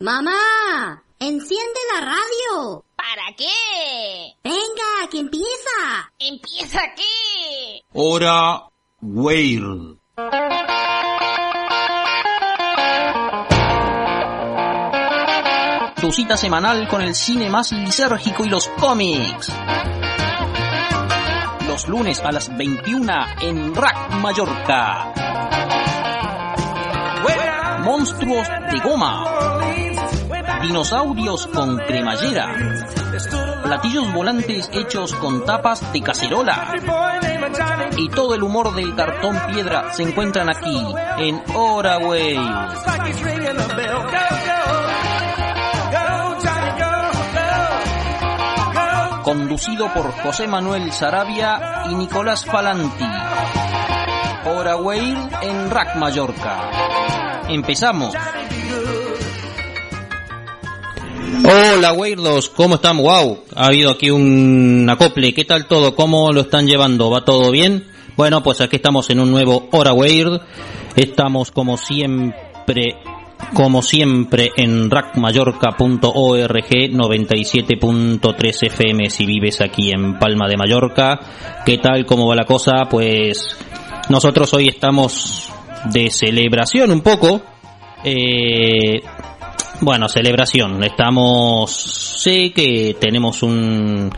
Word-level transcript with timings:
Mamá, 0.00 1.02
enciende 1.18 1.80
la 1.92 2.00
radio. 2.06 2.84
¿Para 2.94 3.34
qué? 3.36 4.36
Venga, 4.44 5.10
que 5.10 5.18
empieza. 5.18 6.12
¿Empieza 6.20 6.78
qué? 6.94 7.82
Hora 7.94 8.68
Weird. 9.00 9.98
Tu 16.00 16.12
cita 16.12 16.36
semanal 16.36 16.86
con 16.86 17.02
el 17.02 17.16
cine 17.16 17.50
más 17.50 17.72
lisérgico 17.72 18.44
y 18.44 18.50
los 18.50 18.68
cómics. 18.68 19.52
Los 21.66 21.88
lunes 21.88 22.20
a 22.20 22.30
las 22.30 22.56
21 22.56 23.12
en 23.40 23.74
Rack 23.74 24.12
Mallorca. 24.12 25.12
Monstruos 27.82 28.46
de 28.70 28.80
goma. 28.80 29.67
Dinosaurios 30.60 31.46
con 31.48 31.78
cremallera. 31.78 32.54
Platillos 33.62 34.12
volantes 34.12 34.70
hechos 34.72 35.12
con 35.14 35.44
tapas 35.44 35.92
de 35.92 36.02
cacerola. 36.02 36.74
Y 37.96 38.08
todo 38.08 38.34
el 38.34 38.42
humor 38.42 38.74
del 38.74 38.94
cartón 38.94 39.38
piedra 39.52 39.92
se 39.92 40.02
encuentran 40.02 40.50
aquí 40.50 40.84
en 41.18 41.42
Hora. 41.54 41.98
Conducido 49.22 49.92
por 49.92 50.12
José 50.22 50.48
Manuel 50.48 50.92
Sarabia 50.92 51.84
y 51.90 51.94
Nicolás 51.94 52.44
Falanti. 52.44 53.04
Hora 54.46 54.76
en 55.42 55.70
Rack 55.70 55.96
Mallorca. 55.96 56.70
Empezamos. 57.48 58.14
Hola 61.28 61.92
Weirdos, 61.92 62.48
¿cómo 62.48 62.76
están? 62.76 62.98
Wow, 62.98 63.44
ha 63.54 63.66
habido 63.66 63.90
aquí 63.90 64.10
un 64.10 64.88
acople, 64.90 65.32
¿qué 65.32 65.44
tal 65.44 65.66
todo? 65.66 65.94
¿Cómo 65.94 66.32
lo 66.32 66.42
están 66.42 66.66
llevando? 66.66 67.10
¿Va 67.10 67.24
todo 67.24 67.50
bien? 67.50 67.86
Bueno, 68.16 68.42
pues 68.42 68.60
aquí 68.60 68.76
estamos 68.76 69.10
en 69.10 69.20
un 69.20 69.30
nuevo 69.30 69.68
Hora 69.72 69.92
Weird. 69.92 70.40
Estamos 70.96 71.50
como 71.50 71.76
siempre, 71.76 72.96
como 73.54 73.82
siempre 73.82 74.50
en 74.56 74.90
rackmallorca.org 74.90 76.68
97.3 76.70 78.66
FM 78.66 79.10
si 79.10 79.24
vives 79.24 79.60
aquí 79.60 79.92
en 79.92 80.18
Palma 80.18 80.48
de 80.48 80.56
Mallorca. 80.56 81.20
¿Qué 81.64 81.78
tal? 81.78 82.04
¿Cómo 82.06 82.26
va 82.26 82.34
la 82.34 82.44
cosa? 82.44 82.86
Pues 82.90 83.56
nosotros 84.08 84.52
hoy 84.54 84.68
estamos 84.68 85.52
de 85.92 86.10
celebración 86.10 86.90
un 86.90 87.02
poco. 87.02 87.40
Eh, 88.02 89.00
bueno, 89.80 90.08
celebración. 90.08 90.82
Estamos, 90.82 91.72
sé 91.72 92.52
que 92.52 92.96
tenemos 92.98 93.42
un 93.42 94.10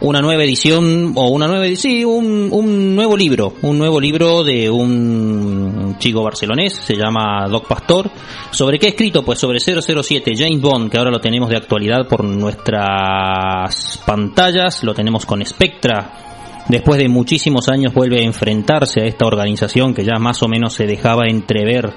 una 0.00 0.20
nueva 0.20 0.44
edición 0.44 1.12
o 1.14 1.28
una 1.28 1.46
nueva 1.46 1.64
sí, 1.76 2.04
un, 2.04 2.94
nuevo 2.94 3.16
libro, 3.16 3.54
un 3.62 3.78
nuevo 3.78 4.00
libro 4.00 4.44
de 4.44 4.68
un 4.68 5.96
chico 5.98 6.22
barcelonés, 6.22 6.74
se 6.74 6.94
llama 6.94 7.46
Doc 7.48 7.66
Pastor. 7.66 8.10
¿Sobre 8.50 8.78
qué 8.78 8.86
ha 8.86 8.90
escrito? 8.90 9.24
Pues 9.24 9.38
sobre 9.38 9.58
007 9.60 10.32
James 10.36 10.60
Bond, 10.60 10.90
que 10.90 10.98
ahora 10.98 11.10
lo 11.10 11.20
tenemos 11.20 11.48
de 11.48 11.56
actualidad 11.56 12.06
por 12.06 12.22
nuestras 12.22 14.02
pantallas, 14.04 14.84
lo 14.84 14.92
tenemos 14.94 15.24
con 15.24 15.44
Spectra. 15.44 16.64
Después 16.68 16.98
de 16.98 17.08
muchísimos 17.08 17.68
años 17.68 17.92
vuelve 17.94 18.20
a 18.20 18.24
enfrentarse 18.24 19.00
a 19.00 19.06
esta 19.06 19.26
organización 19.26 19.94
que 19.94 20.04
ya 20.04 20.18
más 20.18 20.42
o 20.42 20.48
menos 20.48 20.74
se 20.74 20.86
dejaba 20.86 21.26
entrever 21.28 21.92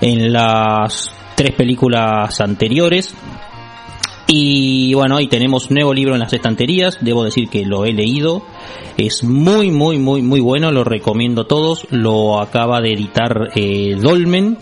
en 0.00 0.32
las 0.32 1.14
tres 1.34 1.52
películas 1.52 2.40
anteriores. 2.40 3.14
Y 4.26 4.94
bueno, 4.94 5.20
y 5.20 5.26
tenemos 5.26 5.70
nuevo 5.70 5.92
libro 5.92 6.14
en 6.14 6.20
las 6.20 6.32
estanterías, 6.32 6.98
debo 7.02 7.24
decir 7.24 7.48
que 7.48 7.66
lo 7.66 7.84
he 7.84 7.92
leído, 7.92 8.42
es 8.96 9.24
muy, 9.24 9.70
muy, 9.70 9.98
muy, 9.98 10.22
muy 10.22 10.40
bueno, 10.40 10.70
lo 10.70 10.84
recomiendo 10.84 11.42
a 11.42 11.48
todos, 11.48 11.86
lo 11.90 12.40
acaba 12.40 12.80
de 12.80 12.92
editar 12.92 13.50
eh, 13.54 13.96
Dolmen. 14.00 14.56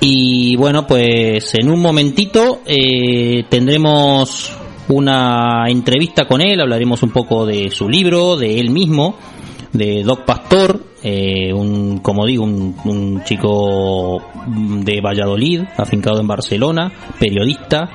Y 0.00 0.56
bueno, 0.56 0.86
pues 0.86 1.54
en 1.54 1.70
un 1.70 1.80
momentito 1.80 2.60
eh, 2.66 3.44
tendremos 3.48 4.52
una 4.88 5.64
entrevista 5.68 6.26
con 6.26 6.42
él, 6.42 6.60
hablaremos 6.60 7.02
un 7.02 7.10
poco 7.10 7.46
de 7.46 7.70
su 7.70 7.88
libro, 7.88 8.36
de 8.36 8.60
él 8.60 8.70
mismo, 8.70 9.16
de 9.72 10.02
Doc 10.02 10.24
Pastor, 10.24 10.84
eh, 11.06 11.52
un, 11.52 11.98
como 11.98 12.24
digo, 12.24 12.44
un, 12.44 12.74
un, 12.84 13.22
chico 13.24 14.22
de 14.46 15.02
Valladolid, 15.02 15.62
afincado 15.76 16.18
en 16.18 16.26
Barcelona, 16.26 16.90
periodista, 17.20 17.90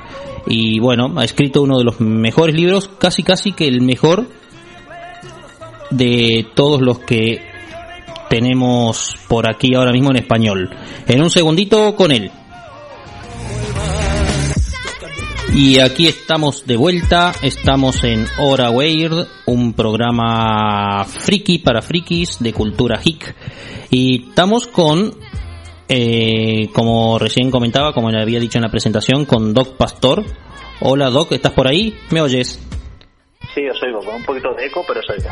y 0.45 0.79
bueno, 0.79 1.11
ha 1.17 1.25
escrito 1.25 1.63
uno 1.63 1.79
de 1.79 1.85
los 1.85 1.99
mejores 1.99 2.55
libros, 2.55 2.87
casi 2.99 3.23
casi 3.23 3.51
que 3.51 3.67
el 3.67 3.81
mejor 3.81 4.27
de 5.89 6.45
todos 6.53 6.81
los 6.81 6.99
que 6.99 7.41
tenemos 8.29 9.15
por 9.27 9.49
aquí 9.49 9.73
ahora 9.73 9.91
mismo 9.91 10.11
en 10.11 10.17
español. 10.17 10.69
En 11.07 11.21
un 11.23 11.31
segundito 11.31 11.95
con 11.95 12.11
él. 12.11 12.31
Y 15.53 15.79
aquí 15.79 16.07
estamos 16.07 16.65
de 16.67 16.77
vuelta, 16.77 17.31
estamos 17.41 18.03
en 18.03 18.25
Hora 18.37 18.69
Weird, 18.69 19.27
un 19.47 19.73
programa 19.73 21.03
friki 21.05 21.59
para 21.59 21.81
frikis 21.81 22.37
de 22.39 22.53
cultura 22.53 22.99
hick. 23.03 23.35
Y 23.89 24.29
estamos 24.29 24.67
con, 24.67 25.11
eh, 25.87 26.69
como 26.73 27.17
recién 27.17 27.49
comentaba, 27.49 27.93
como 27.93 28.11
le 28.11 28.21
había 28.21 28.39
dicho 28.39 28.59
en 28.59 28.63
la 28.63 28.69
presentación, 28.69 29.25
con 29.25 29.53
Doc 29.53 29.75
Pastor. 29.75 30.23
Hola 30.81 31.09
Doc, 31.09 31.31
¿estás 31.31 31.53
por 31.53 31.67
ahí? 31.67 31.97
¿Me 32.11 32.21
oyes? 32.21 32.59
Sí, 33.53 33.67
os 33.67 33.81
oigo, 33.81 33.99
con 33.99 34.15
un 34.15 34.23
poquito 34.23 34.53
de 34.53 34.67
eco, 34.67 34.85
pero 34.87 34.99
os 34.99 35.09
oigo. 35.09 35.29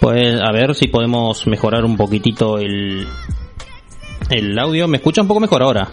Pues 0.00 0.40
a 0.40 0.50
ver 0.52 0.74
si 0.74 0.88
podemos 0.88 1.46
mejorar 1.46 1.84
un 1.84 1.96
poquitito 1.96 2.58
el, 2.58 3.06
el 4.30 4.58
audio. 4.58 4.88
¿Me 4.88 4.96
escucha 4.96 5.20
un 5.20 5.28
poco 5.28 5.40
mejor 5.40 5.62
ahora? 5.62 5.88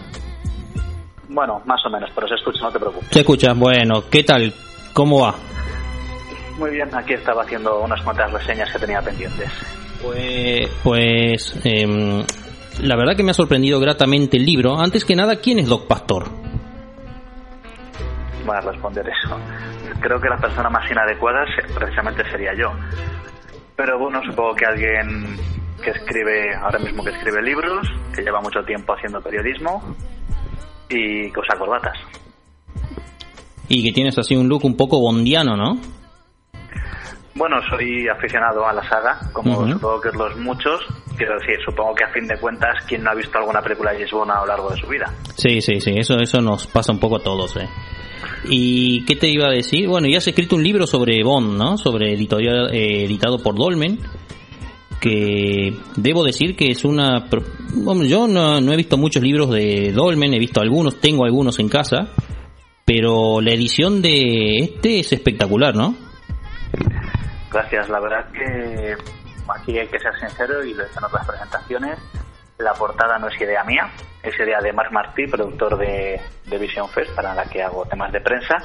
Bueno, 1.28 1.62
más 1.66 1.84
o 1.84 1.90
menos, 1.90 2.10
pero 2.14 2.26
se 2.26 2.34
escucha, 2.34 2.60
no 2.62 2.70
te 2.70 2.78
preocupes. 2.78 3.08
Se 3.10 3.20
escucha, 3.20 3.52
bueno, 3.54 4.04
¿qué 4.10 4.24
tal? 4.24 4.52
¿Cómo 4.94 5.20
va? 5.22 5.34
Muy 6.58 6.70
bien, 6.70 6.88
aquí 6.94 7.14
estaba 7.14 7.42
haciendo 7.42 7.80
unas 7.80 8.02
cuantas 8.02 8.32
reseñas 8.32 8.72
que 8.72 8.78
tenía 8.78 9.00
pendientes. 9.00 9.50
Pues, 10.02 10.70
pues 10.82 11.60
eh, 11.64 12.24
la 12.82 12.96
verdad 12.96 13.16
que 13.16 13.22
me 13.22 13.32
ha 13.32 13.34
sorprendido 13.34 13.78
gratamente 13.80 14.36
el 14.36 14.44
libro. 14.44 14.78
Antes 14.78 15.04
que 15.04 15.14
nada, 15.14 15.36
¿quién 15.36 15.58
es 15.58 15.68
Doc 15.68 15.86
Pastor? 15.86 16.28
Voy 18.44 18.56
a 18.56 18.60
responder 18.60 19.06
eso. 19.08 19.36
Creo 20.00 20.20
que 20.20 20.28
la 20.28 20.36
persona 20.36 20.70
más 20.70 20.90
inadecuada 20.90 21.44
precisamente 21.74 22.28
sería 22.30 22.54
yo. 22.54 22.72
Pero 23.76 23.98
bueno, 23.98 24.20
supongo 24.24 24.54
que 24.54 24.64
alguien 24.64 25.36
que 25.82 25.90
escribe, 25.90 26.54
ahora 26.56 26.78
mismo 26.78 27.04
que 27.04 27.10
escribe 27.10 27.42
libros, 27.42 27.86
que 28.14 28.22
lleva 28.22 28.40
mucho 28.40 28.62
tiempo 28.64 28.94
haciendo 28.94 29.20
periodismo, 29.20 29.94
y 30.88 31.26
usa 31.28 31.58
corbatas. 31.58 31.96
Y 33.68 33.84
que 33.84 33.92
tienes 33.92 34.18
así 34.18 34.34
un 34.34 34.48
look 34.48 34.64
un 34.64 34.76
poco 34.76 34.98
bondiano, 34.98 35.56
¿no? 35.56 35.78
Bueno, 37.34 37.56
soy 37.70 38.08
aficionado 38.08 38.66
a 38.66 38.72
la 38.72 38.82
saga, 38.88 39.20
como 39.32 39.58
uh 39.58 39.62
-huh. 39.62 39.72
supongo 39.74 40.00
que 40.00 40.10
los 40.10 40.36
muchos. 40.38 40.80
Quiero 41.16 41.38
decir, 41.38 41.56
supongo 41.64 41.94
que 41.94 42.04
a 42.04 42.12
fin 42.12 42.26
de 42.26 42.36
cuentas, 42.38 42.84
¿quién 42.86 43.04
no 43.04 43.10
ha 43.10 43.14
visto 43.14 43.38
alguna 43.38 43.60
película 43.60 43.92
de 43.92 44.06
Bond 44.10 44.30
a 44.30 44.40
lo 44.40 44.46
largo 44.46 44.70
de 44.70 44.76
su 44.76 44.86
vida? 44.88 45.12
Sí, 45.36 45.60
sí, 45.60 45.80
sí, 45.80 45.92
eso, 45.96 46.16
eso 46.18 46.40
nos 46.40 46.66
pasa 46.66 46.92
un 46.92 46.98
poco 47.00 47.16
a 47.16 47.22
todos, 47.22 47.56
¿eh? 47.56 47.68
¿Y 48.44 49.04
qué 49.04 49.14
te 49.16 49.28
iba 49.28 49.46
a 49.46 49.50
decir? 49.50 49.88
Bueno, 49.88 50.08
ya 50.08 50.18
has 50.18 50.26
escrito 50.26 50.56
un 50.56 50.62
libro 50.62 50.86
sobre 50.86 51.22
Bond, 51.22 51.56
¿no? 51.58 51.76
Sobre 51.76 52.12
editorial, 52.12 52.72
eh, 52.72 53.04
editado 53.04 53.38
por 53.38 53.54
Dolmen 53.56 53.98
que 55.00 55.76
debo 55.96 56.24
decir 56.24 56.56
que 56.56 56.70
es 56.70 56.84
una... 56.84 57.28
Yo 58.06 58.26
no, 58.26 58.60
no, 58.60 58.72
he 58.72 58.76
visto 58.76 58.96
muchos 58.96 59.22
libros 59.22 59.50
de 59.50 59.92
Dolmen, 59.92 60.34
he 60.34 60.38
visto 60.38 60.60
algunos, 60.60 61.00
tengo 61.00 61.24
algunos 61.24 61.58
en 61.58 61.68
casa, 61.68 62.08
pero 62.84 63.40
la 63.40 63.52
edición 63.52 64.02
de 64.02 64.58
este 64.58 65.00
es 65.00 65.12
espectacular, 65.12 65.74
¿no? 65.74 65.94
Gracias, 67.50 67.88
la 67.88 68.00
verdad 68.00 68.30
que 68.32 68.94
aquí 69.48 69.78
hay 69.78 69.86
que 69.88 69.98
ser 69.98 70.12
sincero 70.18 70.64
y 70.64 70.74
lo 70.74 70.84
he 70.84 70.86
en 70.86 71.04
otras 71.04 71.26
presentaciones. 71.26 71.98
La 72.58 72.72
portada 72.74 73.18
no 73.18 73.28
es 73.28 73.40
idea 73.40 73.62
mía, 73.64 73.88
es 74.22 74.34
idea 74.38 74.60
de 74.60 74.72
Marc 74.72 74.90
Martí, 74.90 75.26
productor 75.26 75.78
de, 75.78 76.20
de 76.46 76.58
Vision 76.58 76.88
Fest, 76.88 77.14
para 77.14 77.34
la 77.34 77.44
que 77.44 77.62
hago 77.62 77.86
temas 77.86 78.12
de 78.12 78.20
prensa, 78.20 78.56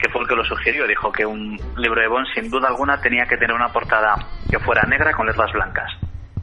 que 0.00 0.08
fue 0.08 0.22
el 0.22 0.28
que 0.28 0.36
lo 0.36 0.44
sugirió. 0.44 0.86
Dijo 0.86 1.12
que 1.12 1.26
un 1.26 1.58
libro 1.76 2.00
de 2.00 2.08
Bond, 2.08 2.26
sin 2.34 2.50
duda 2.50 2.68
alguna, 2.68 3.00
tenía 3.00 3.26
que 3.26 3.36
tener 3.36 3.54
una 3.54 3.68
portada 3.68 4.14
que 4.50 4.58
fuera 4.58 4.82
negra 4.88 5.12
con 5.12 5.26
letras 5.26 5.52
blancas. 5.52 5.90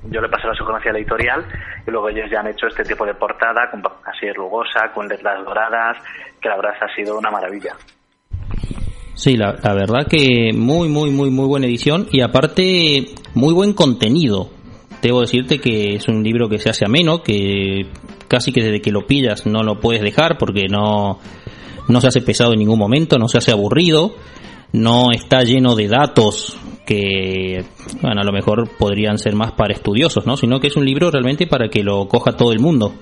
Yo 0.09 0.21
le 0.21 0.30
pasé 0.30 0.48
la 0.48 0.54
sugerencia 0.54 0.92
la 0.94 1.00
editorial 1.00 1.45
y 1.86 1.92
luego 1.92 2.09
ellos 2.09 2.30
ya 2.31 2.39
han 2.39 2.48
hecho 2.48 2.68
este 2.68 2.83
tipo 2.83 3.06
de 3.06 3.13
portada, 3.15 3.69
con, 3.69 3.81
así 4.06 4.31
rugosa, 4.31 4.92
con 4.94 5.07
letras 5.07 5.44
doradas, 5.44 5.98
que 6.39 6.48
la 6.48 6.56
verdad 6.56 6.74
ha 6.81 6.95
sido 6.95 7.18
una 7.18 7.31
maravilla. 7.31 7.74
Sí, 9.15 9.36
la, 9.36 9.56
la, 9.63 9.74
verdad 9.74 10.07
que 10.07 10.51
muy, 10.53 10.88
muy, 10.88 11.10
muy, 11.10 11.31
muy 11.31 11.48
buena 11.48 11.65
edición 11.65 12.07
y 12.12 12.21
aparte 12.21 13.06
muy 13.33 13.53
buen 13.53 13.74
contenido. 13.74 14.51
Debo 15.01 15.21
decirte 15.21 15.60
que 15.60 15.95
es 15.95 16.07
un 16.07 16.24
libro 16.24 16.48
que 16.48 16.60
se 16.60 16.69
hace 16.69 16.86
ameno, 16.86 17.24
que 17.24 17.88
casi 18.27 18.53
que 18.53 18.62
desde 18.62 18.81
que 18.81 18.92
lo 18.92 19.07
pillas 19.07 19.45
no 19.45 19.63
lo 19.63 19.80
puedes 19.80 20.01
dejar 20.01 20.38
porque 20.38 20.68
no, 20.69 21.19
no 21.88 22.01
se 22.01 22.07
hace 22.07 22.22
pesado 22.22 22.54
en 22.54 22.60
ningún 22.60 22.80
momento, 22.80 23.18
no 23.18 23.28
se 23.28 23.38
hace 23.38 23.51
aburrido, 23.51 24.13
no 24.74 25.12
está 25.12 25.44
lleno 25.44 25.75
de 25.75 25.88
datos 25.88 26.57
que, 26.86 27.66
bueno, 28.01 28.22
a 28.22 28.24
lo 28.24 28.31
mejor 28.31 28.69
podrían 28.78 29.18
ser 29.18 29.36
más 29.36 29.51
para 29.51 29.74
estudiosos, 29.74 30.25
¿no? 30.25 30.38
Sino 30.38 30.60
que 30.60 30.68
es 30.68 30.75
un 30.75 30.86
libro 30.86 31.12
realmente 31.12 31.48
para 31.48 31.69
que 31.69 31.84
lo 31.84 32.07
coja 32.07 32.31
todo 32.34 32.51
el 32.51 32.60
mundo. 32.60 32.94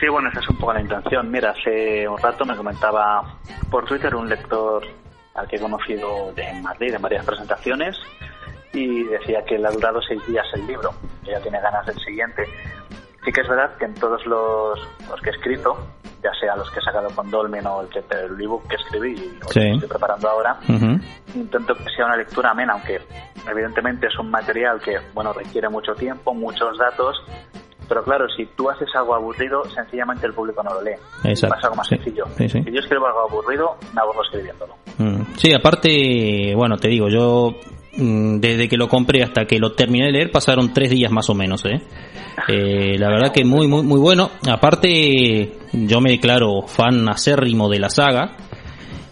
Sí, 0.00 0.08
bueno, 0.10 0.28
esa 0.30 0.40
es 0.40 0.48
un 0.48 0.56
poco 0.56 0.72
la 0.72 0.80
intención. 0.80 1.30
Mira, 1.30 1.50
hace 1.50 2.06
un 2.08 2.18
rato 2.18 2.44
me 2.44 2.56
comentaba 2.56 3.38
por 3.70 3.84
Twitter 3.84 4.14
un 4.14 4.28
lector 4.28 4.82
al 5.34 5.48
que 5.48 5.56
he 5.56 5.60
conocido 5.60 6.32
de 6.34 6.60
Madrid 6.60 6.94
en 6.94 7.02
varias 7.02 7.24
presentaciones 7.24 7.96
y 8.72 9.04
decía 9.04 9.44
que 9.46 9.58
le 9.58 9.68
ha 9.68 9.70
durado 9.70 10.00
seis 10.02 10.20
días 10.26 10.46
el 10.54 10.66
libro, 10.66 10.90
que 11.24 11.30
ya 11.30 11.40
tiene 11.40 11.60
ganas 11.60 11.86
del 11.86 11.98
siguiente. 12.00 12.42
Sí 13.24 13.32
que 13.32 13.40
es 13.40 13.48
verdad 13.48 13.76
que 13.78 13.86
en 13.86 13.94
todos 13.94 14.24
los, 14.26 14.78
los 15.08 15.20
que 15.22 15.30
he 15.30 15.32
escrito, 15.32 15.76
ya 16.22 16.30
sea 16.40 16.56
los 16.56 16.70
que 16.70 16.78
he 16.80 16.82
sacado 16.82 17.08
con 17.14 17.30
Dolmen 17.30 17.66
o 17.66 17.80
el, 17.82 17.88
que, 17.88 18.00
el 18.16 18.40
ebook 18.40 18.66
que 18.68 18.76
escribí 18.76 19.38
o 19.46 19.48
Sí. 19.52 19.60
que 19.60 19.70
estoy 19.72 19.88
preparando 19.88 20.28
ahora, 20.28 20.58
intento 21.34 21.74
que 21.74 21.84
sea 21.96 22.06
una 22.06 22.16
lectura 22.16 22.50
amena, 22.50 22.74
aunque 22.74 23.00
evidentemente 23.50 24.06
es 24.08 24.18
un 24.18 24.30
material 24.30 24.80
que 24.80 24.98
bueno 25.14 25.32
requiere 25.32 25.68
mucho 25.68 25.94
tiempo, 25.94 26.32
muchos 26.34 26.76
datos, 26.78 27.16
pero 27.88 28.02
claro, 28.02 28.26
si 28.34 28.46
tú 28.56 28.70
haces 28.70 28.88
algo 28.94 29.14
aburrido, 29.14 29.64
sencillamente 29.66 30.26
el 30.26 30.32
público 30.32 30.62
no 30.62 30.72
lo 30.74 30.82
lee. 30.82 30.92
Exacto, 31.24 31.54
Pasa 31.56 31.66
algo 31.68 31.76
más 31.76 31.86
sí, 31.88 31.96
sencillo. 31.96 32.24
sí, 32.36 32.48
sí. 32.48 32.62
Si 32.62 32.72
yo 32.72 32.80
escribo 32.80 33.06
algo 33.06 33.20
aburrido, 33.28 33.76
me 33.94 34.00
aburro 34.00 34.22
escribiéndolo. 34.22 34.74
Mm. 34.98 35.22
Sí, 35.36 35.52
aparte, 35.52 36.54
bueno, 36.56 36.76
te 36.78 36.88
digo, 36.88 37.08
yo 37.08 37.50
desde 37.96 38.68
que 38.68 38.76
lo 38.76 38.88
compré 38.88 39.22
hasta 39.22 39.44
que 39.46 39.58
lo 39.58 39.72
terminé 39.72 40.06
de 40.06 40.12
leer 40.12 40.30
pasaron 40.30 40.72
tres 40.72 40.90
días 40.90 41.10
más 41.12 41.28
o 41.30 41.34
menos, 41.34 41.64
¿eh? 41.64 41.80
Eh, 42.48 42.98
la 42.98 43.08
verdad 43.08 43.32
que 43.32 43.44
muy, 43.44 43.68
muy, 43.68 43.82
muy 43.82 44.00
bueno. 44.00 44.30
Aparte, 44.50 45.52
yo 45.72 46.00
me 46.00 46.10
declaro 46.10 46.62
fan 46.66 47.08
acérrimo 47.08 47.68
de 47.68 47.78
la 47.78 47.88
saga. 47.90 48.36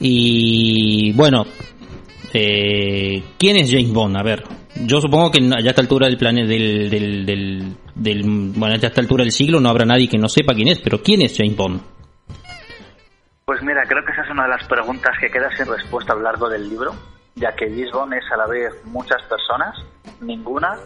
Y 0.00 1.12
bueno, 1.12 1.44
eh, 2.34 3.22
¿quién 3.38 3.56
es 3.56 3.70
James 3.70 3.92
Bond? 3.92 4.16
A 4.16 4.22
ver, 4.22 4.42
yo 4.84 5.00
supongo 5.00 5.30
que 5.30 5.40
ya 5.40 5.56
a 5.56 5.70
esta 5.70 5.80
altura 5.80 6.08
del 6.08 6.16
planeta, 6.16 6.48
del, 6.48 6.90
del, 6.90 7.24
del, 7.26 7.76
del- 7.94 8.22
bueno, 8.24 8.74
ya 8.76 8.86
a 8.86 8.88
esta 8.88 9.00
altura 9.00 9.22
del 9.22 9.32
siglo 9.32 9.60
no 9.60 9.68
habrá 9.68 9.84
nadie 9.84 10.08
que 10.08 10.18
no 10.18 10.28
sepa 10.28 10.54
quién 10.54 10.68
es, 10.68 10.80
pero 10.80 11.00
¿quién 11.02 11.22
es 11.22 11.36
James 11.36 11.56
Bond? 11.56 11.80
Pues 13.44 13.62
mira, 13.62 13.82
creo 13.86 14.04
que 14.04 14.12
esa 14.12 14.22
es 14.22 14.30
una 14.30 14.44
de 14.44 14.50
las 14.50 14.64
preguntas 14.66 15.12
que 15.20 15.30
queda 15.30 15.48
sin 15.56 15.66
respuesta 15.66 16.12
a 16.12 16.16
lo 16.16 16.22
largo 16.22 16.48
del 16.48 16.68
libro, 16.68 16.94
ya 17.34 17.52
que 17.54 17.66
Bond 17.92 18.14
es 18.14 18.24
a 18.30 18.36
la 18.36 18.46
vez 18.46 18.72
muchas 18.84 19.22
personas, 19.22 19.76
ninguna, 20.20 20.78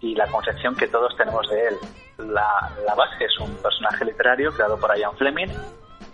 y 0.00 0.14
la 0.14 0.26
concepción 0.26 0.76
que 0.76 0.86
todos 0.88 1.16
tenemos 1.16 1.48
de 1.48 1.68
él. 1.68 1.76
La, 2.18 2.70
la 2.86 2.94
base 2.94 3.24
es 3.24 3.38
un 3.40 3.54
personaje 3.56 4.04
literario 4.04 4.52
creado 4.52 4.78
por 4.78 4.96
Ian 4.96 5.16
Fleming, 5.16 5.48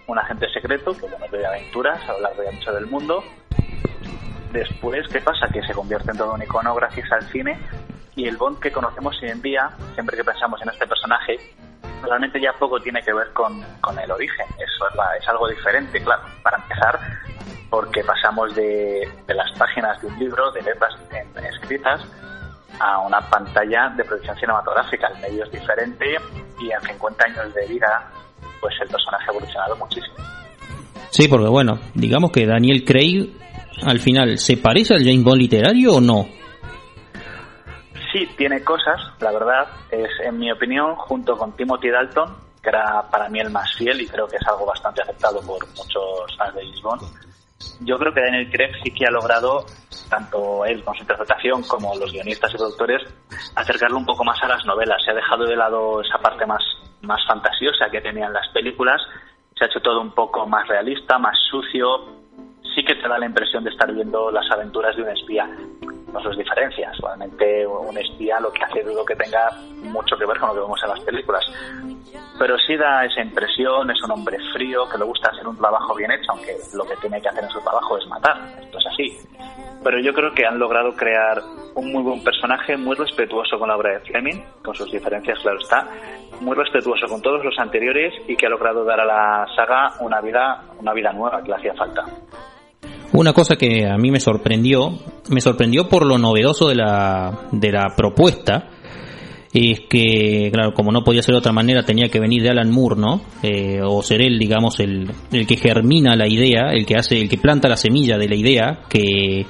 un 0.06 0.18
agente 0.18 0.48
secreto 0.52 0.92
que 0.92 1.02
bueno, 1.02 1.26
vive 1.30 1.46
aventuras 1.46 2.00
a 2.08 2.12
lo 2.12 2.20
largo 2.20 2.42
y 2.42 2.74
del 2.74 2.86
mundo. 2.86 3.22
Después, 4.52 5.06
¿qué 5.08 5.20
pasa? 5.20 5.48
Que 5.48 5.62
se 5.62 5.74
convierte 5.74 6.10
en 6.10 6.18
todo 6.18 6.34
un 6.34 6.42
icono 6.42 6.74
gracias 6.74 7.10
al 7.12 7.22
cine 7.30 7.58
y 8.16 8.26
el 8.26 8.36
Bond 8.36 8.60
que 8.60 8.72
conocemos 8.72 9.16
hoy 9.22 9.30
en 9.30 9.40
día, 9.42 9.70
siempre 9.94 10.16
que 10.16 10.24
pensamos 10.24 10.60
en 10.62 10.68
este 10.68 10.86
personaje, 10.86 11.38
realmente 12.02 12.40
ya 12.40 12.52
poco 12.54 12.80
tiene 12.80 13.02
que 13.02 13.12
ver 13.12 13.32
con, 13.32 13.62
con 13.80 13.98
el 13.98 14.10
origen. 14.10 14.46
Eso 14.58 14.88
es, 14.88 15.22
es 15.22 15.28
algo 15.28 15.48
diferente, 15.48 16.02
claro. 16.02 16.22
Para 16.42 16.58
empezar, 16.58 16.98
porque 17.70 18.02
pasamos 18.04 18.54
de, 18.54 19.08
de 19.26 19.34
las 19.34 19.50
páginas 19.58 20.00
de 20.02 20.08
un 20.08 20.18
libro, 20.18 20.50
de 20.52 20.62
letras 20.62 20.92
en- 21.12 21.44
escritas, 21.44 22.00
a 22.80 22.98
una 23.00 23.20
pantalla 23.30 23.88
de 23.96 24.04
producción 24.04 24.36
cinematográfica. 24.36 25.08
El 25.14 25.20
medio 25.20 25.44
es 25.44 25.52
diferente 25.52 26.16
y 26.60 26.70
en 26.70 26.80
50 26.80 27.24
años 27.26 27.54
de 27.54 27.66
vida, 27.66 28.10
pues 28.60 28.74
el 28.82 28.88
personaje 28.88 29.24
ha 29.28 29.30
evolucionado 29.32 29.76
muchísimo. 29.76 30.14
Sí, 31.10 31.28
porque 31.28 31.48
bueno, 31.48 31.78
digamos 31.94 32.30
que 32.32 32.46
Daniel 32.46 32.84
Craig 32.84 33.36
al 33.84 33.98
final, 33.98 34.36
¿se 34.38 34.56
parece 34.56 34.94
al 34.94 35.04
James 35.04 35.22
Bond 35.24 35.40
literario 35.40 35.94
o 35.96 36.00
no? 36.00 36.26
Sí, 38.12 38.26
tiene 38.36 38.62
cosas, 38.64 39.00
la 39.20 39.30
verdad, 39.30 39.68
es 39.90 40.08
en 40.24 40.38
mi 40.38 40.50
opinión, 40.50 40.96
junto 40.96 41.36
con 41.36 41.54
Timothy 41.56 41.90
Dalton, 41.90 42.34
que 42.62 42.68
era 42.68 43.02
para 43.10 43.28
mí 43.28 43.38
el 43.40 43.50
más 43.50 43.72
fiel 43.76 44.00
y 44.00 44.06
creo 44.06 44.26
que 44.26 44.36
es 44.36 44.46
algo 44.48 44.66
bastante 44.66 45.02
aceptado 45.02 45.40
por 45.42 45.64
muchos 45.68 46.36
fans 46.36 46.54
de 46.54 46.62
James 46.62 46.82
Bond. 46.82 47.02
Yo 47.80 47.98
creo 47.98 48.12
que 48.12 48.20
Daniel 48.20 48.50
Craig 48.50 48.72
sí 48.82 48.90
que 48.90 49.06
ha 49.06 49.10
logrado, 49.10 49.64
tanto 50.08 50.64
él 50.64 50.84
con 50.84 50.94
su 50.94 51.02
interpretación 51.02 51.62
como 51.62 51.94
los 51.96 52.12
guionistas 52.12 52.52
y 52.52 52.56
productores, 52.56 53.02
acercarlo 53.56 53.96
un 53.96 54.06
poco 54.06 54.24
más 54.24 54.42
a 54.42 54.48
las 54.48 54.64
novelas. 54.66 55.02
Se 55.04 55.10
ha 55.10 55.14
dejado 55.14 55.44
de 55.44 55.56
lado 55.56 56.02
esa 56.02 56.18
parte 56.18 56.44
más, 56.46 56.62
más 57.02 57.20
fantasiosa 57.26 57.90
que 57.90 58.00
tenían 58.00 58.32
las 58.32 58.48
películas, 58.48 59.00
se 59.56 59.64
ha 59.64 59.68
hecho 59.68 59.80
todo 59.80 60.00
un 60.00 60.12
poco 60.12 60.46
más 60.46 60.66
realista, 60.68 61.18
más 61.18 61.36
sucio. 61.50 62.19
Sí 62.74 62.84
que 62.84 62.94
te 62.94 63.08
da 63.08 63.18
la 63.18 63.26
impresión 63.26 63.64
de 63.64 63.70
estar 63.70 63.92
viendo 63.92 64.30
las 64.30 64.48
aventuras 64.50 64.94
de 64.96 65.02
un 65.02 65.08
espía 65.08 65.48
con 66.12 66.22
sus 66.22 66.36
diferencias. 66.36 66.96
Realmente 66.98 67.66
un 67.66 67.96
espía 67.96 68.40
lo 68.40 68.52
que 68.52 68.62
hace 68.62 68.82
dudo 68.82 69.04
que 69.04 69.16
tenga 69.16 69.50
mucho 69.82 70.16
que 70.16 70.26
ver 70.26 70.38
con 70.38 70.48
lo 70.48 70.54
que 70.54 70.60
vemos 70.60 70.80
en 70.82 70.90
las 70.90 71.00
películas. 71.00 71.44
Pero 72.38 72.56
sí 72.58 72.76
da 72.76 73.04
esa 73.04 73.20
impresión, 73.20 73.90
es 73.90 74.02
un 74.02 74.12
hombre 74.12 74.38
frío, 74.52 74.88
que 74.88 74.96
le 74.96 75.04
gusta 75.04 75.28
hacer 75.28 75.46
un 75.46 75.58
trabajo 75.58 75.94
bien 75.94 76.10
hecho, 76.10 76.32
aunque 76.32 76.56
lo 76.74 76.84
que 76.84 76.96
tiene 76.96 77.20
que 77.20 77.28
hacer 77.28 77.44
en 77.44 77.50
su 77.50 77.60
trabajo 77.60 77.98
es 77.98 78.06
matar. 78.06 78.36
Esto 78.62 78.78
es 78.78 78.86
así. 78.86 79.18
Pero 79.82 79.98
yo 80.00 80.12
creo 80.14 80.32
que 80.32 80.46
han 80.46 80.58
logrado 80.58 80.94
crear 80.94 81.42
un 81.74 81.92
muy 81.92 82.02
buen 82.02 82.24
personaje, 82.24 82.76
muy 82.76 82.96
respetuoso 82.96 83.58
con 83.58 83.68
la 83.68 83.76
obra 83.76 83.92
de 83.92 84.00
Fleming, 84.00 84.42
con 84.62 84.74
sus 84.74 84.90
diferencias, 84.90 85.38
claro 85.40 85.58
está, 85.58 85.86
muy 86.40 86.56
respetuoso 86.56 87.06
con 87.08 87.22
todos 87.22 87.44
los 87.44 87.58
anteriores 87.58 88.12
y 88.26 88.36
que 88.36 88.46
ha 88.46 88.50
logrado 88.50 88.84
dar 88.84 89.00
a 89.00 89.04
la 89.04 89.46
saga 89.54 89.92
una 90.00 90.20
vida, 90.20 90.64
una 90.78 90.92
vida 90.92 91.12
nueva 91.12 91.42
que 91.42 91.48
le 91.48 91.56
hacía 91.56 91.74
falta. 91.74 92.04
Una 93.12 93.32
cosa 93.32 93.56
que 93.56 93.86
a 93.86 93.96
mí 93.96 94.10
me 94.10 94.20
sorprendió, 94.20 94.90
me 95.30 95.40
sorprendió 95.40 95.88
por 95.88 96.06
lo 96.06 96.16
novedoso 96.18 96.68
de 96.68 96.76
la, 96.76 97.48
de 97.50 97.72
la 97.72 97.94
propuesta, 97.96 98.68
es 99.52 99.80
que, 99.88 100.48
claro, 100.52 100.72
como 100.74 100.92
no 100.92 101.02
podía 101.02 101.22
ser 101.22 101.32
de 101.34 101.40
otra 101.40 101.50
manera, 101.52 101.82
tenía 101.82 102.08
que 102.08 102.20
venir 102.20 102.42
de 102.44 102.50
Alan 102.50 102.70
Moore, 102.70 103.00
¿no? 103.00 103.20
Eh, 103.42 103.80
o 103.84 104.00
ser 104.04 104.22
él, 104.22 104.38
digamos, 104.38 104.78
el, 104.78 105.10
el 105.32 105.44
que 105.44 105.56
germina 105.56 106.14
la 106.14 106.28
idea, 106.28 106.70
el 106.72 106.86
que 106.86 106.94
hace, 106.96 107.20
el 107.20 107.28
que 107.28 107.36
planta 107.36 107.68
la 107.68 107.76
semilla 107.76 108.16
de 108.16 108.28
la 108.28 108.36
idea, 108.36 108.82
que 108.88 109.44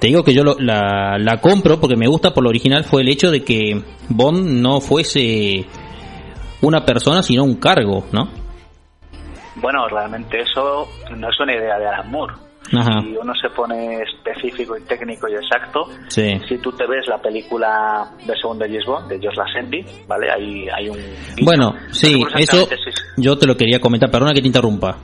te 0.00 0.08
digo 0.08 0.24
que 0.24 0.34
yo 0.34 0.42
lo- 0.42 0.56
la, 0.58 1.16
la 1.16 1.40
compro 1.40 1.78
porque 1.78 1.94
me 1.96 2.08
gusta 2.08 2.34
por 2.34 2.42
lo 2.42 2.50
original 2.50 2.82
fue 2.82 3.02
el 3.02 3.08
hecho 3.08 3.30
de 3.30 3.44
que 3.44 3.80
Bond 4.08 4.60
no 4.60 4.80
fuese 4.80 5.64
una 6.62 6.84
persona, 6.84 7.22
sino 7.22 7.44
un 7.44 7.54
cargo, 7.60 8.06
¿no? 8.10 8.28
Bueno, 9.54 9.86
realmente 9.88 10.40
eso 10.40 10.88
no 11.16 11.28
es 11.30 11.38
una 11.40 11.54
idea 11.54 11.78
de 11.78 11.86
Alan 11.86 12.10
Moore. 12.10 12.34
Ajá. 12.72 13.00
Si 13.02 13.14
uno 13.16 13.32
se 13.40 13.50
pone 13.50 14.00
específico 14.02 14.76
y 14.76 14.82
técnico 14.82 15.28
y 15.28 15.34
exacto, 15.34 15.86
Sí. 16.08 16.32
si 16.48 16.58
tú 16.58 16.72
te 16.72 16.86
ves 16.86 17.06
la 17.08 17.20
película 17.20 18.10
de 18.26 18.34
segundo 18.40 18.64
James 18.64 18.86
Bond, 18.86 19.08
de 19.08 19.16
Josh 19.18 19.36
Lazenby, 19.36 19.84
¿vale? 20.08 20.30
Ahí 20.30 20.66
hay 20.74 20.88
un... 20.88 20.96
Bueno, 21.42 21.72
No 21.72 21.94
sí, 21.94 22.22
eso 22.38 22.66
si- 22.66 23.22
yo 23.22 23.36
te 23.36 23.46
lo 23.46 23.56
quería 23.56 23.80
comentar, 23.80 24.10
perdona 24.10 24.32
que 24.32 24.40
te 24.40 24.46
interrumpa. 24.46 24.96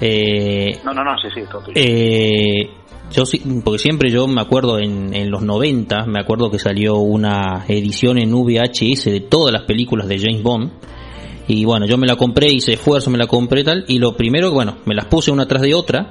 Eh, 0.00 0.78
No, 0.84 0.92
no, 0.92 1.02
no, 1.02 1.16
sí, 1.18 1.28
sí, 1.34 1.40
todo 1.50 1.62
tuyo. 1.62 1.72
eh, 1.74 2.68
yo 3.10 3.24
sí, 3.24 3.40
porque 3.64 3.78
siempre 3.78 4.10
yo 4.10 4.26
me 4.26 4.42
acuerdo 4.42 4.78
en, 4.78 5.14
en 5.14 5.30
los 5.30 5.42
90, 5.42 6.04
me 6.06 6.20
acuerdo 6.20 6.50
que 6.50 6.58
salió 6.58 6.96
una 6.96 7.64
edición 7.68 8.18
en 8.18 8.32
VHS 8.34 9.04
de 9.10 9.20
todas 9.20 9.52
las 9.52 9.62
películas 9.62 10.06
de 10.08 10.18
James 10.18 10.42
Bond. 10.42 10.70
Y 11.48 11.64
bueno, 11.64 11.86
yo 11.86 11.96
me 11.96 12.06
la 12.08 12.16
compré, 12.16 12.48
hice 12.50 12.72
esfuerzo, 12.74 13.08
me 13.10 13.18
la 13.18 13.26
compré 13.28 13.62
tal. 13.62 13.84
Y 13.86 14.00
lo 14.00 14.16
primero, 14.16 14.50
bueno, 14.50 14.78
me 14.84 14.94
las 14.96 15.04
puse 15.06 15.30
una 15.30 15.46
tras 15.46 15.62
de 15.62 15.74
otra. 15.74 16.10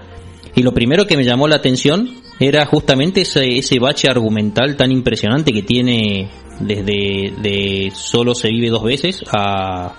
Y 0.56 0.64
lo 0.64 0.74
primero 0.74 1.06
que 1.06 1.18
me 1.18 1.24
llamó 1.24 1.48
la 1.48 1.58
atención 1.58 2.10
era 2.40 2.66
justamente 2.66 3.22
ese, 3.22 3.58
ese 3.58 3.80
bache 3.80 4.10
argumental 4.10 4.76
tan 4.78 4.92
impresionante 4.92 5.52
que 5.52 5.64
tiene 5.64 6.30
desde 6.60 7.34
de 7.42 7.92
solo 7.94 8.34
se 8.34 8.50
vive 8.50 8.70
dos 8.70 8.84
veces 8.84 9.22
a, 9.32 9.94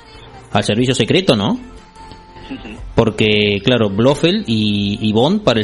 al 0.52 0.64
servicio 0.64 0.94
secreto, 0.94 1.36
¿no? 1.36 1.58
Porque, 2.94 3.60
claro, 3.62 3.90
Blofeld 3.90 4.44
y, 4.46 4.98
y 5.02 5.12
Bond, 5.12 5.42
para 5.42 5.60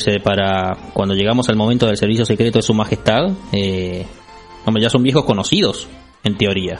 cuando 0.93 1.15
llegamos 1.15 1.49
al 1.49 1.57
momento 1.57 1.87
del 1.87 1.97
servicio 1.97 2.27
secreto 2.27 2.59
de 2.59 2.63
su 2.63 2.75
majestad, 2.75 3.31
eh, 3.53 4.05
hombre, 4.67 4.83
ya 4.83 4.91
son 4.91 5.03
viejos 5.03 5.25
conocidos, 5.25 5.89
en 6.25 6.37
teoría. 6.37 6.79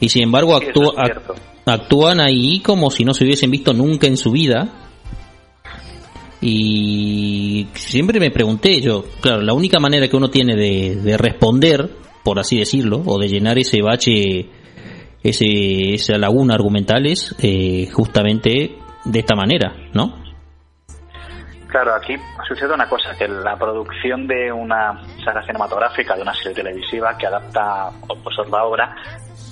Y 0.00 0.08
sin 0.08 0.24
embargo 0.24 0.56
actúa- 0.56 0.94
actúan 1.64 2.18
ahí 2.20 2.58
como 2.60 2.90
si 2.90 3.04
no 3.04 3.14
se 3.14 3.22
hubiesen 3.24 3.52
visto 3.52 3.72
nunca 3.72 4.08
en 4.08 4.16
su 4.16 4.32
vida. 4.32 4.81
Y 6.44 7.68
siempre 7.74 8.18
me 8.18 8.32
pregunté 8.32 8.80
yo, 8.80 9.04
claro, 9.20 9.42
la 9.42 9.54
única 9.54 9.78
manera 9.78 10.08
que 10.08 10.16
uno 10.16 10.28
tiene 10.28 10.56
de, 10.56 10.96
de 10.96 11.16
responder, 11.16 11.88
por 12.24 12.40
así 12.40 12.58
decirlo, 12.58 13.00
o 13.06 13.16
de 13.20 13.28
llenar 13.28 13.58
ese 13.58 13.80
bache, 13.80 14.50
ese, 15.22 15.94
esa 15.94 16.18
laguna 16.18 16.54
argumental 16.54 17.06
es 17.06 17.32
eh, 17.40 17.88
justamente 17.92 18.76
de 19.04 19.18
esta 19.20 19.36
manera, 19.36 19.72
¿no? 19.94 20.20
Claro, 21.68 21.94
aquí 21.94 22.16
sucede 22.46 22.74
una 22.74 22.88
cosa, 22.88 23.16
que 23.16 23.28
la 23.28 23.56
producción 23.56 24.26
de 24.26 24.50
una 24.50 25.00
saga 25.24 25.42
cinematográfica, 25.46 26.16
de 26.16 26.22
una 26.22 26.34
serie 26.34 26.54
televisiva 26.54 27.16
que 27.16 27.28
adapta 27.28 27.88
o, 28.08 28.16
pues, 28.16 28.36
la 28.50 28.64
obra, 28.64 28.96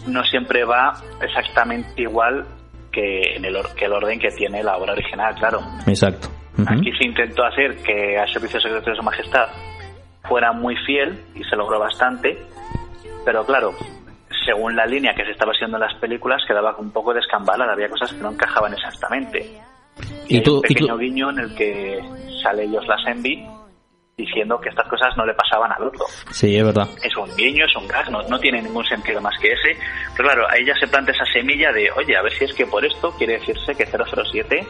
no 0.08 0.24
siempre 0.24 0.64
va 0.64 0.92
exactamente 1.22 2.02
igual 2.02 2.44
que, 2.90 3.36
en 3.36 3.44
el, 3.44 3.56
que 3.76 3.84
el 3.84 3.92
orden 3.92 4.18
que 4.18 4.30
tiene 4.32 4.62
la 4.62 4.76
obra 4.76 4.92
original, 4.92 5.34
claro. 5.36 5.60
Exacto. 5.86 6.39
Aquí 6.66 6.92
se 6.92 7.04
intentó 7.04 7.44
hacer 7.44 7.76
que 7.82 8.18
al 8.18 8.28
Servicio 8.32 8.60
Secreto 8.60 8.90
de 8.90 8.96
Su 8.96 9.02
Majestad 9.02 9.48
fuera 10.28 10.52
muy 10.52 10.76
fiel 10.84 11.18
y 11.34 11.42
se 11.44 11.56
logró 11.56 11.78
bastante, 11.78 12.38
pero 13.24 13.44
claro, 13.46 13.72
según 14.44 14.76
la 14.76 14.84
línea 14.86 15.14
que 15.14 15.24
se 15.24 15.30
estaba 15.32 15.52
haciendo 15.52 15.76
en 15.78 15.82
las 15.84 15.94
películas, 15.94 16.42
quedaba 16.46 16.76
un 16.76 16.90
poco 16.92 17.14
descambalada, 17.14 17.72
había 17.72 17.88
cosas 17.88 18.12
que 18.12 18.20
no 18.22 18.30
encajaban 18.32 18.72
exactamente. 18.74 19.58
Y 20.28 20.36
hay 20.36 20.42
tú- 20.42 20.58
un 20.58 20.58
y 20.58 20.74
tú- 20.74 20.74
pequeño 20.74 20.96
guiño 20.98 21.30
en 21.30 21.38
el 21.40 21.54
que 21.54 21.98
sale 22.42 22.64
ellos 22.64 22.86
las 22.86 23.04
envy 23.06 23.46
diciendo 24.16 24.60
que 24.60 24.68
estas 24.68 24.86
cosas 24.86 25.16
no 25.16 25.24
le 25.24 25.32
pasaban 25.32 25.72
al 25.72 25.82
otro. 25.84 26.04
Sí, 26.30 26.54
es 26.56 26.62
verdad. 26.64 26.86
Es 27.02 27.16
un 27.16 27.34
guiño, 27.36 27.64
es 27.64 27.74
un 27.74 27.88
gag, 27.88 28.10
no, 28.10 28.22
no 28.28 28.38
tiene 28.38 28.60
ningún 28.60 28.84
sentido 28.84 29.18
más 29.22 29.34
que 29.40 29.48
ese. 29.52 29.78
Pero 30.14 30.28
claro, 30.28 30.46
ahí 30.50 30.64
ya 30.66 30.74
se 30.74 30.86
plantea 30.86 31.14
esa 31.14 31.24
semilla 31.32 31.72
de, 31.72 31.90
oye, 31.92 32.14
a 32.16 32.22
ver 32.22 32.32
si 32.32 32.44
es 32.44 32.52
que 32.52 32.66
por 32.66 32.84
esto 32.84 33.12
quiere 33.16 33.38
decirse 33.38 33.74
que 33.74 33.86
007 33.86 34.66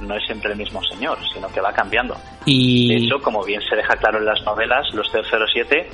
no 0.00 0.16
es 0.16 0.24
siempre 0.26 0.52
el 0.52 0.58
mismo 0.58 0.80
señor, 0.84 1.18
sino 1.34 1.48
que 1.48 1.60
va 1.60 1.72
cambiando. 1.72 2.14
De 2.14 2.20
Y 2.46 3.04
hecho, 3.06 3.18
como 3.22 3.44
bien 3.44 3.60
se 3.68 3.76
deja 3.76 3.96
claro 3.96 4.18
en 4.18 4.24
las 4.26 4.42
novelas, 4.44 4.86
los 4.94 5.10
007 5.10 5.88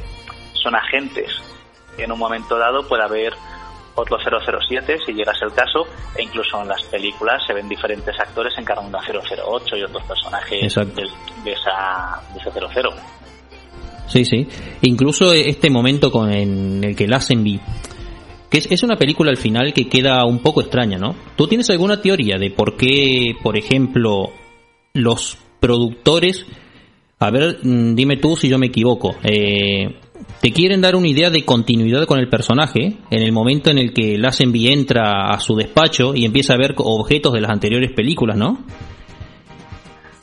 son 0.62 0.74
agentes. 0.74 1.30
En 1.98 2.12
un 2.12 2.18
momento 2.18 2.58
dado 2.58 2.86
puede 2.86 3.02
haber 3.04 3.32
otro 3.94 4.18
007, 4.18 4.98
si 5.06 5.12
llegas 5.14 5.38
el 5.42 5.52
caso, 5.54 5.86
e 6.16 6.22
incluso 6.22 6.60
en 6.60 6.68
las 6.68 6.82
películas 6.84 7.42
se 7.46 7.54
ven 7.54 7.68
diferentes 7.68 8.14
actores 8.20 8.52
encarnando 8.58 8.98
a 8.98 9.02
008 9.02 9.76
y 9.76 9.82
otros 9.84 10.02
personajes 10.04 10.74
del- 10.74 11.10
de, 11.44 11.52
esa, 11.52 12.20
de 12.34 12.40
ese 12.40 12.50
00. 12.50 12.90
Sí, 14.08 14.24
sí. 14.24 14.46
Incluso 14.82 15.32
este 15.32 15.70
momento 15.70 16.10
con 16.12 16.30
en 16.32 16.84
el 16.84 16.94
que 16.94 17.08
Lazenby, 17.08 17.60
que 18.50 18.58
es, 18.58 18.70
es 18.70 18.82
una 18.82 18.96
película 18.96 19.30
al 19.30 19.36
final 19.36 19.72
que 19.72 19.88
queda 19.88 20.24
un 20.24 20.40
poco 20.40 20.60
extraña, 20.60 20.98
¿no? 20.98 21.14
¿Tú 21.36 21.46
tienes 21.46 21.68
alguna 21.70 22.00
teoría 22.00 22.38
de 22.38 22.50
por 22.50 22.76
qué, 22.76 23.34
por 23.42 23.56
ejemplo, 23.56 24.30
los 24.94 25.38
productores, 25.60 26.46
a 27.18 27.30
ver, 27.30 27.58
mm, 27.62 27.94
dime 27.94 28.16
tú 28.16 28.36
si 28.36 28.48
yo 28.48 28.58
me 28.58 28.66
equivoco, 28.66 29.14
eh, 29.22 29.96
te 30.40 30.52
quieren 30.52 30.80
dar 30.80 30.96
una 30.96 31.08
idea 31.08 31.30
de 31.30 31.44
continuidad 31.44 32.04
con 32.06 32.18
el 32.18 32.28
personaje 32.28 32.98
en 33.10 33.22
el 33.22 33.32
momento 33.32 33.70
en 33.70 33.78
el 33.78 33.92
que 33.92 34.18
Lazenby 34.18 34.68
entra 34.68 35.30
a 35.30 35.40
su 35.40 35.56
despacho 35.56 36.14
y 36.14 36.24
empieza 36.24 36.54
a 36.54 36.58
ver 36.58 36.74
objetos 36.76 37.32
de 37.32 37.40
las 37.40 37.50
anteriores 37.50 37.92
películas, 37.92 38.36
¿no? 38.36 38.64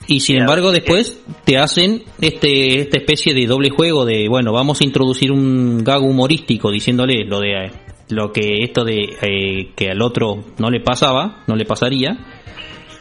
Y 0.08 0.20
sin 0.20 0.38
embargo 0.38 0.72
ver, 0.72 0.82
después 0.82 1.24
te 1.46 1.58
hacen 1.58 2.04
este 2.20 2.82
esta 2.82 2.98
especie 2.98 3.34
de 3.34 3.46
doble 3.46 3.70
juego 3.70 4.06
de 4.06 4.28
bueno 4.28 4.52
vamos 4.52 4.82
a 4.82 4.84
introducir 4.84 5.32
un 5.32 5.82
gag 5.82 6.02
humorístico 6.02 6.72
diciéndole 6.72 7.24
lo 7.26 7.40
de 7.40 7.68
eh, 7.68 7.72
lo 8.10 8.32
que 8.32 8.64
esto 8.64 8.84
de 8.84 9.18
eh, 9.22 9.74
que 9.76 9.90
al 9.90 10.02
otro 10.02 10.44
no 10.58 10.70
le 10.70 10.80
pasaba 10.80 11.44
no 11.48 11.56
le 11.56 11.66
pasaría. 11.66 12.18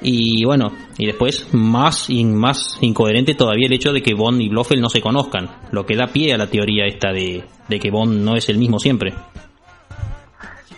Y 0.04 0.44
bueno 0.44 0.73
y 0.99 1.06
después 1.06 1.54
más 1.54 2.11
y 2.11 2.25
más 2.25 2.78
incoherente 2.80 3.35
todavía 3.35 3.66
el 3.66 3.73
hecho 3.73 3.92
de 3.92 4.02
que 4.02 4.14
Bond 4.14 4.40
y 4.40 4.49
Blofeld 4.49 4.82
no 4.82 4.88
se 4.88 5.00
conozcan 5.00 5.49
lo 5.71 5.87
que 5.87 5.97
da 5.97 6.09
pie 6.09 6.35
a 6.35 6.38
la 6.38 6.49
teoría 6.49 6.87
esta 6.87 7.12
de, 7.12 7.44
de 7.68 7.78
que 7.78 7.90
Bond 7.90 8.25
no 8.25 8.35
es 8.35 8.49
el 8.49 8.59
mismo 8.59 8.78
siempre. 8.78 9.14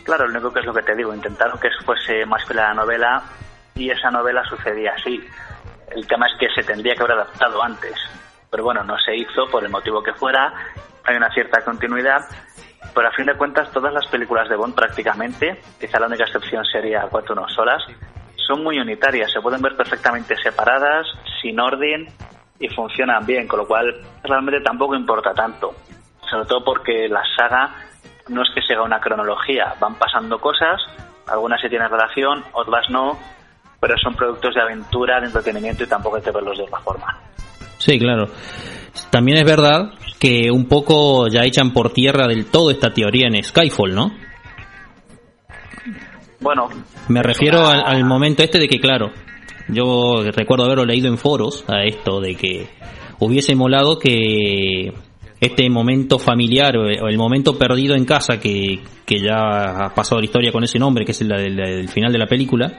Claro, 0.04 0.26
lo 0.26 0.32
único 0.32 0.52
que 0.52 0.60
es 0.60 0.66
lo 0.66 0.74
que 0.74 0.82
te 0.82 0.94
digo, 0.94 1.14
intentaron 1.14 1.58
que 1.58 1.68
fuese 1.84 2.26
más 2.26 2.48
a 2.50 2.54
la 2.54 2.74
novela 2.74 3.22
y 3.74 3.90
esa 3.90 4.10
novela 4.10 4.44
sucedía 4.44 4.92
así. 4.92 5.18
El 5.96 6.06
tema 6.06 6.26
es 6.26 6.38
que 6.38 6.48
se 6.54 6.66
tendría 6.66 6.94
que 6.94 7.02
haber 7.02 7.16
adaptado 7.16 7.62
antes, 7.62 7.94
pero 8.50 8.64
bueno, 8.64 8.84
no 8.84 8.96
se 8.98 9.16
hizo 9.16 9.46
por 9.50 9.64
el 9.64 9.70
motivo 9.70 10.02
que 10.02 10.12
fuera, 10.12 10.52
hay 11.04 11.16
una 11.16 11.32
cierta 11.32 11.64
continuidad, 11.64 12.20
pero 12.94 13.08
a 13.08 13.12
fin 13.12 13.26
de 13.26 13.34
cuentas 13.34 13.70
todas 13.70 13.92
las 13.92 14.06
películas 14.08 14.48
de 14.48 14.56
Bond 14.56 14.74
prácticamente, 14.74 15.60
quizá 15.80 15.98
la 16.00 16.06
única 16.06 16.24
excepción 16.24 16.64
sería 16.64 17.06
Cuatro 17.10 17.34
no 17.34 17.48
solas, 17.48 17.82
son 18.46 18.62
muy 18.62 18.78
unitarias, 18.78 19.32
se 19.32 19.40
pueden 19.40 19.62
ver 19.62 19.76
perfectamente 19.76 20.36
separadas, 20.36 21.06
sin 21.40 21.58
orden 21.58 22.06
y 22.58 22.68
funcionan 22.68 23.24
bien, 23.24 23.48
con 23.48 23.60
lo 23.60 23.66
cual 23.66 23.94
realmente 24.22 24.60
tampoco 24.60 24.94
importa 24.94 25.32
tanto, 25.32 25.74
sobre 26.30 26.46
todo 26.46 26.64
porque 26.64 27.08
la 27.08 27.22
saga 27.36 27.70
no 28.28 28.42
es 28.42 28.48
que 28.54 28.62
siga 28.62 28.82
una 28.82 29.00
cronología, 29.00 29.74
van 29.80 29.94
pasando 29.96 30.38
cosas, 30.38 30.80
algunas 31.26 31.60
sí 31.60 31.68
tienen 31.68 31.90
relación, 31.90 32.44
otras 32.52 32.88
no, 32.90 33.18
pero 33.80 33.96
son 33.98 34.14
productos 34.14 34.54
de 34.54 34.62
aventura, 34.62 35.20
de 35.20 35.26
entretenimiento 35.26 35.84
y 35.84 35.86
tampoco 35.86 36.16
hay 36.16 36.22
que 36.22 36.30
verlos 36.30 36.56
de 36.56 36.64
otra 36.64 36.80
forma. 36.80 37.18
Sí, 37.78 37.98
claro. 37.98 38.28
También 39.10 39.38
es 39.38 39.44
verdad 39.44 39.92
que 40.18 40.50
un 40.50 40.66
poco 40.66 41.28
ya 41.28 41.42
echan 41.42 41.72
por 41.72 41.92
tierra 41.92 42.26
del 42.26 42.46
todo 42.46 42.70
esta 42.70 42.90
teoría 42.92 43.26
en 43.28 43.42
Skyfall, 43.42 43.94
¿no? 43.94 44.12
Bueno, 46.40 46.68
Me 47.08 47.22
refiero 47.22 47.60
una- 47.60 47.80
al, 47.82 47.96
al 47.96 48.04
momento 48.04 48.42
este 48.42 48.58
de 48.58 48.68
que, 48.68 48.78
claro, 48.80 49.12
yo 49.68 50.22
recuerdo 50.34 50.64
haberlo 50.64 50.84
leído 50.84 51.08
en 51.08 51.18
foros 51.18 51.64
a 51.68 51.84
esto, 51.84 52.20
de 52.20 52.34
que 52.34 52.66
hubiese 53.18 53.54
molado 53.54 53.98
que 53.98 54.92
este 55.40 55.68
momento 55.70 56.18
familiar 56.18 56.76
o 56.76 56.86
el 57.08 57.18
momento 57.18 57.58
perdido 57.58 57.94
en 57.94 58.04
casa 58.04 58.40
que, 58.40 58.80
que 59.06 59.20
ya 59.20 59.86
ha 59.86 59.94
pasado 59.94 60.20
la 60.20 60.26
historia 60.26 60.52
con 60.52 60.64
ese 60.64 60.78
nombre, 60.78 61.04
que 61.04 61.12
es 61.12 61.20
el, 61.20 61.32
el- 61.32 61.60
el 61.60 61.88
final 61.88 62.12
de 62.12 62.18
la 62.18 62.26
película, 62.26 62.72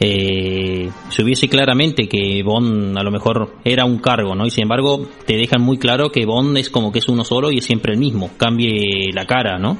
eh, 0.00 0.90
se 1.10 1.22
hubiese 1.22 1.48
claramente 1.48 2.08
que 2.08 2.42
Bond 2.42 2.96
a 2.96 3.02
lo 3.02 3.10
mejor 3.10 3.56
era 3.64 3.84
un 3.84 3.98
cargo, 3.98 4.34
¿no? 4.34 4.46
Y 4.46 4.50
sin 4.50 4.62
embargo 4.62 5.06
te 5.26 5.36
dejan 5.36 5.60
muy 5.60 5.78
claro 5.78 6.10
que 6.10 6.24
Bond 6.24 6.56
es 6.56 6.70
como 6.70 6.90
que 6.90 7.00
es 7.00 7.08
uno 7.08 7.22
solo 7.22 7.50
y 7.50 7.58
es 7.58 7.64
siempre 7.64 7.92
el 7.92 7.98
mismo, 7.98 8.30
cambie 8.38 9.12
la 9.12 9.26
cara, 9.26 9.58
¿no? 9.58 9.76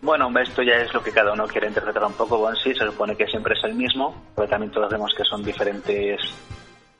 Bueno, 0.00 0.30
esto 0.40 0.62
ya 0.62 0.76
es 0.76 0.94
lo 0.94 1.02
que 1.02 1.12
cada 1.12 1.34
uno 1.34 1.46
quiere 1.46 1.68
interpretar 1.68 2.02
un 2.04 2.14
poco. 2.14 2.38
Bon 2.38 2.56
sí, 2.56 2.72
se 2.72 2.86
supone 2.86 3.14
que 3.14 3.26
siempre 3.26 3.54
es 3.54 3.64
el 3.64 3.74
mismo, 3.74 4.14
pero 4.34 4.48
también 4.48 4.72
todos 4.72 4.90
vemos 4.90 5.12
que 5.14 5.24
son 5.24 5.42
diferentes 5.42 6.18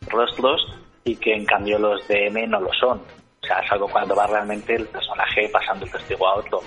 rostros 0.08 0.60
y 1.04 1.16
que 1.16 1.32
en 1.32 1.46
cambio 1.46 1.78
los 1.78 2.06
de 2.08 2.26
M 2.26 2.46
no 2.48 2.60
lo 2.60 2.70
son. 2.74 2.98
O 2.98 3.46
sea, 3.46 3.60
es 3.60 3.72
algo 3.72 3.88
cuando 3.88 4.14
va 4.14 4.26
realmente 4.26 4.74
el 4.74 4.86
personaje 4.86 5.48
pasando 5.50 5.86
el 5.86 5.92
testigo 5.92 6.28
a 6.28 6.34
otro. 6.34 6.60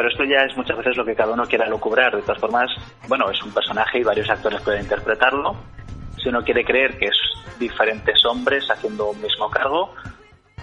Pero 0.00 0.12
esto 0.12 0.24
ya 0.24 0.46
es 0.46 0.56
muchas 0.56 0.78
veces 0.78 0.96
lo 0.96 1.04
que 1.04 1.14
cada 1.14 1.34
uno 1.34 1.44
quiera 1.44 1.68
lucubrar. 1.68 2.16
De 2.16 2.22
todas 2.22 2.40
formas, 2.40 2.70
bueno, 3.06 3.30
es 3.30 3.42
un 3.42 3.52
personaje 3.52 3.98
y 3.98 4.02
varios 4.02 4.30
actores 4.30 4.62
pueden 4.62 4.80
interpretarlo. 4.80 5.54
Si 6.16 6.30
uno 6.30 6.42
quiere 6.42 6.64
creer 6.64 6.96
que 6.96 7.04
es 7.04 7.18
diferentes 7.58 8.24
hombres 8.24 8.66
haciendo 8.70 9.10
un 9.10 9.20
mismo 9.20 9.50
cargo, 9.50 9.92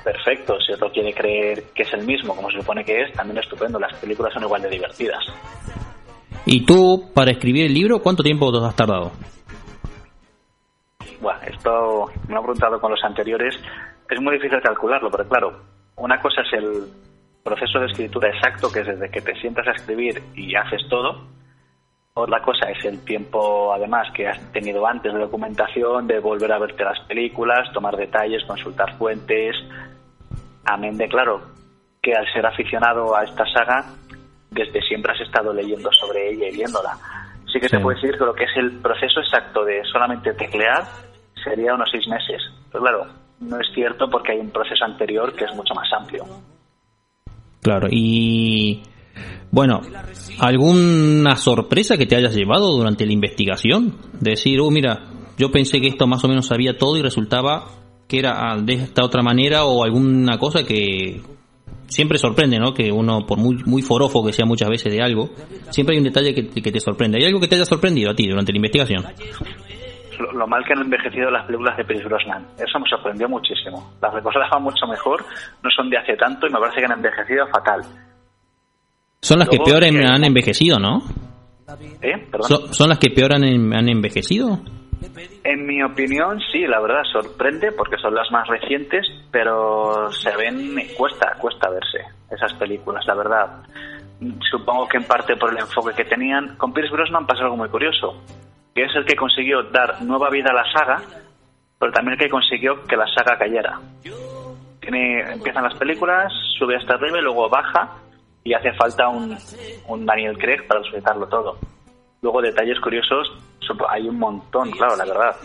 perfecto. 0.04 0.60
Si 0.60 0.74
otro 0.74 0.92
quiere 0.92 1.14
creer 1.14 1.66
que 1.76 1.84
es 1.84 1.94
el 1.94 2.04
mismo, 2.04 2.36
como 2.36 2.50
se 2.50 2.58
supone 2.62 2.84
que 2.84 3.00
es, 3.00 3.14
también 3.14 3.38
estupendo. 3.38 3.78
Las 3.78 3.94
películas 4.00 4.34
son 4.34 4.42
igual 4.42 4.64
de 4.64 4.70
divertidas. 4.70 5.24
Y 6.48 6.66
tú, 6.66 7.12
para 7.14 7.30
escribir 7.30 7.68
el 7.68 7.76
libro, 7.76 8.00
¿cuánto 8.00 8.24
tiempo 8.24 8.52
te 8.52 8.66
has 8.66 8.76
tardado? 8.76 9.12
Bueno, 11.22 11.40
esto 11.46 12.06
me 12.28 12.34
lo 12.34 12.42
preguntado 12.42 12.82
con 12.82 12.90
los 12.90 13.04
anteriores. 13.04 13.54
Es 14.10 14.20
muy 14.20 14.34
difícil 14.34 14.60
calcularlo, 14.64 15.12
pero 15.12 15.30
claro, 15.30 15.62
una 15.96 16.20
cosa 16.20 16.42
es 16.42 16.54
el 16.54 17.07
proceso 17.48 17.80
de 17.80 17.86
escritura 17.88 18.30
exacto, 18.30 18.70
que 18.72 18.82
es 18.82 18.88
desde 18.88 19.10
que 19.10 19.22
te 19.22 19.34
sientas 19.40 19.68
a 19.68 19.72
escribir 19.72 20.22
y 20.36 20.54
haces 20.56 20.82
todo. 20.90 21.24
Otra 22.14 22.42
cosa 22.42 22.70
es 22.72 22.84
el 22.84 23.04
tiempo, 23.06 23.72
además, 23.74 24.08
que 24.14 24.28
has 24.28 24.40
tenido 24.52 24.86
antes 24.86 25.14
de 25.14 25.20
documentación, 25.20 26.08
de 26.08 26.20
volver 26.20 26.52
a 26.52 26.60
verte 26.60 26.84
las 26.84 27.00
películas, 27.08 27.72
tomar 27.74 27.96
detalles, 27.96 28.44
consultar 28.46 28.98
fuentes. 28.98 29.56
Amén 30.66 30.98
de 30.98 31.08
claro 31.08 31.42
que 32.02 32.14
al 32.14 32.26
ser 32.34 32.46
aficionado 32.46 33.16
a 33.16 33.24
esta 33.24 33.46
saga, 33.46 33.86
desde 34.52 34.82
siempre 34.82 35.14
has 35.14 35.22
estado 35.22 35.54
leyendo 35.54 35.90
sobre 35.94 36.32
ella 36.32 36.48
y 36.50 36.56
viéndola. 36.56 36.98
Sí 37.52 37.60
que 37.60 37.70
Sí. 37.70 37.78
te 37.78 37.80
puedo 37.84 37.96
decir 37.96 38.18
que 38.18 38.26
lo 38.26 38.34
que 38.34 38.44
es 38.44 38.58
el 38.58 38.72
proceso 38.82 39.20
exacto 39.22 39.64
de 39.64 39.84
solamente 39.86 40.34
teclear 40.34 40.84
sería 41.44 41.74
unos 41.74 41.90
seis 41.92 42.08
meses. 42.08 42.42
Pero 42.72 42.84
claro, 42.84 43.06
no 43.40 43.60
es 43.60 43.68
cierto 43.74 44.10
porque 44.10 44.34
hay 44.34 44.40
un 44.40 44.52
proceso 44.52 44.84
anterior 44.84 45.34
que 45.34 45.46
es 45.46 45.56
mucho 45.56 45.74
más 45.74 45.88
amplio. 45.94 46.26
Claro, 47.68 47.90
y 47.92 48.80
bueno, 49.52 49.82
¿alguna 50.40 51.36
sorpresa 51.36 51.98
que 51.98 52.06
te 52.06 52.16
hayas 52.16 52.34
llevado 52.34 52.72
durante 52.72 53.06
la 53.06 53.12
investigación? 53.12 53.98
Decir, 54.22 54.62
oh, 54.62 54.72
mira, 54.72 55.04
yo 55.38 55.52
pensé 55.52 55.82
que 55.82 55.88
esto 55.88 56.08
más 56.08 56.24
o 56.24 56.30
menos 56.30 56.48
sabía 56.48 56.78
todo 56.78 56.96
y 56.96 57.02
resultaba 57.02 57.66
que 58.08 58.20
era 58.20 58.36
ah, 58.38 58.58
de 58.58 58.76
esta 58.76 59.04
otra 59.04 59.22
manera 59.22 59.66
o 59.66 59.84
alguna 59.84 60.38
cosa 60.38 60.64
que, 60.64 61.20
siempre 61.88 62.18
sorprende, 62.18 62.58
¿no? 62.58 62.74
Que 62.74 62.90
uno, 62.90 63.26
por 63.26 63.38
muy, 63.38 63.58
muy 63.66 63.82
forofo 63.82 64.26
que 64.26 64.32
sea 64.32 64.46
muchas 64.46 64.70
veces 64.70 64.94
de 64.94 65.02
algo, 65.02 65.32
siempre 65.70 65.96
hay 65.96 66.00
un 66.00 66.06
detalle 66.06 66.34
que, 66.34 66.48
que 66.48 66.72
te 66.72 66.80
sorprende. 66.80 67.18
¿Hay 67.20 67.26
algo 67.26 67.42
que 67.42 67.50
te 67.50 67.56
haya 67.56 67.66
sorprendido 67.66 68.12
a 68.12 68.16
ti 68.16 68.28
durante 68.28 68.54
la 68.54 68.58
investigación? 68.58 69.04
Lo, 70.20 70.32
lo 70.32 70.48
mal 70.48 70.64
que 70.66 70.74
han 70.74 70.82
envejecido 70.82 71.30
las 71.32 71.46
películas 71.46 71.78
de 71.78 71.86
Pierce 71.86 72.06
Brosnan. 72.06 72.46
Eso 72.58 72.80
me 72.80 72.90
sorprendió 72.90 73.28
muchísimo. 73.30 73.94
Las 74.02 74.14
recordaba 74.14 74.60
mucho 74.60 74.86
mejor, 74.88 75.24
no 75.64 75.70
son 75.70 75.90
de 75.90 75.98
hace 75.98 76.16
tanto 76.16 76.48
y 76.48 76.52
me 76.52 76.60
parece 76.60 76.80
que 76.80 76.86
han 76.86 76.92
envejecido 76.98 77.48
fatal. 77.48 77.82
Son 79.22 79.40
las 79.40 79.50
que 79.50 79.58
peor 79.60 79.84
en- 79.84 80.00
que- 80.00 80.06
han 80.06 80.24
envejecido, 80.24 80.80
¿no? 80.80 81.02
¿Eh? 82.02 82.28
Son, 82.42 82.74
son 82.74 82.90
las 82.90 83.00
que 83.00 83.10
peor 83.10 83.34
han, 83.34 83.44
han 83.44 83.90
envejecido. 83.90 84.60
En 85.44 85.66
mi 85.66 85.84
opinión, 85.84 86.40
sí, 86.52 86.66
la 86.66 86.80
verdad, 86.80 87.04
sorprende 87.12 87.72
porque 87.72 87.98
son 87.98 88.16
las 88.16 88.32
más 88.32 88.48
recientes, 88.48 89.06
pero 89.32 90.12
se 90.12 90.36
ven, 90.36 90.76
cuesta, 90.98 91.34
cuesta 91.40 91.70
verse 91.70 92.00
esas 92.32 92.54
películas, 92.54 93.06
la 93.06 93.16
verdad. 93.16 93.48
Supongo 94.50 94.88
que 94.88 94.98
en 94.98 95.04
parte 95.04 95.36
por 95.36 95.52
el 95.52 95.60
enfoque 95.60 95.94
que 95.96 96.06
tenían. 96.06 96.56
Con 96.58 96.74
Pierce 96.74 96.92
Brosnan 96.92 97.28
pasa 97.28 97.44
algo 97.44 97.58
muy 97.58 97.70
curioso, 97.70 98.24
que 98.78 98.84
es 98.84 98.96
el 98.96 99.06
que 99.06 99.16
consiguió 99.16 99.64
dar 99.64 100.04
nueva 100.04 100.30
vida 100.30 100.52
a 100.52 100.54
la 100.54 100.72
saga, 100.72 101.02
pero 101.80 101.92
también 101.92 102.14
el 102.14 102.20
que 102.20 102.30
consiguió 102.30 102.84
que 102.84 102.96
la 102.96 103.08
saga 103.08 103.36
cayera. 103.36 103.80
Tiene, 104.80 105.34
empiezan 105.34 105.64
las 105.64 105.74
películas, 105.80 106.32
sube 106.60 106.76
hasta 106.76 106.94
arriba 106.94 107.18
y 107.18 107.24
luego 107.24 107.50
baja 107.50 107.96
y 108.44 108.54
hace 108.54 108.72
falta 108.74 109.08
un, 109.08 109.36
un 109.88 110.06
Daniel 110.06 110.38
Craig 110.38 110.68
para 110.68 110.84
sujetarlo 110.84 111.26
todo. 111.28 111.58
Luego 112.22 112.40
detalles 112.40 112.80
curiosos, 112.80 113.28
hay 113.90 114.08
un 114.08 114.20
montón, 114.20 114.70
claro, 114.70 114.96
la 114.96 115.06
verdad. 115.06 115.36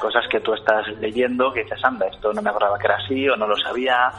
Cosas 0.00 0.26
que 0.28 0.40
tú 0.40 0.52
estás 0.54 0.84
leyendo 0.98 1.52
que 1.52 1.62
dices, 1.62 1.84
anda, 1.84 2.08
esto 2.08 2.32
no 2.32 2.42
me 2.42 2.50
acordaba 2.50 2.76
que 2.76 2.88
era 2.88 2.96
así 2.96 3.28
o 3.28 3.36
no 3.36 3.46
lo 3.46 3.56
sabía. 3.56 4.10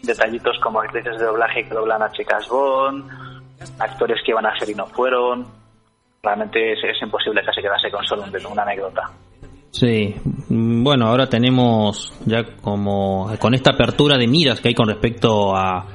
Detallitos 0.00 0.60
como 0.60 0.80
actrices 0.80 1.18
de 1.18 1.24
doblaje 1.24 1.64
que 1.64 1.74
doblan 1.74 2.02
a 2.04 2.12
chicas 2.12 2.46
Bond, 2.48 3.10
actores 3.80 4.22
que 4.24 4.30
iban 4.30 4.46
a 4.46 4.56
ser 4.60 4.70
y 4.70 4.74
no 4.76 4.86
fueron. 4.86 5.55
Realmente 6.26 6.72
es, 6.72 6.78
es 6.82 7.00
imposible 7.02 7.40
casi 7.44 7.62
quedarse 7.62 7.90
con 7.90 8.04
solo 8.04 8.24
un- 8.24 8.52
una 8.52 8.62
anécdota. 8.62 9.02
Sí, 9.70 10.14
Mm, 10.48 10.82
bueno, 10.84 11.06
ahora 11.08 11.28
tenemos 11.28 12.12
ya 12.24 12.44
como 12.62 13.30
con 13.38 13.54
esta 13.54 13.72
apertura 13.72 14.16
de 14.16 14.26
miras 14.28 14.60
que 14.60 14.68
hay 14.68 14.74
con 14.74 14.88
respecto 14.88 15.54
a, 15.56 15.86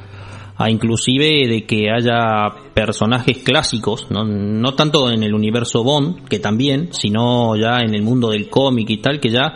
a 0.58 0.70
inclusive 0.70 1.48
de 1.48 1.66
que 1.66 1.90
haya 1.90 2.50
personajes 2.74 3.40
clásicos, 3.44 4.12
¿no? 4.12 4.24
no 4.26 4.74
tanto 4.76 5.10
en 5.10 5.24
el 5.24 5.34
universo 5.34 5.84
Bond, 5.84 6.28
que 6.28 6.40
también, 6.40 6.94
sino 6.94 7.56
ya 7.56 7.80
en 7.80 7.96
el 7.96 8.04
mundo 8.04 8.30
del 8.30 8.50
cómic 8.50 8.90
y 8.90 8.98
tal, 8.98 9.20
que 9.20 9.30
ya 9.30 9.56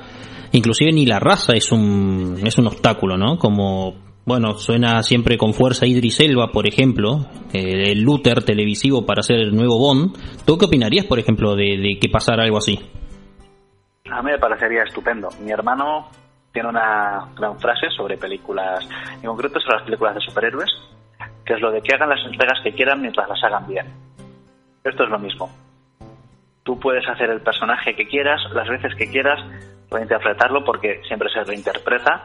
inclusive 0.54 0.92
ni 0.94 1.06
la 1.06 1.20
raza 1.20 1.54
es 1.54 1.72
un, 1.72 2.38
es 2.44 2.58
un 2.58 2.68
obstáculo, 2.68 3.18
¿no? 3.18 3.38
Como, 3.38 3.94
bueno, 4.26 4.56
suena 4.56 5.04
siempre 5.04 5.38
con 5.38 5.54
fuerza 5.54 5.86
Idris 5.86 6.20
Elba, 6.20 6.48
por 6.52 6.68
ejemplo, 6.68 7.28
eh, 7.54 7.92
el 7.92 8.02
Luther 8.02 8.44
televisivo 8.44 9.06
para 9.06 9.20
hacer 9.20 9.38
el 9.38 9.56
nuevo 9.56 9.78
Bond. 9.78 10.18
¿Tú 10.46 10.58
qué 10.58 10.66
opinarías, 10.66 11.06
por 11.06 11.20
ejemplo, 11.20 11.56
de, 11.56 11.78
de 11.78 12.00
que 12.00 12.10
pasara 12.10 12.44
algo 12.44 12.58
así? 12.58 12.80
A 14.10 14.22
mí 14.22 14.32
me 14.32 14.40
parecería 14.40 14.84
estupendo. 14.84 15.30
Mi 15.42 15.52
hermano 15.52 16.10
tiene 16.52 16.70
una 16.70 17.30
gran 17.38 17.60
frase 17.60 17.90
sobre 17.96 18.18
películas, 18.18 18.88
en 19.22 19.28
concreto 19.28 19.60
sobre 19.60 19.78
las 19.78 19.86
películas 19.86 20.16
de 20.16 20.22
superhéroes, 20.22 20.72
que 21.46 21.54
es 21.54 21.62
lo 21.62 21.70
de 21.70 21.82
que 21.82 21.94
hagan 21.94 22.10
las 22.10 22.26
entregas 22.26 22.60
que 22.64 22.72
quieran 22.72 23.02
mientras 23.02 23.30
las 23.30 23.44
hagan 23.44 23.68
bien. 23.68 23.86
Esto 24.84 25.04
es 25.04 25.10
lo 25.10 25.20
mismo. 25.20 25.50
Tú 26.66 26.80
puedes 26.80 27.08
hacer 27.08 27.30
el 27.30 27.42
personaje 27.42 27.96
que 27.96 28.08
quieras, 28.08 28.42
las 28.52 28.68
veces 28.68 28.96
que 28.96 29.08
quieras, 29.08 29.40
reinterpretarlo 29.92 30.66
porque 30.66 31.00
siempre 31.08 31.30
se 31.30 31.44
reinterpreta, 31.44 32.24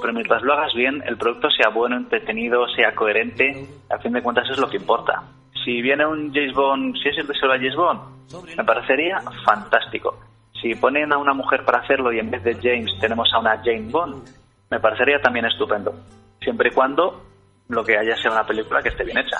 pero 0.00 0.14
mientras 0.14 0.42
lo 0.42 0.54
hagas 0.54 0.72
bien, 0.74 1.02
el 1.06 1.18
producto 1.18 1.50
sea 1.50 1.68
bueno, 1.68 1.98
entretenido, 1.98 2.66
sea 2.74 2.94
coherente, 2.94 3.68
a 3.90 3.98
fin 3.98 4.14
de 4.14 4.22
cuentas 4.22 4.48
es 4.50 4.56
lo 4.56 4.70
que 4.70 4.78
importa. 4.78 5.22
Si 5.62 5.82
viene 5.82 6.06
un 6.06 6.32
James 6.32 6.54
Bond, 6.54 6.96
si 7.02 7.10
es 7.10 7.18
el 7.18 7.26
deseo 7.26 7.50
de 7.50 7.58
James 7.58 7.76
Bond, 7.76 8.56
me 8.56 8.64
parecería 8.64 9.18
fantástico. 9.44 10.18
Si 10.62 10.74
ponen 10.74 11.12
a 11.12 11.18
una 11.18 11.34
mujer 11.34 11.62
para 11.62 11.80
hacerlo 11.80 12.10
y 12.14 12.18
en 12.18 12.30
vez 12.30 12.42
de 12.44 12.54
James 12.54 12.98
tenemos 12.98 13.28
a 13.34 13.40
una 13.40 13.58
Jane 13.58 13.90
Bond, 13.90 14.26
me 14.70 14.80
parecería 14.80 15.20
también 15.20 15.44
estupendo. 15.44 15.92
Siempre 16.40 16.70
y 16.70 16.72
cuando 16.72 17.26
lo 17.68 17.84
que 17.84 17.98
haya 17.98 18.16
sea 18.16 18.32
una 18.32 18.46
película 18.46 18.80
que 18.80 18.88
esté 18.88 19.04
bien 19.04 19.18
hecha. 19.18 19.36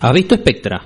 ¿Has 0.00 0.12
visto 0.12 0.36
Spectra? 0.36 0.80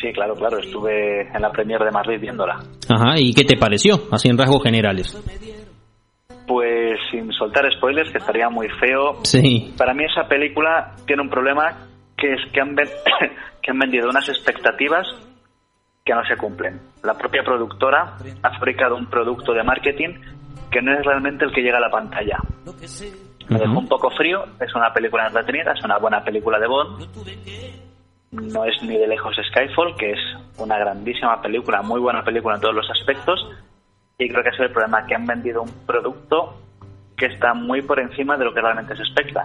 Sí, 0.00 0.12
claro, 0.12 0.34
claro, 0.34 0.58
estuve 0.58 1.22
en 1.22 1.40
la 1.40 1.50
premier 1.50 1.80
de 1.80 1.90
Madrid 1.90 2.20
viéndola. 2.20 2.58
Ajá, 2.88 3.14
¿y 3.18 3.32
qué 3.32 3.44
te 3.44 3.56
pareció? 3.56 3.98
Así 4.12 4.28
en 4.28 4.36
rasgos 4.36 4.62
generales. 4.62 5.16
Pues 6.46 6.98
sin 7.10 7.32
soltar 7.32 7.64
spoilers, 7.72 8.12
que 8.12 8.18
estaría 8.18 8.48
muy 8.48 8.68
feo. 8.78 9.24
Sí. 9.24 9.74
Para 9.76 9.94
mí 9.94 10.04
esa 10.04 10.28
película 10.28 10.94
tiene 11.06 11.22
un 11.22 11.30
problema 11.30 11.86
que 12.16 12.34
es 12.34 12.40
que 12.52 12.60
han, 12.60 12.76
que 13.62 13.70
han 13.70 13.78
vendido 13.78 14.10
unas 14.10 14.28
expectativas 14.28 15.06
que 16.04 16.14
no 16.14 16.24
se 16.24 16.36
cumplen. 16.36 16.80
La 17.02 17.14
propia 17.14 17.42
productora 17.42 18.16
ha 18.42 18.50
fabricado 18.58 18.96
un 18.96 19.06
producto 19.06 19.52
de 19.52 19.64
marketing 19.64 20.14
que 20.70 20.82
no 20.82 20.92
es 20.92 21.04
realmente 21.04 21.44
el 21.44 21.52
que 21.52 21.62
llega 21.62 21.78
a 21.78 21.80
la 21.80 21.90
pantalla. 21.90 22.38
Me 23.48 23.58
dejó 23.58 23.78
un 23.78 23.88
poco 23.88 24.10
frío, 24.10 24.44
es 24.60 24.74
una 24.74 24.92
película 24.92 25.26
entretenida, 25.26 25.72
es 25.72 25.84
una 25.84 25.98
buena 25.98 26.22
película 26.22 26.58
de 26.58 26.66
Bond. 26.66 27.06
No 28.42 28.64
es 28.64 28.82
ni 28.82 28.96
de 28.98 29.06
lejos 29.06 29.34
Skyfall, 29.50 29.96
que 29.96 30.12
es 30.12 30.18
una 30.58 30.78
grandísima 30.78 31.40
película, 31.40 31.82
muy 31.82 32.00
buena 32.00 32.22
película 32.24 32.56
en 32.56 32.60
todos 32.60 32.74
los 32.74 32.90
aspectos. 32.90 33.38
Y 34.18 34.28
creo 34.28 34.42
que 34.42 34.50
es 34.50 34.60
el 34.60 34.70
problema, 34.72 35.06
que 35.06 35.14
han 35.14 35.26
vendido 35.26 35.62
un 35.62 35.70
producto 35.86 36.54
que 37.16 37.26
está 37.26 37.54
muy 37.54 37.82
por 37.82 37.98
encima 38.00 38.36
de 38.36 38.44
lo 38.44 38.52
que 38.54 38.60
realmente 38.60 38.96
se 38.96 39.02
especta. 39.02 39.42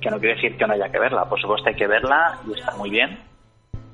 Que 0.00 0.10
no 0.10 0.18
quiere 0.18 0.34
decir 0.36 0.56
que 0.56 0.66
no 0.66 0.72
haya 0.74 0.90
que 0.90 0.98
verla, 0.98 1.24
por 1.28 1.40
supuesto 1.40 1.68
hay 1.68 1.74
que 1.76 1.86
verla 1.86 2.38
y 2.48 2.58
está 2.58 2.74
muy 2.76 2.90
bien. 2.90 3.18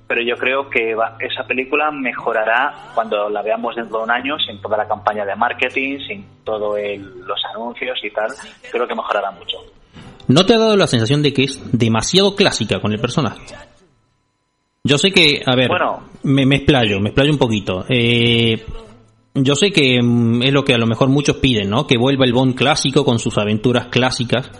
Pero 0.08 0.22
yo 0.22 0.36
creo 0.36 0.70
que 0.70 0.94
va- 0.94 1.16
esa 1.18 1.44
película 1.48 1.90
mejorará 1.90 2.72
cuando 2.94 3.28
la 3.28 3.42
veamos 3.42 3.74
dentro 3.74 3.98
de 3.98 4.04
un 4.04 4.10
año, 4.12 4.36
sin 4.38 4.60
toda 4.62 4.76
la 4.76 4.86
campaña 4.86 5.24
de 5.24 5.34
marketing, 5.34 5.98
sin 6.06 6.24
todos 6.44 6.78
los 6.78 7.44
anuncios 7.52 7.98
y 8.04 8.10
tal. 8.10 8.28
Creo 8.70 8.86
que 8.86 8.94
mejorará 8.94 9.32
mucho. 9.32 9.56
¿No 10.28 10.46
te 10.46 10.54
ha 10.54 10.58
dado 10.58 10.76
la 10.76 10.86
sensación 10.86 11.22
de 11.24 11.32
que 11.32 11.42
es 11.44 11.60
demasiado 11.76 12.36
clásica 12.36 12.80
con 12.80 12.92
el 12.92 13.00
personaje? 13.00 13.40
Yo 14.86 14.98
sé 14.98 15.10
que, 15.10 15.42
a 15.44 15.56
ver, 15.56 15.68
Bueno. 15.68 16.00
me, 16.22 16.46
me 16.46 16.56
explayo, 16.56 17.00
me 17.00 17.08
explayo 17.10 17.32
un 17.32 17.38
poquito. 17.38 17.84
Eh, 17.88 18.64
yo 19.34 19.54
sé 19.54 19.70
que 19.70 20.00
mm, 20.02 20.42
es 20.42 20.52
lo 20.52 20.64
que 20.64 20.74
a 20.74 20.78
lo 20.78 20.86
mejor 20.86 21.08
muchos 21.08 21.36
piden, 21.36 21.70
¿no? 21.70 21.86
Que 21.86 21.98
vuelva 21.98 22.24
el 22.24 22.32
Bond 22.32 22.54
clásico 22.54 23.04
con 23.04 23.18
sus 23.18 23.36
aventuras 23.38 23.86
clásicas. 23.88 24.50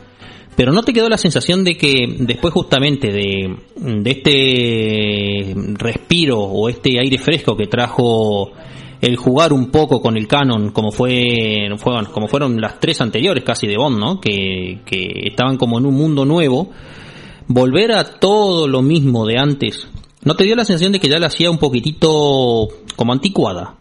Pero 0.57 0.73
¿no 0.73 0.83
te 0.83 0.93
quedó 0.93 1.09
la 1.09 1.19
sensación 1.19 1.65
de 1.65 1.77
que 1.77 2.07
después 2.19 2.53
justamente 2.55 3.13
de, 3.13 3.57
de 3.77 4.11
este 4.11 5.55
respiro 5.75 6.41
o 6.41 6.69
este 6.71 6.99
aire 6.99 7.19
fresco 7.19 7.57
que 7.57 7.67
trajo 7.67 8.53
el 9.03 9.17
jugar 9.17 9.53
un 9.53 9.71
poco 9.71 10.01
con 10.01 10.17
el 10.17 10.27
canon 10.27 10.71
como 10.71 10.91
fue, 10.91 11.69
fueron, 11.77 12.07
como 12.07 12.27
fueron 12.27 12.59
las 12.59 12.81
tres 12.81 13.03
anteriores 13.03 13.45
casi 13.45 13.67
de 13.67 13.77
Bond, 13.77 13.99
¿no? 13.99 14.19
Que, 14.19 14.81
que 14.87 15.29
estaban 15.29 15.59
como 15.59 15.79
en 15.79 15.85
un 15.85 15.95
mundo 15.95 16.25
nuevo, 16.25 16.71
volver 17.49 17.93
a 17.93 18.19
todo 18.19 18.67
lo 18.67 18.81
mismo 18.81 19.27
de 19.27 19.39
antes, 19.39 19.87
¿no 20.27 20.35
te 20.35 20.43
dio 20.43 20.57
la 20.57 20.65
sensación 20.65 20.93
de 20.93 20.99
que 20.99 21.09
ya 21.09 21.21
la 21.21 21.29
hacía 21.29 21.51
un 21.51 21.59
poquitito 21.59 22.67
como 22.97 23.13
anticuada? 23.13 23.75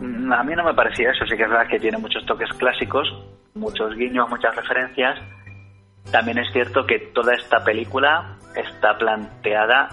Mm, 0.00 0.32
A 0.32 0.42
mí 0.42 0.54
no 0.56 0.64
me 0.64 0.72
parecía 0.72 1.10
eso, 1.10 1.26
sí 1.26 1.36
que 1.36 1.42
es 1.42 1.50
verdad 1.50 1.68
que 1.68 1.78
tiene 1.78 1.98
muchos 1.98 2.24
toques 2.24 2.48
clásicos, 2.54 3.06
muchos 3.54 3.94
guiños, 3.94 4.30
muchas 4.30 4.56
referencias. 4.56 5.20
También 6.10 6.38
es 6.38 6.50
cierto 6.52 6.86
que 6.86 6.98
toda 7.14 7.34
esta 7.34 7.62
película 7.62 8.38
está 8.56 8.96
planteada 8.96 9.88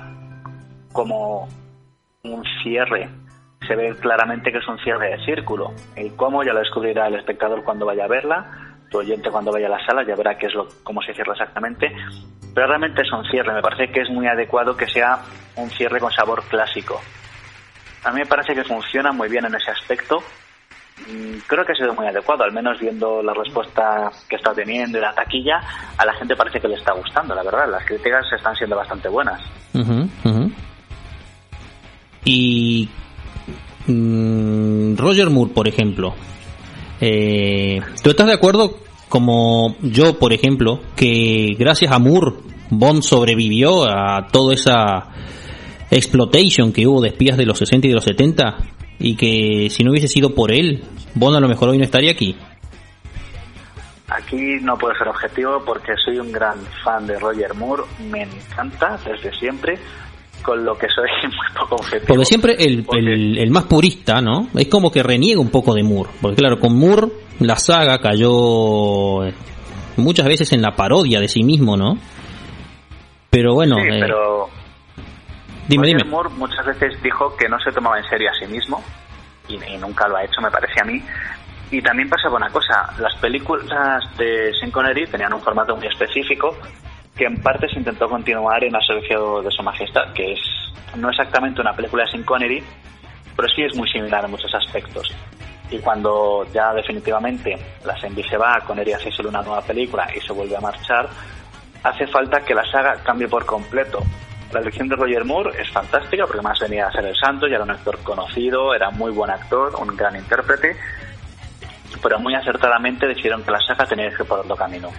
como 0.94 1.50
un 2.24 2.44
cierre. 2.64 3.10
Se 3.68 3.76
ve 3.76 3.94
claramente 4.00 4.50
que 4.50 4.60
es 4.60 4.68
un 4.68 4.80
cierre 4.80 5.10
de 5.12 5.26
círculo. 5.26 5.74
El 5.98 6.16
cómo 6.16 6.42
ya 6.44 6.54
lo 6.54 6.60
descubrirá 6.60 7.08
el 7.08 7.16
espectador 7.16 7.64
cuando 7.66 7.86
vaya 7.86 8.06
a 8.06 8.08
verla, 8.08 8.69
tu 8.90 8.98
oyente 9.00 9.30
cuando 9.30 9.52
vaya 9.52 9.68
a 9.68 9.72
la 9.72 9.86
sala 9.86 10.04
ya 10.06 10.16
verá 10.16 10.38
qué 10.38 10.48
es 10.48 10.54
lo, 10.54 10.68
cómo 10.84 11.02
se 11.02 11.14
cierra 11.14 11.34
exactamente. 11.34 11.92
Pero 12.54 12.68
realmente 12.68 13.02
es 13.04 13.12
un 13.12 13.24
cierre. 13.30 13.54
Me 13.54 13.62
parece 13.62 13.92
que 13.92 14.02
es 14.02 14.10
muy 14.10 14.28
adecuado 14.28 14.76
que 14.76 14.88
sea 14.88 15.20
un 15.56 15.70
cierre 15.70 16.00
con 16.00 16.12
sabor 16.12 16.44
clásico. 16.44 17.00
A 18.04 18.12
mí 18.12 18.20
me 18.20 18.26
parece 18.26 18.56
que 18.56 18.64
funciona 18.64 19.12
muy 19.12 19.30
bien 19.30 19.46
en 19.46 19.56
ese 19.56 19.72
aspecto. 19.72 20.20
Mm, 21.08 21.38
Creo 21.48 21.66
que 21.66 21.72
ha 21.74 21.76
sido 21.76 21.94
muy 21.94 22.08
adecuado, 22.08 22.44
al 22.44 22.52
menos 22.52 22.80
viendo 22.80 23.22
la 23.22 23.34
respuesta 23.34 24.10
que 24.28 24.36
está 24.36 24.54
teniendo 24.54 24.98
y 24.98 25.02
la 25.02 25.14
taquilla, 25.14 25.62
a 25.98 26.06
la 26.06 26.14
gente 26.14 26.36
parece 26.36 26.60
que 26.60 26.68
le 26.68 26.76
está 26.76 26.94
gustando, 26.94 27.34
la 27.36 27.44
verdad. 27.44 27.70
Las 27.70 27.86
críticas 27.86 28.26
están 28.36 28.56
siendo 28.56 28.76
bastante 28.76 29.08
buenas. 29.10 29.42
Ujú. 29.74 30.52
Y 32.26 32.90
mm, 33.88 34.98
Roger 34.98 35.30
Moore, 35.30 35.52
por 35.54 35.68
ejemplo, 35.68 36.14
eh, 37.02 37.82
¿tú 38.04 38.10
estás 38.10 38.28
de 38.28 38.34
acuerdo 38.34 38.78
como 39.10 39.76
yo, 39.82 40.20
por 40.20 40.34
ejemplo, 40.34 40.80
que 40.96 41.56
gracias 41.58 41.92
a 41.92 42.00
Moore 42.00 42.36
Bond 42.70 43.02
sobrevivió 43.02 43.86
a 43.86 44.28
toda 44.32 44.54
esa 44.54 45.10
exploitation 45.90 46.72
que 46.72 46.86
hubo 46.86 47.02
de 47.02 47.10
espías 47.10 47.38
de 47.38 47.46
los 47.46 47.58
60 47.58 47.88
y 47.88 47.90
de 47.90 47.96
los 47.96 48.04
70 48.04 48.58
y 49.00 49.16
que 49.16 49.70
si 49.72 49.84
no 49.84 49.92
hubiese 49.92 50.08
sido 50.08 50.36
por 50.36 50.52
él, 50.52 50.84
Bond 51.16 51.38
a 51.38 51.40
lo 51.40 51.48
mejor 51.48 51.70
hoy 51.70 51.78
no 51.78 51.84
estaría 51.84 52.12
aquí? 52.12 52.36
Aquí 54.08 54.58
no 54.62 54.78
puedo 54.78 54.96
ser 54.96 55.08
objetivo 55.08 55.64
porque 55.66 55.94
soy 56.04 56.20
un 56.20 56.32
gran 56.32 56.58
fan 56.84 57.06
de 57.06 57.18
Roger 57.20 57.54
Moore, 57.54 57.84
me 58.12 58.24
encanta 58.24 59.00
desde 59.06 59.32
siempre, 59.38 59.78
con 60.42 60.64
lo 60.66 60.78
que 60.78 60.88
soy 60.94 61.08
muy 61.24 61.60
poco 61.60 61.76
objetivo. 61.76 62.06
Porque 62.08 62.26
siempre 62.26 62.56
el, 62.60 62.84
Porque- 62.84 63.00
el, 63.00 63.38
el 63.38 63.50
más 63.52 63.66
purista, 63.66 64.22
¿no? 64.22 64.48
Es 64.56 64.68
como 64.68 64.92
que 64.92 65.04
reniega 65.04 65.40
un 65.40 65.50
poco 65.52 65.74
de 65.74 65.84
Moore. 65.84 66.10
Porque 66.22 66.38
claro, 66.38 66.60
con 66.60 66.78
Moore 66.78 67.08
la 67.40 67.56
saga 67.58 68.00
cayó 68.00 69.24
eh, 69.26 69.34
muchas 69.98 70.26
veces 70.28 70.52
en 70.54 70.62
la 70.62 70.76
parodia 70.76 71.20
de 71.20 71.28
sí 71.28 71.44
mismo, 71.44 71.78
¿no? 71.78 71.98
Pero 73.30 73.54
bueno, 73.54 73.76
sí, 73.76 73.88
eh, 73.90 73.98
pero 74.00 74.50
dime, 75.68 75.84
Roger 75.88 75.98
dime. 76.00 76.10
Moore 76.10 76.30
muchas 76.38 76.66
veces 76.66 77.02
dijo 77.04 77.36
que 77.38 77.48
no 77.48 77.60
se 77.60 77.72
tomaba 77.72 77.98
en 78.00 78.06
serio 78.10 78.30
a 78.32 78.34
sí 78.34 78.52
mismo 78.52 78.84
y, 79.48 79.56
y 79.56 79.78
nunca 79.78 80.08
lo 80.08 80.18
ha 80.18 80.24
hecho, 80.24 80.42
me 80.42 80.50
parece 80.50 80.82
a 80.82 80.86
mí. 80.86 81.02
Y 81.72 81.82
también 81.84 82.10
pasaba 82.10 82.38
una 82.38 82.50
cosa, 82.50 82.92
las 83.00 83.16
películas 83.18 84.02
de 84.18 84.52
Sean 84.60 84.72
Connery 84.72 85.06
tenían 85.06 85.32
un 85.34 85.42
formato 85.42 85.76
muy 85.76 85.86
específico 85.86 86.58
que 87.20 87.26
en 87.26 87.36
parte 87.36 87.68
se 87.68 87.78
intentó 87.78 88.08
continuar 88.08 88.64
en 88.64 88.72
servicio 88.80 89.42
de 89.42 89.52
su 89.52 89.62
majestad, 89.62 90.14
que 90.14 90.32
es 90.32 90.40
no 90.96 91.10
exactamente 91.10 91.60
una 91.60 91.76
película 91.76 92.08
Sean 92.08 92.24
Connery, 92.24 92.64
pero 93.36 93.50
sí 93.50 93.62
es 93.62 93.76
muy 93.76 93.90
similar 93.90 94.24
en 94.24 94.32
muchos 94.32 94.56
aspectos. 94.56 95.14
Y 95.70 95.80
cuando 95.80 96.48
ya 96.54 96.74
definitivamente 96.74 97.58
la 97.84 98.00
Sendy 98.00 98.24
se 98.24 98.38
va, 98.38 98.62
Connery 98.66 98.94
hace 98.94 99.12
solo 99.12 99.28
una 99.28 99.42
nueva 99.42 99.62
película 99.62 100.08
y 100.16 100.22
se 100.22 100.32
vuelve 100.32 100.56
a 100.56 100.62
marchar, 100.62 101.10
hace 101.84 102.08
falta 102.08 102.40
que 102.40 102.56
la 102.56 102.64
saga 102.72 102.96
cambie 103.04 103.28
por 103.28 103.46
completo. 103.46 104.02
La 104.54 104.62
elección 104.62 104.88
de 104.88 104.96
Roger 104.96 105.26
Moore 105.26 105.62
es 105.62 105.70
fantástica 105.72 106.26
porque 106.26 106.42
más 106.42 106.58
venía 106.58 106.88
a 106.88 106.92
ser 106.94 107.06
el 107.06 107.18
santo, 107.18 107.48
ya 107.48 107.56
era 107.56 107.66
un 107.66 107.72
actor 107.72 108.00
conocido, 108.00 108.74
era 108.74 108.92
muy 108.92 109.12
buen 109.12 109.30
actor, 109.30 109.76
un 109.76 109.94
gran 109.98 110.16
intérprete, 110.16 110.78
pero 112.02 112.18
muy 112.18 112.34
acertadamente 112.34 113.08
decidieron 113.08 113.44
que 113.44 113.52
la 113.52 113.60
saga 113.60 113.86
tenía 113.86 114.08
que 114.08 114.24
ir 114.24 114.28
por 114.28 114.40
otro 114.40 114.56
camino. 114.56 114.90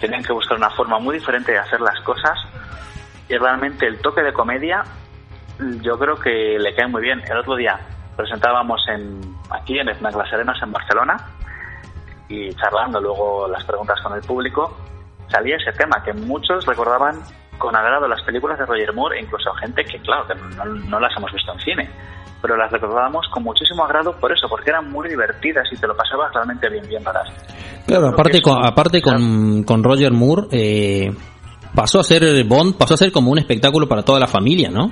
Tenían 0.00 0.22
que 0.22 0.32
buscar 0.32 0.56
una 0.56 0.70
forma 0.70 0.98
muy 0.98 1.18
diferente 1.18 1.52
de 1.52 1.58
hacer 1.58 1.80
las 1.80 1.98
cosas 2.00 2.38
y 3.28 3.36
realmente 3.36 3.86
el 3.86 4.00
toque 4.00 4.22
de 4.22 4.32
comedia 4.32 4.84
yo 5.82 5.98
creo 5.98 6.16
que 6.16 6.58
le 6.58 6.74
cae 6.74 6.86
muy 6.86 7.02
bien. 7.02 7.22
El 7.28 7.38
otro 7.38 7.56
día 7.56 7.78
presentábamos 8.16 8.80
en, 8.88 9.20
aquí 9.50 9.78
en 9.78 9.88
Snack 9.88 10.14
Las 10.14 10.32
Arenas 10.32 10.62
en 10.62 10.72
Barcelona 10.72 11.16
y 12.28 12.52
charlando 12.54 13.00
luego 13.00 13.48
las 13.48 13.64
preguntas 13.64 14.00
con 14.02 14.14
el 14.14 14.20
público, 14.20 14.76
salía 15.28 15.56
ese 15.56 15.72
tema 15.72 16.02
que 16.02 16.12
muchos 16.12 16.66
recordaban 16.66 17.22
con 17.58 17.74
agrado 17.74 18.08
las 18.08 18.20
películas 18.22 18.58
de 18.58 18.66
Roger 18.66 18.92
Moore, 18.92 19.18
e 19.18 19.22
incluso 19.22 19.52
gente 19.54 19.84
que, 19.84 19.98
claro, 20.00 20.26
que 20.26 20.34
no 20.34 21.00
las 21.00 21.16
hemos 21.16 21.32
visto 21.32 21.52
en 21.52 21.60
cine, 21.60 21.90
pero 22.46 22.56
las 22.56 22.70
recordábamos 22.70 23.26
con 23.32 23.42
muchísimo 23.42 23.84
agrado 23.84 24.12
por 24.20 24.30
eso, 24.30 24.46
porque 24.48 24.70
eran 24.70 24.88
muy 24.88 25.08
divertidas 25.08 25.66
y 25.72 25.76
te 25.76 25.86
lo 25.88 25.96
pasabas 25.96 26.32
realmente 26.32 26.68
bien 26.70 26.84
viéndolas. 26.88 27.28
Claro, 27.84 28.10
aparte 28.10 28.40
con, 28.40 28.64
aparte 28.64 29.02
con, 29.02 29.64
con 29.64 29.82
Roger 29.82 30.12
Moore, 30.12 30.46
eh, 30.52 31.10
pasó 31.74 31.98
a 31.98 32.04
ser 32.04 32.22
Bond, 32.44 32.78
pasó 32.78 32.94
a 32.94 32.98
ser 32.98 33.10
como 33.10 33.32
un 33.32 33.38
espectáculo 33.38 33.88
para 33.88 34.04
toda 34.04 34.20
la 34.20 34.28
familia, 34.28 34.70
¿no? 34.70 34.90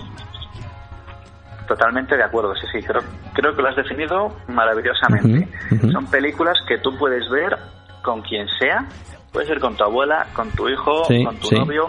Totalmente 1.68 2.16
de 2.16 2.24
acuerdo, 2.24 2.52
sí, 2.56 2.66
sí, 2.72 2.84
creo, 2.84 3.02
creo 3.32 3.54
que 3.54 3.62
lo 3.62 3.68
has 3.68 3.76
definido 3.76 4.36
maravillosamente. 4.48 5.48
Son 5.92 6.06
películas 6.06 6.56
que 6.66 6.78
tú 6.78 6.90
puedes 6.98 7.22
ver 7.30 7.56
con 8.02 8.20
quien 8.22 8.48
sea, 8.58 8.84
puede 9.32 9.46
ser 9.46 9.60
con 9.60 9.76
tu 9.76 9.84
abuela, 9.84 10.26
con 10.34 10.50
tu 10.50 10.68
hijo, 10.68 11.04
Sí, 11.04 11.24
con 11.24 11.36
tu 11.36 11.46
sí. 11.46 11.54
novio, 11.54 11.86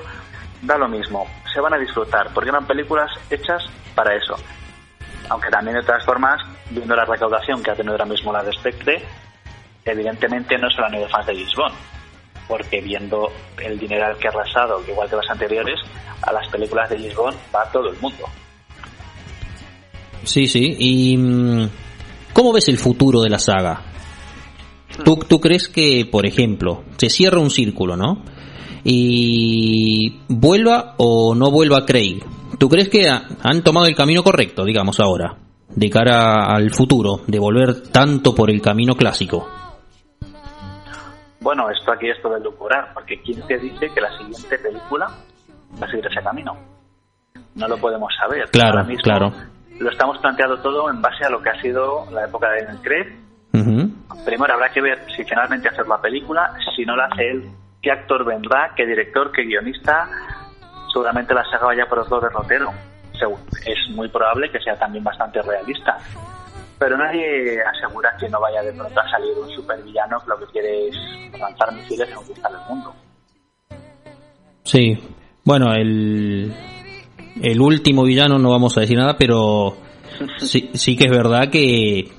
da 0.62 0.78
lo 0.78 0.88
mismo, 0.88 1.26
se 1.52 1.60
van 1.60 1.74
a 1.74 1.78
disfrutar, 1.78 2.28
porque 2.36 2.52
eran 2.52 2.68
películas 2.68 3.10
hechas 3.32 3.64
para 3.96 4.14
eso. 4.16 4.36
Aunque 5.30 5.50
también 5.50 5.78
de 5.78 5.84
todas 5.84 6.06
formas, 6.06 6.42
viendo 6.70 6.96
la 6.96 7.06
recaudación 7.06 7.64
que 7.64 7.72
ha 7.72 7.76
tenido 7.76 7.94
ahora 7.94 8.06
mismo 8.06 8.32
la 8.32 8.44
de 8.44 8.52
Spectre, 8.54 9.04
evidentemente 9.84 10.58
no 10.58 10.70
solo 10.70 10.88
han 10.88 10.96
ido 10.96 11.08
fans 11.10 11.28
de 11.28 11.34
Bond, 11.56 11.76
porque 12.48 12.82
viendo 12.82 13.32
el 13.58 13.78
dinero 13.78 14.18
que 14.18 14.28
ha 14.28 14.32
arrasado, 14.32 14.82
igual 14.88 15.10
que 15.10 15.16
las 15.16 15.30
anteriores, 15.30 15.80
a 16.22 16.34
las 16.34 16.48
películas 16.50 16.90
de 16.90 17.14
Bond 17.14 17.38
va 17.54 17.70
todo 17.72 17.90
el 17.90 18.00
mundo. 18.00 18.26
Sí, 20.24 20.48
sí. 20.48 20.76
¿Y 20.80 21.18
mm, 21.18 21.70
cómo 22.34 22.52
ves 22.52 22.68
el 22.68 22.78
futuro 22.78 23.22
de 23.22 23.30
la 23.30 23.40
saga? 23.40 23.82
¿Tú, 25.04 25.18
¿Tú 25.18 25.40
crees 25.40 25.68
que, 25.68 26.08
por 26.10 26.26
ejemplo, 26.26 26.84
se 26.98 27.10
cierra 27.10 27.40
un 27.40 27.50
círculo, 27.50 27.96
¿no? 27.96 28.24
Y 28.84 30.22
vuelva 30.28 30.94
o 30.98 31.36
no 31.36 31.52
vuelva 31.52 31.86
Craig. 31.86 32.24
¿Tú 32.60 32.70
crees 32.70 32.90
que 32.90 33.10
ha- 33.10 33.24
han 33.44 33.64
tomado 33.64 33.86
el 33.88 33.96
camino 33.96 34.24
correcto, 34.24 34.64
digamos 34.64 35.00
ahora, 35.00 35.36
de 35.70 35.90
cara 35.90 36.46
al 36.56 36.72
futuro, 36.72 37.22
de 37.28 37.40
volver 37.40 37.90
tanto 37.92 38.34
por 38.34 38.50
el 38.50 38.62
camino 38.62 38.96
clásico? 38.96 39.48
Bueno, 41.42 41.70
esto 41.70 41.92
aquí 41.92 42.10
es 42.10 42.20
todo 42.22 42.40
lucurar, 42.40 42.92
porque 42.94 43.22
¿quién 43.22 43.46
te 43.48 43.58
dice 43.58 43.90
que 43.94 44.02
la 44.02 44.18
siguiente 44.18 44.58
película 44.58 45.06
va 45.82 45.86
a 45.86 45.90
seguir 45.90 46.06
ese 46.08 46.22
camino? 46.24 46.56
No 47.56 47.68
lo 47.68 47.78
podemos 47.78 48.12
saber. 48.20 48.50
Claro, 48.52 48.80
Ahora 48.80 48.84
mismo 48.84 49.04
claro. 49.04 49.32
Lo 49.78 49.92
estamos 49.92 50.18
planteando 50.20 50.58
todo 50.62 50.90
en 50.90 51.02
base 51.02 51.26
a 51.26 51.30
lo 51.30 51.42
que 51.42 51.50
ha 51.50 51.62
sido 51.62 52.10
la 52.12 52.26
época 52.26 52.50
de 52.52 52.64
Daniel 52.64 52.82
Craig. 52.84 53.26
Primero 54.26 54.54
habrá 54.54 54.70
que 54.70 54.82
ver 54.82 55.00
si 55.16 55.24
finalmente 55.24 55.70
hacer 55.70 55.88
la 55.88 56.02
película, 56.02 56.52
si 56.76 56.84
no 56.86 56.96
la 56.96 57.06
hace 57.06 57.30
él, 57.30 57.50
qué 57.82 57.92
actor 57.92 58.26
vendrá, 58.26 58.72
qué 58.76 58.86
director, 58.86 59.32
qué 59.32 59.44
guionista. 59.44 60.08
Seguramente 60.96 61.34
la 61.34 61.44
saga 61.44 61.66
vaya 61.66 61.86
por 61.90 62.00
otro 62.00 62.22
derrotero. 62.22 62.72
Es 63.66 63.96
muy 63.96 64.08
probable 64.08 64.50
que 64.50 64.62
sea 64.62 64.80
también 64.80 65.04
bastante 65.04 65.42
realista. 65.42 65.98
Pero 66.80 66.98
nadie 66.98 67.62
asegura 67.62 68.16
que 68.18 68.30
no 68.30 68.40
vaya 68.40 68.64
de 68.64 68.72
pronto 68.72 68.98
a 68.98 69.10
salir 69.10 69.34
un 69.38 69.50
supervillano 69.50 70.18
que 70.22 70.28
lo 70.30 70.40
que 70.40 70.46
quiere 70.54 70.88
es 70.88 70.96
lanzar 71.38 71.74
misiles 71.74 72.10
y 72.10 72.14
conquistar 72.14 72.50
el 72.50 72.70
mundo. 72.70 72.96
Sí. 74.64 74.98
Bueno, 75.44 75.74
el, 75.74 76.54
el 77.42 77.60
último 77.60 78.04
villano 78.06 78.40
no 78.40 78.52
vamos 78.52 78.78
a 78.78 78.80
decir 78.80 78.98
nada, 78.98 79.18
pero 79.18 79.76
sí, 80.38 80.72
sí 80.76 80.96
que 80.96 81.08
es 81.08 81.12
verdad 81.12 81.50
que, 81.50 82.10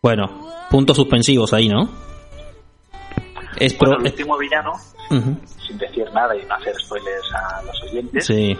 bueno, 0.00 0.48
puntos 0.70 0.96
suspensivos 0.96 1.52
ahí, 1.52 1.68
¿no? 1.68 1.90
Es 3.58 3.76
Bueno, 3.76 3.96
el 3.98 4.04
último 4.04 4.38
villano, 4.38 4.72
Sin 5.10 5.78
decir 5.78 6.08
nada 6.12 6.36
y 6.36 6.44
no 6.44 6.54
hacer 6.54 6.74
spoilers 6.80 7.32
a 7.34 7.62
los 7.62 7.82
oyentes, 7.82 8.26
Sí, 8.26 8.56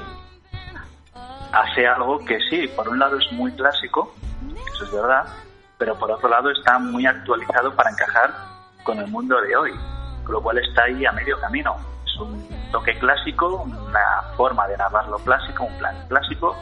hace 1.52 1.86
algo 1.86 2.18
que 2.24 2.38
sí, 2.48 2.68
por 2.74 2.88
un 2.88 2.98
lado 2.98 3.18
es 3.18 3.32
muy 3.32 3.52
clásico, 3.52 4.14
eso 4.74 4.84
es 4.84 4.92
verdad, 4.92 5.24
pero 5.78 5.96
por 5.98 6.10
otro 6.10 6.28
lado 6.28 6.50
está 6.50 6.78
muy 6.78 7.06
actualizado 7.06 7.74
para 7.74 7.90
encajar 7.90 8.34
con 8.82 8.98
el 8.98 9.06
mundo 9.08 9.40
de 9.40 9.56
hoy, 9.56 9.70
con 10.24 10.32
lo 10.32 10.42
cual 10.42 10.58
está 10.58 10.84
ahí 10.84 11.04
a 11.04 11.12
medio 11.12 11.38
camino. 11.40 11.76
Es 12.04 12.20
un 12.20 12.48
toque 12.72 12.98
clásico, 12.98 13.62
una 13.62 14.22
forma 14.36 14.66
de 14.68 14.76
narrarlo 14.76 15.18
clásico, 15.18 15.64
un 15.64 15.78
plan 15.78 15.96
clásico, 16.08 16.56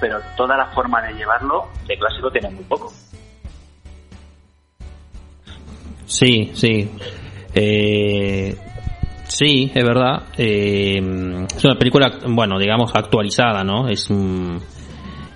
pero 0.00 0.20
toda 0.36 0.56
la 0.56 0.66
forma 0.66 1.02
de 1.02 1.14
llevarlo 1.14 1.66
de 1.86 1.98
clásico 1.98 2.30
tiene 2.30 2.50
muy 2.50 2.64
poco. 2.64 2.92
sí, 6.06 6.52
sí. 6.54 6.90
Eh, 7.54 8.65
sí, 9.36 9.70
es 9.74 9.84
verdad. 9.84 10.24
Eh, 10.38 10.98
es 11.56 11.64
una 11.64 11.78
película, 11.78 12.18
bueno, 12.28 12.58
digamos, 12.58 12.90
actualizada, 12.94 13.62
¿no? 13.64 13.88
Es 13.88 14.08
un- 14.10 14.60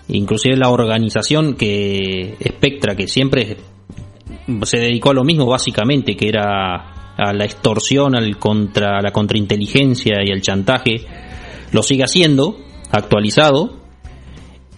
inclusive 0.09 0.57
la 0.57 0.71
organización 0.71 1.55
que 1.55 2.37
Spectra, 2.45 2.97
que 2.97 3.07
siempre 3.07 3.57
se 4.63 4.79
dedicó 4.79 5.11
a 5.11 5.15
lo 5.15 5.25
mismo 5.25 5.47
básicamente, 5.47 6.17
que 6.17 6.29
era 6.29 7.15
a 7.17 7.33
la 7.33 7.45
extorsión, 7.45 8.15
al 8.15 8.39
contra, 8.39 8.99
a 8.99 9.03
la 9.03 9.13
contrainteligencia 9.13 10.17
y 10.25 10.33
al 10.33 10.41
chantaje, 10.41 11.05
lo 11.73 11.83
sigue 11.83 12.05
haciendo, 12.05 12.57
actualizado. 12.91 13.80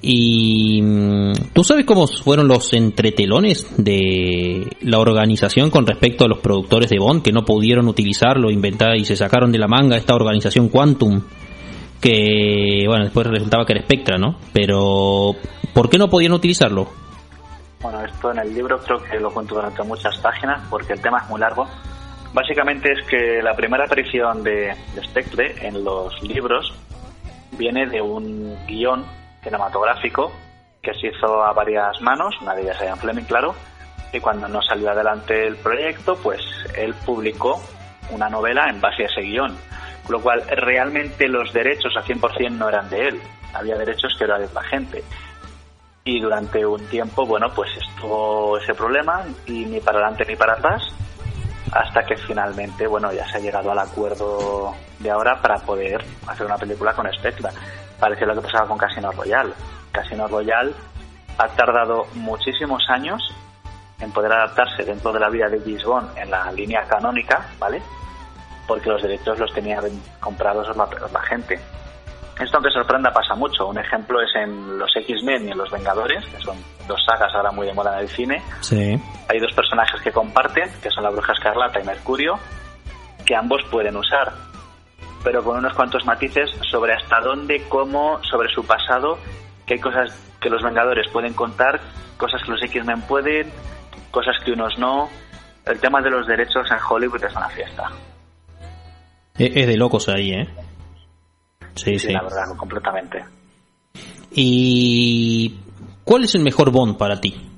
Y 0.04 0.82
mm, 0.82 1.32
tú 1.52 1.62
sabes 1.62 1.84
cómo 1.84 2.08
fueron 2.08 2.48
los 2.48 2.72
entretelones 2.72 3.66
de 3.76 4.68
la 4.80 4.98
organización 4.98 5.70
con 5.70 5.86
respecto 5.86 6.24
a 6.24 6.28
los 6.28 6.38
productores 6.38 6.90
de 6.90 6.98
Bond 6.98 7.22
que 7.22 7.30
no 7.30 7.44
pudieron 7.44 7.86
utilizarlo, 7.86 8.50
inventar 8.50 8.96
y 8.96 9.04
se 9.04 9.16
sacaron 9.16 9.52
de 9.52 9.58
la 9.58 9.68
manga 9.68 9.96
esta 9.96 10.14
organización 10.14 10.68
Quantum 10.68 11.22
que 12.00 12.82
bueno 12.88 13.04
después 13.04 13.28
resultaba 13.28 13.64
que 13.64 13.74
era 13.74 13.82
Spectra, 13.82 14.18
¿no? 14.18 14.36
Pero 14.52 15.36
¿por 15.72 15.88
qué 15.88 15.98
no 15.98 16.10
podían 16.10 16.32
utilizarlo? 16.32 16.88
Bueno, 17.80 18.04
esto 18.04 18.32
en 18.32 18.38
el 18.40 18.52
libro 18.52 18.78
creo 18.78 19.02
que 19.02 19.20
lo 19.20 19.32
cuento 19.32 19.54
durante 19.54 19.82
muchas 19.84 20.18
páginas 20.18 20.66
porque 20.68 20.94
el 20.94 21.00
tema 21.00 21.18
es 21.18 21.28
muy 21.28 21.40
largo. 21.40 21.68
Básicamente 22.34 22.92
es 22.92 23.06
que 23.06 23.40
la 23.42 23.54
primera 23.54 23.84
aparición 23.84 24.42
de, 24.42 24.74
Spectre 25.04 25.54
en 25.66 25.84
los 25.84 26.20
libros 26.22 26.72
viene 27.58 27.86
de 27.86 28.00
un 28.00 28.56
guion 28.66 29.04
cinematográfico 29.42 30.32
que 30.82 30.92
se 30.94 31.08
hizo 31.08 31.42
a 31.44 31.52
varias 31.52 32.00
manos, 32.00 32.34
una 32.40 32.54
de 32.54 32.62
ellas 32.62 32.80
Ian 32.80 32.98
Fleming, 32.98 33.24
claro, 33.24 33.54
y 34.12 34.20
cuando 34.20 34.48
no 34.48 34.60
salió 34.62 34.90
adelante 34.90 35.46
el 35.46 35.56
proyecto, 35.56 36.16
pues 36.16 36.40
él 36.76 36.94
publicó 37.06 37.62
una 38.10 38.28
novela 38.28 38.68
en 38.68 38.80
base 38.80 39.04
a 39.04 39.06
ese 39.06 39.22
guion, 39.22 39.56
con 40.04 40.12
lo 40.12 40.20
cual 40.20 40.42
realmente 40.48 41.28
los 41.28 41.52
derechos 41.52 41.92
al 41.96 42.04
100% 42.04 42.50
no 42.50 42.68
eran 42.68 42.90
de 42.90 43.08
él, 43.08 43.22
había 43.54 43.76
derechos 43.76 44.14
que 44.18 44.24
eran 44.24 44.40
de 44.40 44.46
otra 44.46 44.62
gente 44.64 45.04
y 46.04 46.20
durante 46.20 46.64
un 46.66 46.84
tiempo, 46.86 47.24
bueno, 47.26 47.48
pues 47.54 47.70
estuvo 47.76 48.58
ese 48.58 48.74
problema 48.74 49.24
y 49.46 49.64
ni 49.64 49.80
para 49.80 49.98
adelante 49.98 50.24
ni 50.26 50.36
para 50.36 50.54
atrás 50.54 50.82
hasta 51.70 52.04
que 52.04 52.16
finalmente, 52.16 52.86
bueno, 52.86 53.12
ya 53.12 53.26
se 53.28 53.36
ha 53.36 53.40
llegado 53.40 53.70
al 53.70 53.78
acuerdo 53.78 54.74
de 54.98 55.10
ahora 55.10 55.40
para 55.40 55.56
poder 55.58 56.04
hacer 56.26 56.46
una 56.46 56.58
película 56.58 56.92
con 56.92 57.10
Spectra. 57.12 57.50
Parecía 58.02 58.26
lo 58.26 58.34
que 58.34 58.40
pasaba 58.40 58.66
con 58.66 58.76
Casino 58.76 59.12
Royale. 59.12 59.52
Casino 59.92 60.26
Royale 60.26 60.72
ha 61.38 61.46
tardado 61.50 62.04
muchísimos 62.14 62.82
años 62.88 63.22
en 64.00 64.10
poder 64.10 64.32
adaptarse 64.32 64.82
dentro 64.82 65.12
de 65.12 65.20
la 65.20 65.28
vida 65.28 65.48
de 65.48 65.60
James 65.60 65.84
Bond 65.84 66.18
en 66.18 66.28
la 66.28 66.50
línea 66.50 66.82
canónica, 66.88 67.46
¿vale? 67.60 67.80
Porque 68.66 68.90
los 68.90 69.00
derechos 69.02 69.38
los 69.38 69.54
tenía 69.54 69.80
comprados 70.18 70.76
la, 70.76 70.88
la 71.12 71.22
gente. 71.22 71.60
Esto, 72.40 72.56
aunque 72.56 72.72
sorprenda, 72.72 73.12
pasa 73.12 73.36
mucho. 73.36 73.68
Un 73.68 73.78
ejemplo 73.78 74.20
es 74.20 74.34
en 74.34 74.80
los 74.80 74.90
X-Men 74.96 75.46
y 75.46 75.52
en 75.52 75.58
los 75.58 75.70
Vengadores, 75.70 76.26
que 76.26 76.42
son 76.42 76.56
dos 76.88 77.00
sagas 77.06 77.32
ahora 77.32 77.52
muy 77.52 77.68
de 77.68 77.72
moda 77.72 77.94
en 77.94 78.00
el 78.00 78.08
cine. 78.08 78.42
Sí. 78.62 79.00
Hay 79.28 79.38
dos 79.38 79.52
personajes 79.52 80.00
que 80.00 80.10
comparten, 80.10 80.68
que 80.82 80.90
son 80.90 81.04
la 81.04 81.10
Bruja 81.10 81.34
Escarlata 81.34 81.78
y 81.80 81.84
Mercurio, 81.84 82.36
que 83.24 83.36
ambos 83.36 83.62
pueden 83.70 83.96
usar, 83.96 84.32
pero 85.22 85.42
con 85.42 85.58
unos 85.58 85.74
cuantos 85.74 86.04
matices 86.04 86.50
sobre 86.70 86.94
hasta 86.94 87.20
dónde, 87.20 87.62
cómo, 87.68 88.22
sobre 88.24 88.52
su 88.52 88.64
pasado, 88.64 89.18
que 89.66 89.74
hay 89.74 89.80
cosas 89.80 90.12
que 90.40 90.50
los 90.50 90.62
Vengadores 90.62 91.06
pueden 91.12 91.34
contar, 91.34 91.80
cosas 92.16 92.42
que 92.44 92.50
los 92.50 92.62
X-Men 92.62 93.02
pueden, 93.02 93.50
cosas 94.10 94.36
que 94.44 94.52
unos 94.52 94.78
no. 94.78 95.08
El 95.64 95.78
tema 95.78 96.00
de 96.02 96.10
los 96.10 96.26
derechos 96.26 96.66
en 96.70 96.78
Hollywood 96.88 97.24
es 97.24 97.34
una 97.36 97.48
fiesta. 97.48 97.90
Es 99.38 99.66
de 99.66 99.76
locos 99.76 100.08
ahí, 100.08 100.32
¿eh? 100.32 100.48
Sí, 101.74 101.98
Sí, 101.98 102.08
sí. 102.08 102.12
la 102.12 102.22
verdad, 102.22 102.56
completamente. 102.56 103.24
¿Y 104.30 105.58
cuál 106.04 106.24
es 106.24 106.34
el 106.34 106.42
mejor 106.42 106.70
Bond 106.70 106.96
para 106.98 107.20
ti? 107.20 107.51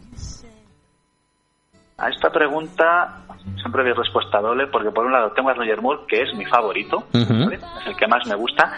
A 2.04 2.10
esta 2.10 2.28
pregunta 2.28 3.24
siempre 3.62 3.82
doy 3.82 3.94
respuesta 3.94 4.38
doble 4.38 4.66
porque 4.66 4.90
por 4.90 5.06
un 5.06 5.12
lado 5.12 5.32
tengo 5.32 5.48
a 5.48 5.54
Roger 5.54 5.80
Moore, 5.80 6.02
que 6.06 6.20
es 6.20 6.34
mi 6.34 6.44
favorito, 6.44 7.04
es 7.14 7.86
el 7.86 7.96
que 7.96 8.06
más 8.06 8.26
me 8.26 8.34
gusta, 8.34 8.70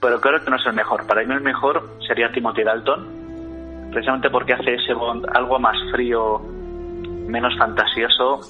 pero 0.00 0.18
creo 0.18 0.42
que 0.42 0.50
no 0.50 0.56
es 0.56 0.64
el 0.64 0.72
mejor. 0.72 1.06
Para 1.06 1.22
mí 1.24 1.34
el 1.34 1.42
mejor 1.42 1.98
sería 2.08 2.32
Timothy 2.32 2.62
Dalton, 2.62 3.90
precisamente 3.92 4.30
porque 4.30 4.54
hace 4.54 4.76
ese 4.76 4.94
Bond 4.94 5.26
algo 5.36 5.58
más 5.58 5.76
frío, 5.92 6.38
menos 6.38 7.52
fantasioso, 7.58 8.40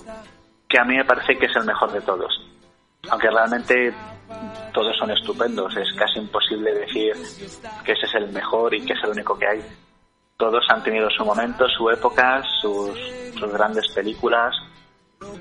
que 0.68 0.78
a 0.78 0.84
mí 0.84 0.96
me 0.96 1.04
parece 1.04 1.36
que 1.36 1.46
es 1.46 1.56
el 1.56 1.64
mejor 1.64 1.90
de 1.90 2.00
todos. 2.02 2.32
Aunque 3.10 3.28
realmente 3.28 3.92
todos 4.72 4.96
son 4.96 5.10
estupendos, 5.10 5.76
es 5.76 5.92
casi 5.94 6.20
imposible 6.20 6.72
decir 6.72 7.14
que 7.84 7.92
ese 7.92 8.06
es 8.06 8.14
el 8.14 8.32
mejor 8.32 8.72
y 8.76 8.84
que 8.86 8.92
es 8.92 9.02
el 9.02 9.10
único 9.10 9.36
que 9.36 9.48
hay. 9.48 9.60
Todos 10.36 10.64
han 10.68 10.82
tenido 10.82 11.08
su 11.10 11.24
momento, 11.24 11.64
su 11.68 11.88
época, 11.90 12.42
sus, 12.60 12.90
sus 13.38 13.52
grandes 13.52 13.84
películas, 13.94 14.52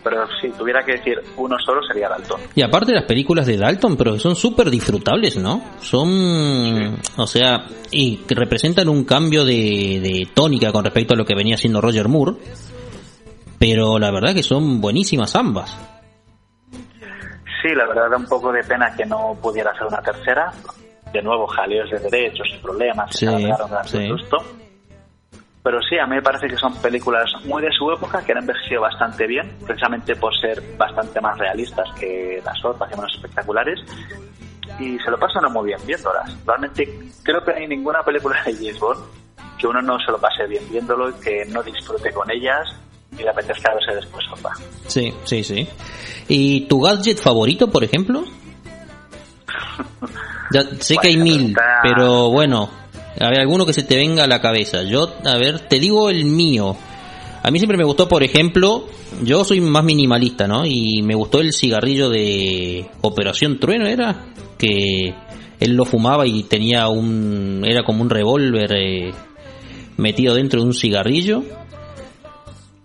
pero 0.03 0.25
si 0.39 0.49
tuviera 0.51 0.84
que 0.84 0.93
decir 0.93 1.19
uno 1.38 1.58
solo 1.60 1.82
sería 1.84 2.10
Dalton. 2.10 2.39
Y 2.56 2.62
aparte 2.62 2.93
las 2.93 3.06
películas 3.06 3.47
de 3.47 3.58
Dalton, 3.58 3.97
pero 3.97 4.19
son 4.19 4.36
súper 4.36 4.69
disfrutables, 4.69 5.38
¿no? 5.38 5.62
Son, 5.79 6.95
o 7.17 7.27
sea, 7.27 7.65
y 7.91 8.21
representan 8.29 8.88
un 8.88 9.03
cambio 9.03 9.43
de, 9.45 9.99
de 10.01 10.27
tónica 10.34 10.71
con 10.71 10.84
respecto 10.86 11.13
a 11.15 11.17
lo 11.17 11.25
que 11.25 11.36
venía 11.36 11.56
haciendo 11.56 11.82
Roger 11.82 12.08
Moore, 12.08 12.34
pero 13.60 13.97
la 13.97 14.12
verdad 14.12 14.34
que 14.36 14.43
son 14.43 14.79
buenísimas 14.79 15.36
ambas. 15.36 15.75
Sí, 17.62 17.69
la 17.75 17.88
verdad 17.88 18.10
da 18.12 18.17
un 18.17 18.27
poco 18.27 18.51
de 18.51 18.63
pena 18.63 18.93
que 18.95 19.06
no 19.06 19.38
pudiera 19.41 19.71
hacer 19.71 19.88
una 19.88 20.01
tercera. 20.01 20.51
De 21.13 21.21
nuevo, 21.21 21.45
jaleos 21.47 21.89
de 21.91 21.99
derechos 21.99 22.47
y 22.53 22.58
problemas, 22.58 23.10
Sí, 23.12 23.25
se 23.25 23.27
alargaron 23.27 23.69
gran 23.69 23.88
sí. 23.88 24.08
susto. 24.08 24.38
Pero 25.63 25.82
sí, 25.82 25.97
a 25.97 26.06
mí 26.06 26.15
me 26.15 26.21
parece 26.21 26.47
que 26.47 26.58
son 26.58 26.76
películas 26.82 27.32
muy 27.45 27.62
de 27.62 27.71
su 27.71 27.89
época, 27.89 28.21
que 28.23 28.34
han 28.34 28.39
envejecido 28.39 28.82
bastante 28.82 29.26
bien, 29.26 29.49
precisamente 29.65 30.15
por 30.15 30.38
ser 30.38 30.62
bastante 30.78 31.21
más 31.21 31.38
realistas 31.38 31.88
que 31.97 32.41
las 32.43 32.65
otras 32.65 32.91
y 32.91 32.95
menos 32.95 33.13
espectaculares. 33.15 33.80
Y 34.80 34.99
se 34.99 35.10
lo 35.10 35.17
pasan 35.17 35.52
muy 35.54 35.67
bien 35.67 35.80
viéndolas. 35.86 36.38
Realmente 36.45 36.84
creo 37.23 37.43
que 37.43 37.52
no 37.52 37.58
hay 37.58 37.67
ninguna 37.67 38.04
película 38.04 38.41
de 38.43 38.54
James 38.54 38.80
Bond 38.80 38.99
que 39.58 39.67
uno 39.67 39.82
no 39.82 39.97
se 39.99 40.12
lo 40.12 40.17
pase 40.19 40.45
bien 40.47 40.63
viéndolo 40.69 41.10
y 41.10 41.13
que 41.13 41.45
no 41.45 41.63
disfrute 41.63 42.12
con 42.12 42.30
ellas 42.30 42.67
y 43.17 43.23
le 43.23 43.30
apetezca 43.30 43.73
verse 43.73 43.95
después 43.95 44.26
otra. 44.32 44.52
Sí, 44.88 45.13
sí, 45.23 45.43
sí. 45.43 45.69
¿Y 46.28 46.67
tu 46.67 46.82
gadget 46.82 47.19
favorito, 47.19 47.69
por 47.69 47.84
ejemplo? 47.84 48.23
Ya 50.52 50.62
sé 50.62 50.97
que 50.97 51.08
hay 51.08 51.17
mil, 51.17 51.56
pero 51.82 52.30
bueno, 52.30 52.69
a 53.19 53.30
ver, 53.30 53.39
alguno 53.39 53.65
que 53.65 53.73
se 53.73 53.84
te 53.84 53.95
venga 53.95 54.23
a 54.23 54.28
la 54.28 54.41
cabeza. 54.41 54.84
Yo, 54.84 55.13
a 55.26 55.38
ver, 55.38 55.60
te 55.60 55.80
digo 55.80 56.10
el 56.10 56.26
mío. 56.26 56.76
A 57.41 57.52
mí 57.52 57.60
siempre 57.60 57.78
me 57.78 57.84
gustó, 57.84 58.08
por 58.08 58.23
ejemplo, 58.23 58.88
yo 59.23 59.43
soy 59.43 59.60
más 59.60 59.84
minimalista, 59.84 60.47
¿no? 60.47 60.65
Y 60.65 61.02
me 61.04 61.13
gustó 61.13 61.41
el 61.41 61.54
cigarrillo 61.54 62.10
de 62.10 62.89
Operación 63.02 63.60
Trueno, 63.60 63.86
¿era? 63.86 64.28
Que 64.58 65.13
él 65.60 65.76
lo 65.76 65.86
fumaba 65.86 66.26
y 66.26 66.43
tenía 66.43 66.88
un... 66.88 67.63
era 67.65 67.84
como 67.84 68.02
un 68.02 68.10
revólver 68.10 68.71
eh, 68.73 69.12
metido 69.97 70.36
dentro 70.36 70.62
de 70.62 70.67
un 70.67 70.73
cigarrillo. 70.73 71.43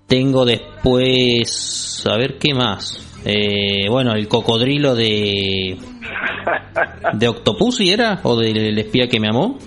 Tengo 0.07 0.45
después, 0.45 2.03
a 2.07 2.17
ver 2.17 2.39
qué 2.39 2.55
más. 2.55 3.01
Eh, 3.25 3.89
bueno, 3.89 4.13
el 4.15 4.27
cocodrilo 4.27 4.95
de 4.95 5.77
de 7.13 7.29
Octopussy 7.29 7.91
era 7.91 8.21
o 8.23 8.37
del 8.37 8.79
espía 8.79 9.09
que 9.09 9.21
me 9.21 9.29
amó. 9.29 9.59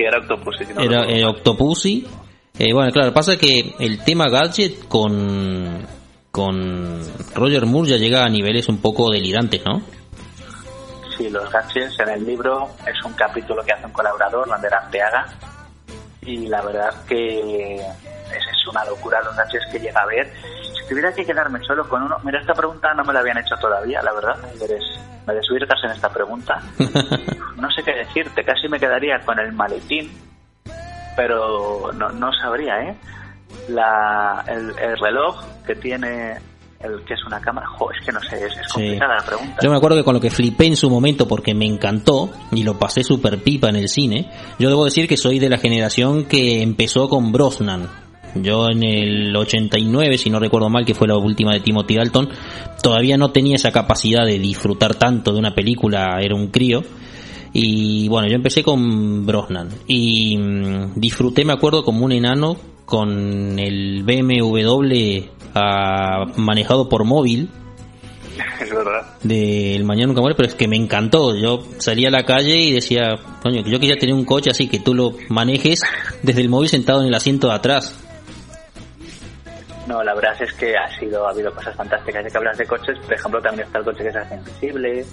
Sí, 0.00 0.06
era 0.06 0.18
Octopus. 0.18 0.56
sí, 0.56 0.64
no 0.74 0.80
Era 0.80 1.04
eh. 1.04 1.24
Octopussy. 1.26 2.06
Eh, 2.58 2.72
bueno, 2.72 2.90
claro, 2.90 3.12
pasa 3.12 3.36
que 3.36 3.74
el 3.78 4.02
tema 4.02 4.28
gadget 4.28 4.88
con 4.88 5.86
con 6.30 7.00
Roger 7.34 7.66
Moore 7.66 7.90
ya 7.90 7.96
llega 7.96 8.24
a 8.24 8.28
niveles 8.28 8.68
un 8.68 8.80
poco 8.80 9.10
delirantes, 9.10 9.62
¿no? 9.64 9.82
Sí, 11.16 11.28
los 11.28 11.50
gadgets 11.50 11.98
en 12.00 12.08
el 12.08 12.24
libro 12.24 12.68
es 12.86 13.04
un 13.04 13.12
capítulo 13.14 13.62
que 13.64 13.72
hace 13.72 13.86
un 13.86 13.92
colaborador, 13.92 14.48
Lander 14.48 14.72
Arteaga, 14.72 15.26
y 16.22 16.46
la 16.46 16.62
verdad 16.62 16.94
que 17.06 17.74
es, 17.74 17.82
es 17.82 18.66
una 18.70 18.84
locura 18.84 19.20
los 19.22 19.36
gadgets 19.36 19.66
que 19.72 19.80
llega 19.80 20.00
a 20.00 20.06
ver. 20.06 20.32
Tuviera 20.90 21.12
que 21.14 21.24
quedarme 21.24 21.60
solo 21.64 21.88
con 21.88 22.02
uno, 22.02 22.16
mira, 22.24 22.40
esta 22.40 22.52
pregunta 22.52 22.92
no 22.94 23.04
me 23.04 23.12
la 23.14 23.20
habían 23.20 23.38
hecho 23.38 23.54
todavía, 23.60 24.02
la 24.02 24.12
verdad, 24.12 24.34
eres, 24.60 24.82
me 25.26 25.32
desubicas 25.34 25.78
en 25.84 25.90
esta 25.92 26.08
pregunta. 26.12 26.60
No 27.56 27.70
sé 27.70 27.82
qué 27.82 27.92
decirte, 27.92 28.42
casi 28.42 28.68
me 28.68 28.80
quedaría 28.80 29.18
con 29.24 29.38
el 29.38 29.52
maletín, 29.52 30.10
pero 31.16 31.92
no, 31.92 32.08
no 32.10 32.32
sabría, 32.32 32.80
¿eh? 32.82 32.96
La, 33.68 34.44
el, 34.48 34.70
el 34.78 34.98
reloj 34.98 35.44
que 35.66 35.74
tiene, 35.74 36.38
el 36.80 37.04
que 37.04 37.14
es 37.14 37.24
una 37.26 37.38
cámara, 37.40 37.66
jo, 37.66 37.90
es 37.92 38.04
que 38.04 38.12
no 38.12 38.20
sé, 38.20 38.36
es, 38.36 38.52
es 38.56 38.66
Sí. 38.66 38.72
complicada 38.72 39.16
la 39.16 39.22
pregunta. 39.24 39.56
Yo 39.62 39.70
me 39.70 39.76
acuerdo 39.76 39.96
que 39.98 40.04
con 40.04 40.14
lo 40.14 40.20
que 40.20 40.30
flipé 40.30 40.66
en 40.66 40.76
su 40.76 40.88
momento 40.88 41.28
porque 41.28 41.54
me 41.54 41.66
encantó 41.66 42.30
y 42.52 42.62
lo 42.62 42.78
pasé 42.78 43.02
super 43.04 43.42
pipa 43.42 43.68
en 43.68 43.76
el 43.76 43.88
cine, 43.88 44.30
yo 44.58 44.68
debo 44.70 44.84
decir 44.86 45.06
que 45.06 45.16
soy 45.18 45.38
de 45.38 45.50
la 45.50 45.58
generación 45.58 46.24
que 46.24 46.62
empezó 46.62 47.08
con 47.10 47.30
Brosnan. 47.32 47.88
Yo 48.34 48.68
en 48.68 48.82
el 48.82 49.36
89, 49.36 50.18
si 50.18 50.30
no 50.30 50.38
recuerdo 50.38 50.68
mal, 50.68 50.84
que 50.84 50.94
fue 50.94 51.08
la 51.08 51.16
última 51.16 51.52
de 51.52 51.60
Timothy 51.60 51.96
Dalton, 51.96 52.28
todavía 52.82 53.16
no 53.16 53.30
tenía 53.30 53.56
esa 53.56 53.70
capacidad 53.70 54.24
de 54.24 54.38
disfrutar 54.38 54.94
tanto 54.94 55.32
de 55.32 55.38
una 55.38 55.54
película, 55.54 56.18
era 56.20 56.34
un 56.34 56.48
crío. 56.48 56.82
Y 57.52 58.08
bueno, 58.08 58.28
yo 58.28 58.36
empecé 58.36 58.62
con 58.62 59.26
Brosnan 59.26 59.68
y 59.88 60.36
mm, 60.38 60.94
disfruté, 60.94 61.44
me 61.44 61.52
acuerdo, 61.52 61.84
como 61.84 62.04
un 62.04 62.12
enano 62.12 62.56
con 62.84 63.58
el 63.58 64.04
BMW 64.04 65.28
ah, 65.54 66.26
manejado 66.36 66.88
por 66.88 67.04
móvil 67.04 67.48
Es 68.60 68.70
verdad. 68.70 69.02
del 69.22 69.84
Mañana 69.84 70.08
Nunca 70.08 70.20
Muere, 70.20 70.36
pero 70.36 70.48
es 70.48 70.54
que 70.54 70.68
me 70.68 70.76
encantó. 70.76 71.34
Yo 71.36 71.62
salía 71.78 72.08
a 72.08 72.10
la 72.10 72.24
calle 72.24 72.56
y 72.56 72.72
decía, 72.72 73.18
coño, 73.42 73.62
yo 73.64 73.78
quería 73.80 73.96
tener 73.96 74.14
un 74.14 74.24
coche 74.24 74.50
así 74.50 74.68
que 74.68 74.78
tú 74.78 74.94
lo 74.94 75.12
manejes 75.28 75.82
desde 76.22 76.40
el 76.40 76.48
móvil 76.48 76.68
sentado 76.68 77.00
en 77.02 77.08
el 77.08 77.14
asiento 77.14 77.48
de 77.48 77.54
atrás. 77.54 78.09
No, 79.90 80.04
la 80.04 80.14
verdad 80.14 80.40
es 80.40 80.52
que 80.52 80.76
ha 80.76 80.88
sido, 81.00 81.26
ha 81.26 81.30
habido 81.30 81.52
cosas 81.52 81.74
fantásticas. 81.74 82.22
Ya 82.22 82.30
que 82.30 82.38
hablas 82.38 82.56
de 82.56 82.64
coches, 82.64 82.96
por 83.00 83.12
ejemplo, 83.12 83.42
también 83.42 83.66
está 83.66 83.78
el 83.80 83.84
coche 83.84 84.04
que 84.04 84.12
se 84.12 84.18
hace 84.18 84.34
invisible, 84.36 85.04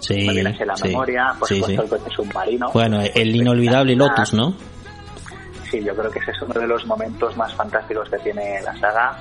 Sí, 0.00 0.28
a 0.30 0.64
la 0.64 0.76
sí, 0.76 0.88
memoria, 0.88 1.34
por 1.38 1.48
sí, 1.48 1.56
supuesto 1.56 1.82
el 1.82 1.88
coche 1.90 2.16
submarino. 2.16 2.70
Bueno, 2.72 3.02
el 3.14 3.36
inolvidable 3.36 3.94
Lotus, 3.94 4.32
¿no? 4.32 4.56
Sí, 5.70 5.84
yo 5.84 5.94
creo 5.94 6.10
que 6.10 6.18
ese 6.20 6.30
es 6.30 6.40
uno 6.40 6.58
de 6.58 6.66
los 6.66 6.86
momentos 6.86 7.36
más 7.36 7.52
fantásticos 7.54 8.08
que 8.08 8.16
tiene 8.20 8.62
la 8.62 8.74
saga. 8.78 9.18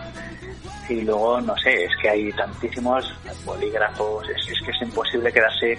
Y 0.88 1.02
luego, 1.02 1.42
no 1.42 1.58
sé, 1.58 1.84
es 1.84 1.92
que 2.02 2.10
hay 2.10 2.32
tantísimos 2.32 3.14
bolígrafos, 3.44 4.30
es, 4.30 4.50
es 4.50 4.62
que 4.66 4.72
es 4.72 4.82
imposible 4.82 5.30
quedarse 5.34 5.78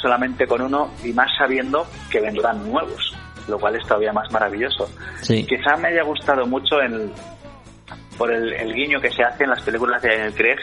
solamente 0.00 0.46
con 0.46 0.62
uno 0.62 0.90
y 1.04 1.12
más 1.12 1.28
sabiendo 1.36 1.86
que 2.10 2.18
vendrán 2.20 2.66
nuevos, 2.70 3.14
lo 3.46 3.58
cual 3.58 3.76
es 3.76 3.86
todavía 3.86 4.14
más 4.14 4.30
maravilloso. 4.32 4.88
Sí. 5.20 5.44
Quizá 5.44 5.76
me 5.76 5.88
haya 5.88 6.02
gustado 6.02 6.46
mucho 6.46 6.80
el, 6.80 7.12
por 8.20 8.30
el, 8.30 8.52
el 8.52 8.74
guiño 8.74 9.00
que 9.00 9.10
se 9.10 9.22
hace 9.24 9.44
en 9.44 9.50
las 9.50 9.62
películas 9.62 10.02
de 10.02 10.30
Craig 10.36 10.58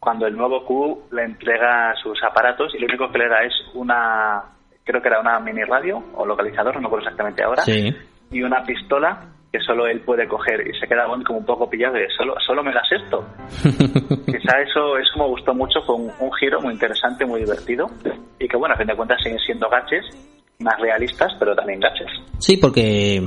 cuando 0.00 0.26
el 0.26 0.36
nuevo 0.36 0.64
Q 0.64 1.04
le 1.12 1.22
entrega 1.22 1.94
sus 2.02 2.20
aparatos 2.24 2.74
y 2.74 2.78
lo 2.80 2.86
único 2.86 3.08
que 3.12 3.18
le 3.18 3.28
da 3.28 3.44
es 3.44 3.52
una, 3.74 4.42
creo 4.82 5.00
que 5.00 5.06
era 5.06 5.20
una 5.20 5.38
mini 5.38 5.62
radio 5.62 6.02
o 6.16 6.26
localizador, 6.26 6.74
no 6.74 6.80
me 6.80 6.86
acuerdo 6.88 7.04
exactamente 7.04 7.44
ahora, 7.44 7.62
Sí. 7.62 7.94
y 8.32 8.42
una 8.42 8.64
pistola 8.64 9.20
que 9.52 9.58
que 9.58 9.64
solo 9.64 9.86
él 9.86 10.00
puede 10.00 10.26
coger 10.28 10.66
y 10.66 10.78
se 10.78 10.86
queda 10.86 11.06
Bond 11.06 11.24
como 11.24 11.38
un 11.38 11.46
poco 11.46 11.70
pillado 11.70 11.94
de 11.94 12.08
solo, 12.14 12.34
solo 12.44 12.62
me 12.62 12.74
das 12.74 12.86
esto. 12.92 13.24
Quizá 14.26 14.60
eso, 14.60 14.98
eso 14.98 15.18
me 15.18 15.24
gustó 15.28 15.54
mucho, 15.54 15.80
fue 15.82 15.94
un, 15.94 16.10
un 16.20 16.32
giro 16.34 16.60
muy 16.60 16.74
interesante, 16.74 17.24
muy 17.24 17.40
divertido 17.40 17.86
y 18.38 18.48
que 18.48 18.56
bueno, 18.56 18.74
a 18.74 18.78
fin 18.78 18.88
de 18.88 18.96
cuentas 18.96 19.18
siguen 19.22 19.38
siendo 19.38 19.68
gaches 19.70 20.04
más 20.58 20.78
realistas, 20.80 21.32
pero 21.38 21.54
también 21.54 21.80
gaches. 21.80 22.08
Sí, 22.38 22.56
porque 22.58 23.26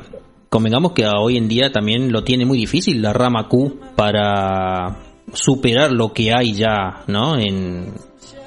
convengamos 0.50 0.94
que 0.94 1.06
hoy 1.06 1.38
en 1.38 1.48
día 1.48 1.72
también 1.72 2.12
lo 2.12 2.24
tiene 2.24 2.46
muy 2.46 2.58
difícil 2.58 3.02
la 3.02 3.14
rama 3.14 3.48
Q 3.48 3.80
para 3.96 4.98
superar 5.34 5.92
lo 5.92 6.12
que 6.12 6.34
hay 6.34 6.54
ya, 6.54 7.04
¿no? 7.08 7.38
En, 7.38 7.94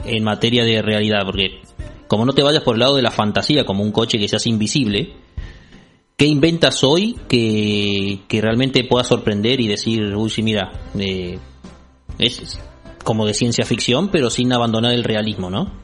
en 0.04 0.24
materia 0.24 0.64
de 0.64 0.82
realidad, 0.82 1.24
porque 1.24 1.60
como 2.08 2.26
no 2.26 2.32
te 2.32 2.42
vayas 2.42 2.62
por 2.62 2.74
el 2.74 2.80
lado 2.80 2.96
de 2.96 3.02
la 3.02 3.10
fantasía, 3.10 3.64
como 3.64 3.82
un 3.82 3.92
coche 3.92 4.18
que 4.18 4.28
se 4.28 4.36
hace 4.36 4.48
invisible, 4.48 5.14
¿qué 6.16 6.26
inventas 6.26 6.84
hoy 6.84 7.16
que, 7.28 8.20
que 8.28 8.40
realmente 8.40 8.84
pueda 8.84 9.04
sorprender 9.04 9.60
y 9.60 9.68
decir, 9.68 10.14
uy, 10.14 10.28
sí, 10.28 10.42
mira, 10.42 10.72
eh, 10.98 11.38
es 12.18 12.58
como 13.04 13.26
de 13.26 13.34
ciencia 13.34 13.64
ficción, 13.64 14.10
pero 14.10 14.28
sin 14.30 14.52
abandonar 14.52 14.92
el 14.92 15.04
realismo, 15.04 15.50
¿no? 15.50 15.81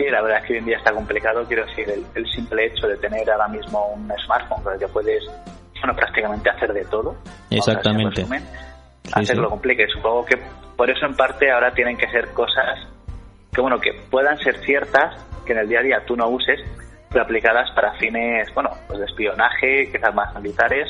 Sí, 0.00 0.08
la 0.08 0.22
verdad 0.22 0.38
es 0.38 0.46
que 0.46 0.52
hoy 0.54 0.58
en 0.60 0.64
día 0.64 0.78
está 0.78 0.92
complicado, 0.94 1.44
quiero 1.46 1.66
decir, 1.66 1.86
el, 1.90 2.06
el 2.14 2.26
simple 2.32 2.64
hecho 2.64 2.86
de 2.88 2.96
tener 2.96 3.30
ahora 3.30 3.48
mismo 3.48 3.86
un 3.88 4.10
smartphone 4.24 4.62
con 4.62 4.72
el 4.72 4.78
que 4.78 4.88
puedes, 4.88 5.22
bueno, 5.78 5.94
prácticamente 5.94 6.48
hacer 6.48 6.72
de 6.72 6.84
todo. 6.86 7.14
Exactamente. 7.50 8.22
Resumen, 8.22 8.42
Sí, 9.04 9.12
hacerlo 9.14 9.44
sí. 9.44 9.50
complica. 9.50 9.82
Y 9.82 9.90
supongo 9.90 10.24
que 10.24 10.38
por 10.76 10.88
eso 10.90 11.04
en 11.04 11.14
parte 11.16 11.50
ahora 11.50 11.72
tienen 11.74 11.98
que 11.98 12.08
ser 12.10 12.28
cosas 12.32 12.78
que, 13.52 13.60
bueno, 13.60 13.78
que 13.78 13.92
puedan 14.10 14.38
ser 14.38 14.56
ciertas, 14.60 15.22
que 15.44 15.52
en 15.52 15.58
el 15.58 15.68
día 15.68 15.80
a 15.80 15.82
día 15.82 16.02
tú 16.06 16.16
no 16.16 16.28
uses, 16.28 16.58
pero 17.10 17.22
aplicadas 17.24 17.70
para 17.72 17.92
fines, 17.98 18.48
bueno, 18.54 18.70
pues 18.86 19.00
de 19.00 19.04
espionaje, 19.04 19.90
quizás 19.92 20.14
más 20.14 20.34
militares, 20.40 20.88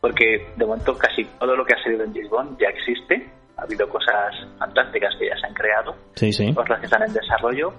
porque 0.00 0.48
de 0.56 0.64
momento 0.64 0.96
casi 0.96 1.24
todo 1.38 1.54
lo 1.54 1.66
que 1.66 1.74
ha 1.74 1.82
salido 1.82 2.04
en 2.04 2.14
Bond 2.30 2.58
ya 2.58 2.68
existe. 2.68 3.28
Ha 3.58 3.62
habido 3.64 3.86
cosas 3.90 4.34
fantásticas 4.58 5.14
que 5.18 5.26
ya 5.28 5.36
se 5.38 5.46
han 5.46 5.52
creado, 5.54 5.94
Sí, 6.14 6.32
sí. 6.32 6.54
otras 6.56 6.80
que 6.80 6.86
están 6.86 7.02
en 7.02 7.12
desarrollo. 7.12 7.74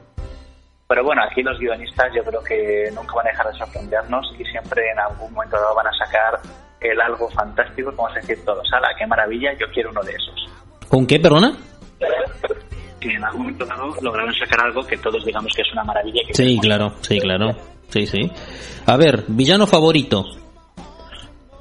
Pero 0.94 1.06
bueno, 1.06 1.24
aquí 1.24 1.42
los 1.42 1.58
guionistas 1.58 2.14
yo 2.16 2.24
creo 2.24 2.44
que 2.44 2.92
nunca 2.94 3.16
van 3.16 3.26
a 3.26 3.32
dejar 3.32 3.48
de 3.48 3.58
sorprendernos 3.58 4.32
y 4.38 4.46
siempre 4.46 4.92
en 4.92 5.00
algún 5.00 5.34
momento 5.34 5.58
dado 5.58 5.74
van 5.74 5.88
a 5.88 5.94
sacar 5.94 6.40
el 6.82 7.02
algo 7.02 7.28
fantástico, 7.32 7.92
como 7.96 8.10
es 8.10 8.14
decir 8.14 8.46
todos, 8.46 8.72
ala, 8.72 8.90
qué 8.96 9.08
maravilla, 9.08 9.54
yo 9.60 9.66
quiero 9.74 9.90
uno 9.90 10.04
de 10.04 10.12
esos. 10.12 10.48
¿Con 10.88 11.08
qué, 11.08 11.20
perdona? 11.20 11.58
Que 13.00 13.10
en 13.10 13.24
algún 13.24 13.42
momento 13.42 13.66
dado 13.66 13.92
lograron 14.04 14.32
sacar 14.36 14.68
algo 14.68 14.86
que 14.86 14.96
todos 14.98 15.26
digamos 15.26 15.52
que 15.56 15.64
es 15.64 15.74
una 15.74 15.84
maravilla. 15.84 16.22
Que 16.28 16.34
Sí, 16.36 16.60
claro, 16.62 16.94
sí, 17.02 17.20
claro. 17.20 17.56
Sí, 17.90 18.06
sí. 18.06 18.32
A 18.86 18.96
ver, 18.96 19.24
villano 19.30 19.66
favorito. 19.66 20.24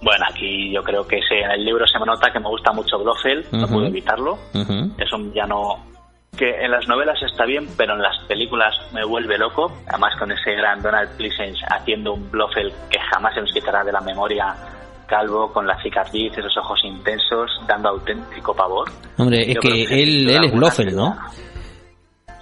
Bueno, 0.03 0.27
aquí 0.29 0.71
yo 0.75 0.83
creo 0.83 1.07
que 1.07 1.17
en 1.17 1.53
el 1.53 1.65
libro 1.65 1.87
se 1.87 1.99
me 1.99 2.05
nota 2.05 2.31
que 2.31 2.39
me 2.39 2.51
gusta 2.51 2.71
mucho 2.73 2.99
Blofeld, 2.99 3.51
no 3.51 3.67
puedo 3.67 3.87
evitarlo. 3.87 4.35
Ujú. 4.53 4.93
Es 4.99 5.11
un 5.11 5.33
villano 5.33 5.91
que 6.37 6.49
en 6.65 6.71
las 6.71 6.89
novelas 6.89 7.21
está 7.23 7.45
bien, 7.45 7.69
pero 7.77 7.95
en 7.95 8.03
las 8.03 8.19
películas 8.27 8.75
me 8.93 9.05
vuelve 9.05 9.37
loco. 9.37 9.73
Además 9.89 10.15
con 10.19 10.33
ese 10.33 10.53
gran 10.55 10.81
Donald 10.81 11.11
Pleasence 11.17 11.61
haciendo 11.69 12.15
un 12.15 12.31
Blofeld 12.31 12.73
que 12.89 12.99
jamás 12.99 13.35
se 13.35 13.41
nos 13.43 13.53
quitará 13.53 13.85
de 13.85 13.93
la 13.93 14.01
memoria, 14.01 14.55
calvo, 15.07 15.53
con 15.53 15.67
la 15.67 15.81
cicatriz, 15.83 16.33
esos 16.37 16.57
ojos 16.57 16.81
intensos, 16.85 17.51
dando 17.67 17.91
auténtico 17.91 18.55
pavor. 18.55 18.89
Hombre, 19.19 19.53
es 19.53 19.59
que 19.59 19.83
él, 19.85 20.31
él 20.31 20.45
es 20.45 20.53
Blofeld, 20.53 20.95
¿no? 20.95 21.17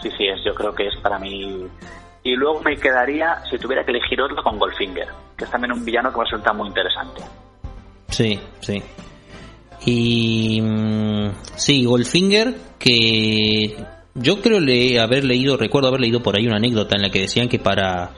Sí, 0.00 0.10
sí, 0.16 0.28
es, 0.28 0.42
yo 0.44 0.54
creo 0.54 0.72
que 0.72 0.86
es 0.86 0.96
para 1.02 1.18
mí. 1.18 1.66
Y 2.22 2.36
luego 2.36 2.60
me 2.60 2.76
quedaría, 2.76 3.42
si 3.50 3.58
tuviera 3.58 3.84
que 3.84 3.90
elegir 3.90 4.22
otro, 4.22 4.42
con 4.42 4.58
Goldfinger, 4.58 5.08
que 5.36 5.44
es 5.44 5.50
también 5.50 5.72
un 5.72 5.84
villano 5.84 6.12
que 6.12 6.18
me 6.18 6.24
resulta 6.24 6.52
muy 6.52 6.68
interesante. 6.68 7.22
Sí, 8.08 8.40
sí. 8.60 8.82
Y 9.86 10.60
mm, 10.60 11.30
sí, 11.56 11.84
Goldfinger, 11.84 12.54
que 12.78 13.76
yo 14.14 14.40
creo 14.42 14.60
le, 14.60 15.00
haber 15.00 15.24
leído, 15.24 15.56
recuerdo 15.56 15.88
haber 15.88 16.00
leído 16.00 16.22
por 16.22 16.36
ahí 16.36 16.46
una 16.46 16.56
anécdota 16.56 16.96
en 16.96 17.02
la 17.02 17.10
que 17.10 17.20
decían 17.20 17.48
que 17.48 17.58
para 17.58 18.10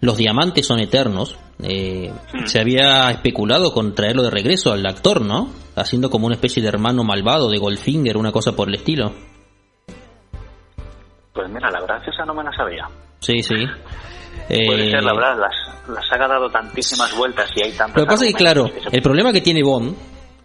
los 0.00 0.16
diamantes 0.18 0.66
son 0.66 0.80
eternos. 0.80 1.36
eh, 1.62 2.12
Se 2.44 2.60
había 2.60 3.10
especulado 3.10 3.72
con 3.72 3.94
traerlo 3.94 4.22
de 4.22 4.30
regreso 4.30 4.72
al 4.72 4.84
actor, 4.86 5.22
¿no? 5.22 5.48
Haciendo 5.76 6.10
como 6.10 6.26
una 6.26 6.34
especie 6.34 6.62
de 6.62 6.68
hermano 6.68 7.04
malvado 7.04 7.48
de 7.50 7.58
Goldfinger, 7.58 8.16
una 8.16 8.32
cosa 8.32 8.52
por 8.54 8.68
el 8.68 8.74
estilo. 8.74 9.12
Pues 11.32 11.48
mira, 11.48 11.70
la 11.70 11.80
verdad 11.80 12.02
esa 12.06 12.24
no 12.24 12.34
me 12.34 12.42
la 12.44 12.52
sabía. 12.52 12.88
Sí, 13.20 13.42
sí. 13.42 13.54
Puede 14.48 14.88
Eh, 14.88 14.90
ser, 14.90 15.02
la 15.02 15.14
verdad, 15.14 15.38
las, 15.38 15.88
las 15.96 16.12
ha 16.12 16.28
dado 16.28 16.50
tantísimas 16.50 17.16
vueltas 17.16 17.48
y 17.54 17.62
hay 17.64 17.72
tantas. 17.72 17.96
Lo 17.96 18.02
que 18.02 18.08
pasa 18.08 18.24
es 18.26 18.32
que, 18.32 18.38
claro, 18.38 18.68
el 18.90 19.02
problema 19.02 19.32
que 19.32 19.40
tiene 19.40 19.62
Bond, 19.62 19.94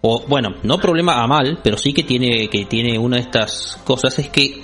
o 0.08 0.20
bueno, 0.28 0.56
no 0.62 0.78
problema 0.78 1.24
a 1.24 1.28
mal, 1.28 1.60
pero 1.64 1.78
sí 1.78 1.92
que 1.92 2.04
tiene, 2.04 2.48
que 2.48 2.66
tiene 2.66 3.00
una 3.00 3.16
de 3.18 3.24
estas 3.24 3.82
cosas, 3.84 4.20
es 4.20 4.30
que 4.30 4.62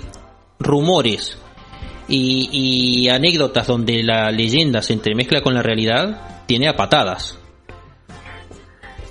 rumores 0.60 1.36
y, 2.06 2.48
y 3.04 3.08
anécdotas 3.08 3.66
donde 3.66 4.04
la 4.04 4.30
leyenda 4.30 4.82
se 4.82 4.92
entremezcla 4.92 5.42
con 5.42 5.54
la 5.54 5.62
realidad, 5.62 6.44
tiene 6.46 6.68
a 6.68 6.76
patadas. 6.76 7.40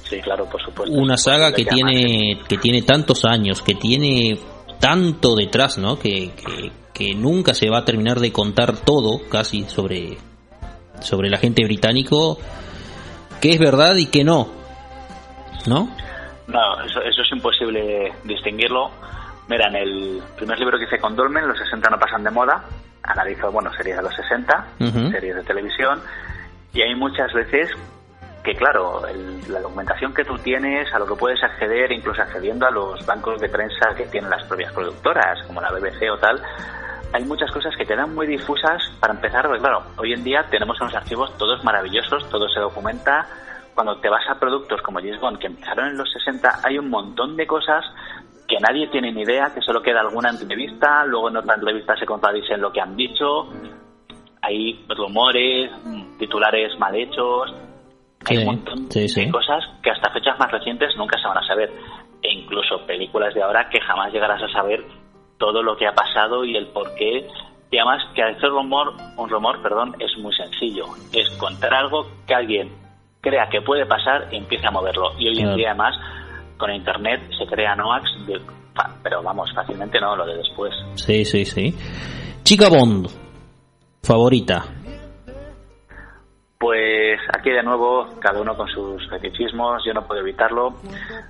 Sí, 0.09 0.21
claro, 0.21 0.45
por 0.49 0.61
supuesto. 0.63 0.95
Una 0.97 1.17
saga 1.17 1.51
que 1.51 1.65
tiene, 1.65 2.39
que 2.47 2.57
tiene 2.57 2.83
tantos 2.83 3.25
años, 3.25 3.61
que 3.61 3.75
tiene 3.75 4.39
tanto 4.79 5.35
detrás, 5.35 5.77
¿no? 5.77 5.99
Que, 5.99 6.31
que, 6.31 6.71
que 6.93 7.13
nunca 7.13 7.53
se 7.53 7.69
va 7.69 7.79
a 7.79 7.85
terminar 7.85 8.21
de 8.21 8.31
contar 8.31 8.77
todo, 8.77 9.19
casi, 9.27 9.63
sobre, 9.63 10.17
sobre 11.01 11.29
la 11.29 11.37
gente 11.37 11.65
británico, 11.65 12.37
que 13.41 13.51
es 13.51 13.59
verdad 13.59 13.97
y 13.97 14.05
que 14.05 14.23
no. 14.23 14.47
¿No? 15.65 16.00
No, 16.51 16.81
eso, 16.83 17.01
eso 17.01 17.21
es 17.21 17.31
imposible 17.31 18.13
distinguirlo. 18.23 18.91
Mira, 19.47 19.67
en 19.67 19.75
el 19.75 20.21
primer 20.35 20.59
libro 20.59 20.77
que 20.77 20.85
hice 20.85 20.99
con 20.99 21.15
Dolmen, 21.15 21.47
Los 21.47 21.57
60 21.57 21.89
no 21.89 21.97
pasan 21.99 22.23
de 22.23 22.31
moda, 22.31 22.63
analizo, 23.03 23.51
bueno, 23.51 23.71
series 23.73 23.97
de 23.97 24.03
los 24.03 24.13
60, 24.15 24.65
Ujú. 24.79 25.11
series 25.11 25.35
de 25.35 25.43
televisión, 25.43 26.01
y 26.73 26.81
hay 26.81 26.93
muchas 26.95 27.31
veces 27.33 27.69
que, 28.43 28.55
claro, 28.55 29.05
el- 29.07 29.51
la 29.51 29.59
documentación 29.61 30.13
que 30.13 30.23
tú 30.25 30.37
tienes, 30.37 30.91
a 30.93 30.99
lo 30.99 31.05
que 31.05 31.15
puedes 31.15 31.43
acceder, 31.43 31.91
incluso 31.91 32.21
accediendo 32.21 32.65
a 32.67 32.71
los 32.71 33.05
bancos 33.05 33.39
de 33.39 33.49
prensa 33.49 33.93
que 33.95 34.05
tienen 34.07 34.29
las 34.29 34.43
propias 34.45 34.71
productoras, 34.73 35.41
como 35.47 35.61
la 35.61 35.71
BBC 35.71 36.09
o 36.09 36.17
tal, 36.17 36.41
hay 37.13 37.23
muchas 37.25 37.51
cosas 37.51 37.75
que 37.77 37.85
quedan 37.85 38.15
muy 38.15 38.25
difusas 38.25 38.81
para 38.99 39.13
empezar, 39.13 39.45
porque 39.45 39.59
claro, 39.61 39.83
hoy 39.97 40.13
en 40.13 40.23
día 40.23 40.45
tenemos 40.49 40.79
unos 40.81 40.95
archivos 40.95 41.37
todos 41.37 41.63
maravillosos, 41.63 42.27
todo 42.29 42.47
se 42.49 42.59
documenta. 42.59 43.27
Cuando 43.73 43.97
te 43.97 44.09
vas 44.09 44.27
a 44.29 44.39
productos 44.39 44.81
como 44.81 44.99
James 44.99 45.19
Bond, 45.19 45.39
que 45.39 45.47
empezaron 45.47 45.87
en 45.87 45.97
los 45.97 46.11
60, 46.11 46.59
hay 46.63 46.77
un 46.77 46.89
montón 46.89 47.35
de 47.37 47.47
cosas 47.47 47.83
que 48.47 48.57
nadie 48.59 48.87
tiene 48.87 49.11
ni 49.11 49.21
idea, 49.21 49.51
que 49.53 49.61
solo 49.61 49.81
queda 49.81 50.01
alguna 50.01 50.29
entrevista, 50.29 51.05
luego 51.05 51.29
en 51.29 51.37
otra 51.37 51.55
entrevista 51.55 51.95
se 51.95 52.05
contradicen 52.05 52.59
lo 52.59 52.71
que 52.71 52.81
han 52.81 52.95
dicho, 52.95 53.47
hay 54.41 54.85
rumores, 54.89 55.71
titulares 56.19 56.77
mal 56.79 56.95
hechos, 56.95 57.53
hay 58.29 58.37
Sí, 58.37 58.37
un 58.37 58.45
montón 58.45 58.91
sí, 58.91 59.07
sí. 59.07 59.25
de 59.25 59.31
cosas 59.31 59.63
que 59.81 59.91
hasta 59.91 60.11
fechas 60.11 60.37
más 60.37 60.51
recientes 60.51 60.95
nunca 60.97 61.17
se 61.19 61.27
van 61.27 61.37
a 61.37 61.47
saber. 61.47 61.71
E 62.21 62.33
incluso 62.33 62.85
películas 62.85 63.33
de 63.33 63.41
ahora 63.41 63.67
que 63.69 63.79
jamás 63.79 64.11
llegarás 64.13 64.43
a 64.43 64.49
saber 64.49 64.83
todo 65.39 65.63
lo 65.63 65.75
que 65.75 65.87
ha 65.87 65.93
pasado 65.93 66.45
y 66.45 66.55
el 66.55 66.67
por 66.67 66.93
qué. 66.95 67.27
Y 67.71 67.77
además 67.77 68.03
que 68.13 68.21
hacer 68.21 68.49
rumor, 68.49 68.93
un 69.17 69.29
rumor, 69.29 69.61
perdón, 69.63 69.95
es 69.99 70.15
muy 70.19 70.35
sencillo. 70.35 70.85
Es 71.13 71.29
contar 71.37 71.73
algo 71.73 72.05
que 72.27 72.35
alguien 72.35 72.69
crea 73.21 73.47
que 73.49 73.61
puede 73.61 73.85
pasar 73.85 74.27
y 74.31 74.37
empiece 74.37 74.67
a 74.67 74.71
moverlo. 74.71 75.11
Y 75.17 75.29
hoy 75.29 75.39
en 75.39 75.55
día 75.55 75.69
además 75.69 75.95
con 76.57 76.71
internet 76.71 77.21
se 77.37 77.45
crean 77.45 77.79
OAX, 77.79 78.03
de, 78.27 78.39
pero 79.03 79.23
vamos, 79.23 79.51
fácilmente 79.53 79.99
no, 79.99 80.15
lo 80.15 80.25
de 80.25 80.37
después. 80.37 80.73
Sí, 80.95 81.25
sí, 81.25 81.45
sí. 81.45 81.73
Chica 82.43 82.69
Bond, 82.69 83.07
favorita. 84.03 84.63
Pues 86.59 87.19
aquí 87.35 87.49
de 87.49 87.63
nuevo, 87.63 88.07
cada 88.19 88.39
uno 88.39 88.55
con 88.55 88.67
sus 88.67 89.09
fetichismos, 89.09 89.81
yo 89.83 89.93
no 89.93 90.05
puedo 90.05 90.21
evitarlo. 90.21 90.75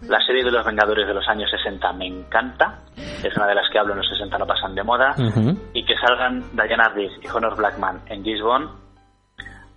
La 0.02 0.20
serie 0.26 0.44
de 0.44 0.52
los 0.52 0.66
Vengadores 0.66 1.08
de 1.08 1.14
los 1.14 1.26
años 1.30 1.50
60 1.50 1.94
me 1.94 2.08
encanta, 2.08 2.80
es 2.98 3.34
una 3.38 3.48
de 3.48 3.56
las 3.56 3.70
que 3.72 3.80
hablo 3.80 3.94
en 3.94 4.00
los 4.00 4.10
60 4.10 4.38
no 4.38 4.46
pasan 4.46 4.76
de 4.76 4.84
moda, 4.84 5.16
y 5.74 5.86
que 5.86 5.94
salgan 6.06 6.44
Diana 6.52 6.90
Rigg 6.90 7.12
y 7.24 7.28
Honor 7.30 7.56
Blackman 7.56 8.02
en 8.08 8.26
James 8.26 8.42
Bond, 8.42 8.70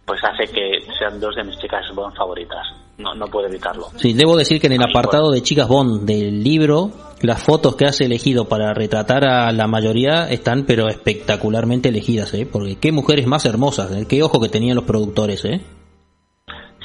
pues 0.07 0.21
hace 0.23 0.53
que 0.53 0.81
sean 0.99 1.21
dos 1.21 1.35
de 1.35 1.45
mis 1.45 1.59
chicas 1.59 1.85
Bond 1.95 2.17
favoritas. 2.17 2.67
No, 2.99 3.15
no 3.15 3.27
puedo 3.27 3.49
evitarlo. 3.49 3.87
Sí, 3.97 4.13
debo 4.13 4.37
decir 4.37 4.61
que 4.61 4.69
en 4.69 4.75
el 4.75 4.83
apartado 4.83 5.33
de 5.33 5.43
Chicas 5.43 5.67
Bond 5.67 6.07
del 6.07 6.45
libro, 6.45 6.91
las 7.23 7.43
fotos 7.43 7.75
que 7.75 7.87
has 7.87 8.01
elegido 8.01 8.45
para 8.45 8.73
retratar 8.73 9.25
a 9.25 9.51
la 9.51 9.67
mayoría 9.67 10.29
están 10.31 10.65
pero 10.65 10.87
espectacularmente 10.87 11.89
elegidas, 11.89 12.33
¿eh? 12.35 12.47
Porque 12.51 12.79
qué 12.79 12.93
mujeres 12.93 13.27
más 13.27 13.47
hermosas, 13.47 13.91
¿eh? 13.91 14.07
Qué 14.09 14.23
ojo 14.23 14.41
que 14.41 14.49
tenían 14.49 14.77
los 14.77 14.85
productores, 14.85 15.45
¿eh? 15.45 15.61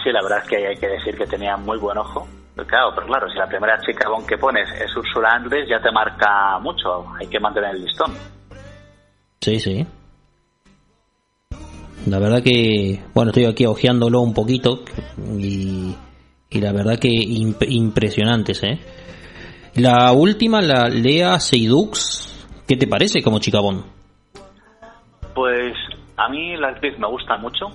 Sí, 0.04 0.12
la 0.12 0.24
verdad 0.24 0.40
es 0.44 0.50
que 0.50 0.68
hay 0.68 0.78
que 0.78 0.88
decir 0.88 1.16
que 1.16 1.28
tenía 1.28 1.58
muy 1.58 1.78
buen 1.78 1.98
ojo. 1.98 2.28
Claro, 2.56 2.92
pero 2.96 3.08
claro, 3.08 3.30
si 3.30 3.38
la 3.38 3.48
primera 3.48 3.80
chica 3.82 4.10
Bond 4.10 4.26
que 4.26 4.38
pones 4.38 4.68
es 4.82 4.96
Ursula 4.96 5.30
Andress, 5.34 5.70
ya 5.70 5.80
te 5.80 5.92
marca 5.92 6.58
mucho. 6.60 7.06
Hay 7.20 7.28
que 7.28 7.40
mantener 7.40 7.76
el 7.76 7.86
listón. 7.86 8.14
Sí, 9.42 9.60
sí. 9.60 9.86
La 12.08 12.20
verdad 12.20 12.42
que, 12.42 13.02
bueno, 13.14 13.30
estoy 13.32 13.46
aquí 13.46 13.66
ojeándolo 13.66 14.22
un 14.22 14.34
poquito 14.34 14.84
y, 15.38 15.96
y 16.50 16.62
la 16.62 16.72
verdad 16.72 16.98
que 16.98 17.10
imp- 17.10 17.66
impresionantes, 17.70 18.64
¿eh? 18.64 18.80
La 19.76 20.12
última, 20.14 20.62
la 20.62 20.88
Lea 20.90 21.40
Seydoux, 21.40 21.92
¿qué 22.68 22.76
te 22.76 22.88
parece 22.88 23.22
como 23.22 23.40
chica 23.40 23.60
Bond? 23.60 23.84
Pues 25.36 25.74
a 26.18 26.30
mí 26.30 26.58
la 26.58 26.70
actriz 26.70 26.98
me 26.98 27.08
gusta 27.08 27.38
mucho, 27.38 27.68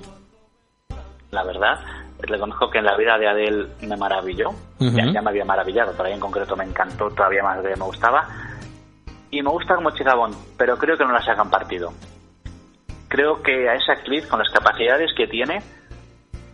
la 1.30 1.44
verdad. 1.44 1.74
Reconozco 2.18 2.70
que 2.70 2.78
en 2.78 2.84
la 2.86 2.96
vida 2.96 3.18
de 3.18 3.28
Adele 3.28 3.66
me 3.82 3.96
maravilló, 3.96 4.50
ya, 4.80 5.12
ya 5.12 5.20
me 5.22 5.30
había 5.30 5.44
maravillado, 5.44 5.92
pero 5.96 6.08
ahí 6.08 6.14
en 6.14 6.20
concreto 6.20 6.56
me 6.56 6.64
encantó 6.64 7.08
todavía 7.10 7.42
más 7.42 7.62
de 7.62 7.76
me 7.76 7.84
gustaba. 7.84 8.26
Y 9.30 9.42
me 9.42 9.50
gusta 9.50 9.74
como 9.76 9.90
chica 9.90 10.14
Bond, 10.14 10.34
pero 10.56 10.76
creo 10.78 10.96
que 10.96 11.04
no 11.04 11.12
la 11.12 11.22
sacan 11.22 11.50
partido. 11.50 11.92
Creo 13.14 13.40
que 13.40 13.68
a 13.68 13.74
esa 13.74 13.92
actriz, 13.92 14.26
con 14.26 14.40
las 14.40 14.50
capacidades 14.50 15.12
que 15.16 15.28
tiene, 15.28 15.60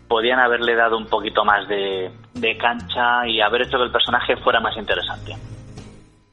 podían 0.07 0.39
haberle 0.39 0.77
dado 0.77 0.99
un 0.99 1.07
poquito 1.07 1.43
más 1.43 1.67
de, 1.67 2.11
de 2.35 2.59
cancha 2.59 3.27
y 3.27 3.41
haber 3.41 3.63
hecho 3.63 3.79
que 3.79 3.85
el 3.85 3.91
personaje 3.91 4.37
fuera 4.45 4.61
más 4.61 4.77
interesante. 4.77 5.37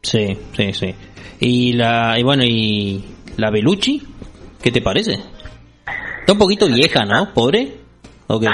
Sí, 0.01 0.38
sí, 0.51 0.73
sí. 0.73 0.95
Y 1.39 1.71
la, 1.71 2.19
y 2.19 2.23
bueno, 2.23 2.43
y 2.43 3.05
la 3.38 3.49
Belucci, 3.51 4.05
¿qué 4.61 4.69
te 4.69 4.82
parece? 4.82 5.13
Está 5.13 6.34
un 6.34 6.39
poquito 6.39 6.67
vieja, 6.67 7.05
¿no? 7.05 7.34
Pobre. 7.34 7.78
¿O 8.28 8.38
qué? 8.38 8.47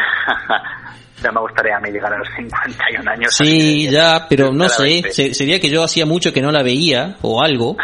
ya 1.23 1.31
me 1.31 1.41
gustaría 1.41 1.77
a 1.77 1.79
mí 1.79 1.89
llegar 1.89 2.13
a 2.13 2.19
los 2.19 2.27
51 2.37 3.09
años. 3.09 3.35
Sí, 3.35 3.89
ya, 3.89 4.27
pero 4.29 4.51
no 4.51 4.69
sé, 4.69 5.01
sería 5.33 5.59
que 5.59 5.71
yo 5.71 5.81
hacía 5.81 6.05
mucho 6.05 6.31
que 6.31 6.41
no 6.43 6.51
la 6.51 6.61
veía 6.61 7.15
o 7.23 7.41
algo. 7.41 7.77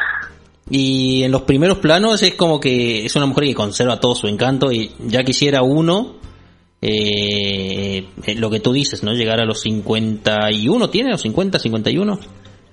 Y 0.69 1.23
en 1.23 1.31
los 1.31 1.43
primeros 1.43 1.79
planos 1.79 2.21
es 2.21 2.35
como 2.35 2.59
que 2.59 3.05
es 3.05 3.15
una 3.15 3.25
mujer 3.25 3.45
que 3.45 3.55
conserva 3.55 3.99
todo 3.99 4.15
su 4.15 4.27
encanto 4.27 4.71
y 4.71 4.91
ya 4.99 5.23
quisiera 5.23 5.63
uno, 5.63 6.15
eh, 6.81 8.05
lo 8.35 8.49
que 8.49 8.59
tú 8.59 8.71
dices, 8.71 9.03
¿no? 9.03 9.13
Llegar 9.13 9.39
a 9.39 9.45
los 9.45 9.61
51, 9.61 10.89
¿tiene? 10.89 11.11
¿Los 11.11 11.21
50, 11.21 11.59
51? 11.59 12.19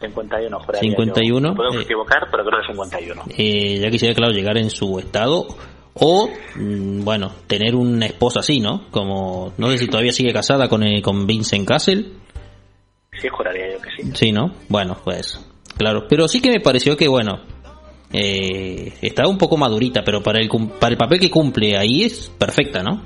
51, 0.00 0.60
juraría 0.60 0.90
51, 0.90 1.48
yo. 1.48 1.50
Me 1.50 1.56
Puedo 1.56 1.80
eh. 1.80 1.82
equivocar, 1.82 2.28
pero 2.30 2.44
creo 2.44 2.60
que 2.60 2.66
51. 2.72 3.22
Eh, 3.36 3.78
ya 3.82 3.90
quisiera, 3.90 4.14
claro, 4.14 4.32
llegar 4.32 4.58
en 4.58 4.70
su 4.70 4.98
estado 4.98 5.46
o, 5.94 6.28
mm, 6.56 7.02
bueno, 7.04 7.32
tener 7.46 7.74
una 7.74 8.06
esposa 8.06 8.40
así, 8.40 8.60
¿no? 8.60 8.90
Como, 8.90 9.54
no 9.56 9.70
sé 9.70 9.78
si 9.78 9.86
todavía 9.88 10.12
sigue 10.12 10.32
casada 10.32 10.68
con, 10.68 10.82
eh, 10.82 11.00
con 11.00 11.26
Vincent 11.26 11.66
Castle. 11.66 12.04
Sí, 13.20 13.28
juraría 13.28 13.72
yo 13.72 13.80
que 13.80 13.90
sí. 13.96 14.10
Sí, 14.14 14.32
¿no? 14.32 14.52
Bueno, 14.68 14.98
pues, 15.02 15.40
claro. 15.78 16.06
Pero 16.06 16.28
sí 16.28 16.42
que 16.42 16.50
me 16.50 16.60
pareció 16.60 16.98
que, 16.98 17.08
bueno, 17.08 17.40
eh, 18.12 18.94
estaba 19.02 19.28
un 19.28 19.38
poco 19.38 19.56
madurita, 19.56 20.02
pero 20.04 20.22
para 20.22 20.38
el, 20.40 20.48
para 20.80 20.92
el 20.92 20.96
papel 20.98 21.20
que 21.20 21.30
cumple 21.30 21.76
ahí 21.76 22.04
es 22.04 22.28
perfecta, 22.30 22.82
¿no? 22.82 23.02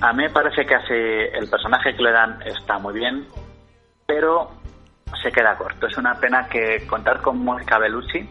A 0.00 0.12
mí 0.12 0.24
me 0.24 0.30
parece 0.30 0.66
que 0.66 0.74
hace 0.74 1.24
el 1.38 1.48
personaje 1.48 1.94
que 1.96 2.02
le 2.02 2.12
dan 2.12 2.42
está 2.42 2.78
muy 2.78 2.94
bien, 2.94 3.26
pero 4.06 4.50
se 5.22 5.30
queda 5.32 5.56
corto. 5.56 5.86
Es 5.86 5.96
una 5.96 6.14
pena 6.20 6.46
que 6.48 6.86
contar 6.86 7.22
con 7.22 7.38
Mónica 7.42 7.78
Bellucci 7.78 8.28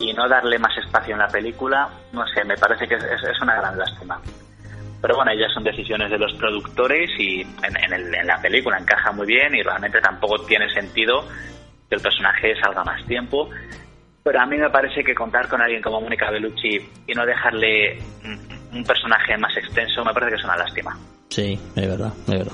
y 0.00 0.12
no 0.12 0.28
darle 0.28 0.58
más 0.58 0.76
espacio 0.76 1.14
en 1.14 1.20
la 1.20 1.28
película, 1.28 1.88
no 2.12 2.26
sé, 2.28 2.44
me 2.44 2.56
parece 2.56 2.86
que 2.86 2.96
es, 2.96 3.02
es- 3.04 3.40
una 3.42 3.56
gran 3.56 3.78
lástima. 3.78 4.20
Pero 5.00 5.16
bueno, 5.16 5.32
ya 5.32 5.48
son 5.54 5.64
decisiones 5.64 6.10
de 6.10 6.18
los 6.18 6.32
productores 6.34 7.08
y 7.18 7.40
en, 7.42 7.76
en 7.84 7.92
el- 7.92 8.14
en 8.14 8.26
la 8.26 8.40
película 8.40 8.78
encaja 8.78 9.10
muy 9.12 9.26
bien 9.26 9.54
y 9.54 9.62
realmente 9.62 10.00
tampoco 10.00 10.38
tiene 10.44 10.68
sentido 10.70 11.24
que 11.88 11.94
el 11.96 12.02
personaje 12.02 12.54
salga 12.60 12.84
más 12.84 13.04
tiempo. 13.06 13.48
Pero 14.28 14.42
a 14.42 14.46
mí 14.46 14.58
me 14.58 14.68
parece 14.68 15.02
que 15.02 15.14
contar 15.14 15.48
con 15.48 15.58
alguien 15.62 15.80
como 15.80 16.02
Mónica 16.02 16.30
Bellucci 16.30 16.76
y 17.06 17.14
no 17.14 17.24
dejarle 17.24 17.98
un, 18.74 18.84
personaje 18.84 19.38
más 19.38 19.56
extenso 19.56 20.04
me 20.04 20.12
parece 20.12 20.32
que 20.32 20.36
es 20.36 20.44
una 20.44 20.56
lástima. 20.58 20.98
Sí, 21.30 21.58
de 21.74 21.86
verdad, 21.86 22.12
de 22.26 22.36
verdad. 22.36 22.52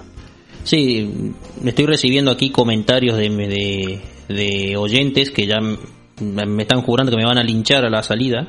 Sí, 0.63 1.35
me 1.61 1.71
estoy 1.71 1.87
recibiendo 1.87 2.31
aquí 2.31 2.53
comentarios 2.53 3.17
de, 3.17 3.29
de, 3.29 4.01
de 4.33 4.77
oyentes 4.77 5.33
que 5.33 5.49
ya 5.49 5.59
me 5.59 6.63
están 6.63 6.81
jurando 6.83 7.11
que 7.11 7.19
me 7.19 7.27
van 7.27 7.39
a 7.39 7.43
linchar 7.43 7.85
a 7.85 7.91
la 7.91 8.05
salida 8.05 8.47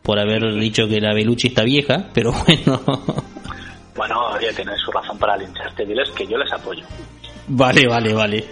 por 0.00 0.20
haber 0.20 0.54
dicho 0.54 0.86
que 0.86 1.00
la 1.00 1.14
Belucci 1.14 1.48
está 1.48 1.64
vieja, 1.64 2.10
pero 2.14 2.30
bueno. 2.46 2.80
Bueno, 3.96 4.20
oye, 4.36 4.52
tienen 4.52 4.76
su 4.76 4.92
razón 4.92 5.18
para 5.18 5.36
lincharte, 5.36 5.84
diles 5.84 6.08
que 6.10 6.28
yo 6.28 6.38
les 6.38 6.52
apoyo. 6.52 6.84
Vale, 7.48 7.88
vale, 7.88 8.14
vale. 8.14 8.44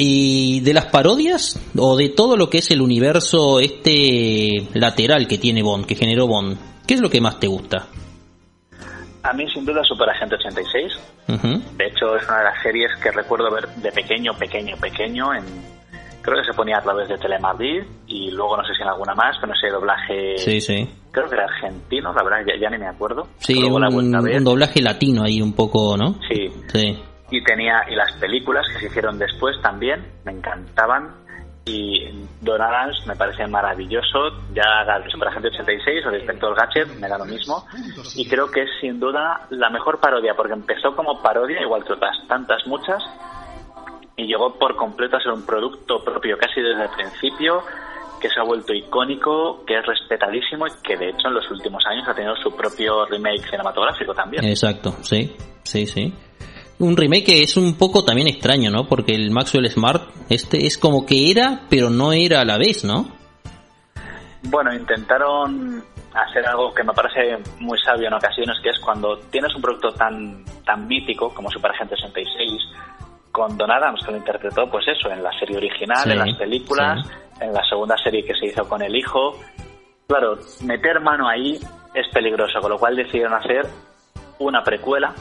Y 0.00 0.60
de 0.60 0.74
las 0.74 0.86
parodias 0.86 1.60
o 1.76 1.96
de 1.96 2.08
todo 2.10 2.36
lo 2.36 2.48
que 2.48 2.58
es 2.58 2.70
el 2.70 2.80
universo 2.80 3.58
este 3.58 4.68
lateral 4.74 5.26
que 5.26 5.38
tiene 5.38 5.60
Bond, 5.60 5.86
que 5.86 5.96
generó 5.96 6.28
Bond, 6.28 6.56
¿qué 6.86 6.94
es 6.94 7.00
lo 7.00 7.10
que 7.10 7.20
más 7.20 7.40
te 7.40 7.48
gusta? 7.48 7.88
A 9.24 9.32
mí 9.32 9.44
sin 9.52 9.66
duda 9.66 9.82
Super 9.82 10.08
Agente 10.08 10.36
86. 10.36 10.92
Ujú. 11.28 11.48
De 11.76 11.86
hecho 11.88 12.14
es 12.16 12.24
una 12.28 12.38
de 12.38 12.44
las 12.44 12.62
series 12.62 12.90
que 13.02 13.10
recuerdo 13.10 13.50
ver 13.50 13.68
de 13.68 13.90
pequeño, 13.90 14.32
pequeño, 14.38 14.76
pequeño. 14.76 15.34
En, 15.34 15.42
creo 16.22 16.38
que 16.42 16.46
se 16.46 16.54
ponía 16.54 16.78
a 16.78 16.82
través 16.82 17.08
de 17.08 17.18
Telemadrid 17.18 17.82
y 18.06 18.30
luego 18.30 18.56
no 18.56 18.62
sé 18.62 18.74
si 18.76 18.82
en 18.82 18.88
alguna 18.88 19.16
más, 19.16 19.36
pero 19.40 19.52
no 19.52 19.58
sé, 19.58 19.68
doblaje... 19.68 20.38
Sí, 20.38 20.60
sí. 20.60 20.88
Creo 21.10 21.28
que 21.28 21.34
era 21.34 21.44
argentino, 21.46 22.12
la 22.12 22.22
verdad, 22.22 22.38
ya, 22.46 22.60
ya 22.60 22.70
ni 22.70 22.78
me 22.78 22.86
acuerdo. 22.86 23.26
Sí, 23.38 23.54
la 23.60 23.88
un, 23.88 23.94
vuelto 23.94 24.18
a 24.18 24.20
ver. 24.22 24.36
un 24.36 24.44
doblaje 24.44 24.80
latino 24.80 25.24
ahí 25.24 25.42
un 25.42 25.54
poco, 25.54 25.96
¿no? 25.96 26.14
Sí, 26.28 26.52
Sí. 26.72 26.96
Y 27.30 27.42
tenía 27.42 27.84
y 27.88 27.94
las 27.94 28.12
películas 28.12 28.66
que 28.72 28.80
se 28.80 28.86
hicieron 28.86 29.18
después 29.18 29.60
también 29.62 30.06
me 30.24 30.32
encantaban. 30.32 31.26
Y 31.64 32.08
Don 32.40 32.60
Orange 32.62 33.06
me 33.06 33.14
parece 33.14 33.46
maravilloso. 33.46 34.30
Ya 34.54 34.80
haga 34.80 35.00
de 35.00 35.10
Super 35.10 35.28
Agente 35.28 35.48
86 35.48 36.06
o 36.06 36.10
de 36.10 36.18
Inspector 36.18 36.56
Gadget 36.56 36.98
me 36.98 37.08
da 37.08 37.18
lo 37.18 37.26
mismo. 37.26 37.66
Y 38.16 38.26
creo 38.26 38.50
que 38.50 38.62
es 38.62 38.70
sin 38.80 38.98
duda 38.98 39.46
la 39.50 39.68
mejor 39.68 40.00
parodia 40.00 40.34
porque 40.34 40.54
empezó 40.54 40.96
como 40.96 41.20
parodia 41.20 41.60
igual 41.60 41.84
que 41.84 41.92
otras 41.92 42.16
tantas 42.26 42.66
muchas 42.66 43.02
y 44.16 44.26
llegó 44.26 44.54
por 44.58 44.76
completo 44.76 45.16
a 45.16 45.20
ser 45.20 45.32
un 45.32 45.44
producto 45.44 46.02
propio 46.02 46.36
casi 46.38 46.60
desde 46.60 46.84
el 46.84 46.90
principio 46.90 47.62
que 48.20 48.28
se 48.28 48.40
ha 48.40 48.42
vuelto 48.42 48.74
icónico, 48.74 49.64
que 49.64 49.78
es 49.78 49.86
respetadísimo 49.86 50.66
y 50.66 50.70
que 50.82 50.96
de 50.96 51.10
hecho 51.10 51.28
en 51.28 51.34
los 51.34 51.48
últimos 51.50 51.84
años 51.86 52.06
ha 52.08 52.14
tenido 52.14 52.34
su 52.36 52.50
propio 52.50 53.06
remake 53.06 53.48
cinematográfico 53.48 54.12
también. 54.14 54.44
Exacto, 54.44 54.92
sí, 55.02 55.36
sí, 55.62 55.86
sí. 55.86 56.12
Un 56.80 56.96
remake 56.96 57.24
que 57.24 57.42
es 57.42 57.56
un 57.56 57.76
poco 57.76 58.04
también 58.04 58.28
extraño, 58.28 58.70
¿no? 58.70 58.86
Porque 58.86 59.14
el 59.14 59.30
Maxwell 59.30 59.68
Smart 59.68 60.10
este 60.28 60.66
es 60.66 60.78
como 60.78 61.04
que 61.04 61.30
era, 61.30 61.62
pero 61.68 61.90
no 61.90 62.12
era 62.12 62.40
a 62.40 62.44
la 62.44 62.56
vez, 62.56 62.84
¿no? 62.84 63.08
Bueno, 64.44 64.72
intentaron 64.72 65.82
hacer 66.14 66.46
algo 66.46 66.72
que 66.72 66.84
me 66.84 66.92
parece 66.92 67.38
muy 67.58 67.78
sabio 67.80 68.06
en 68.06 68.14
ocasiones, 68.14 68.56
que 68.62 68.70
es 68.70 68.78
cuando 68.78 69.18
tienes 69.30 69.54
un 69.54 69.62
producto 69.62 69.92
tan 69.92 70.44
tan 70.64 70.86
mítico 70.86 71.32
como 71.34 71.50
Super 71.50 71.72
Agente 71.72 71.96
66, 71.96 72.62
con 73.32 73.56
Don 73.56 73.70
Adams, 73.70 74.04
que 74.04 74.12
lo 74.12 74.18
interpretó, 74.18 74.70
pues 74.70 74.86
eso, 74.86 75.10
en 75.10 75.22
la 75.22 75.32
serie 75.38 75.56
original, 75.56 76.04
Sí, 76.04 76.10
en 76.10 76.18
las 76.18 76.36
películas, 76.36 77.10
en 77.40 77.52
la 77.52 77.64
segunda 77.68 77.96
serie 77.96 78.24
que 78.24 78.34
se 78.34 78.46
hizo 78.46 78.68
con 78.68 78.82
el 78.82 78.94
hijo. 78.94 79.32
Claro, 80.06 80.38
meter 80.62 81.00
mano 81.00 81.28
ahí 81.28 81.58
es 81.94 82.06
peligroso, 82.12 82.60
con 82.60 82.70
lo 82.70 82.78
cual 82.78 82.96
decidieron 82.96 83.34
hacer 83.34 83.66
una 84.38 84.62
precuela 84.62 85.14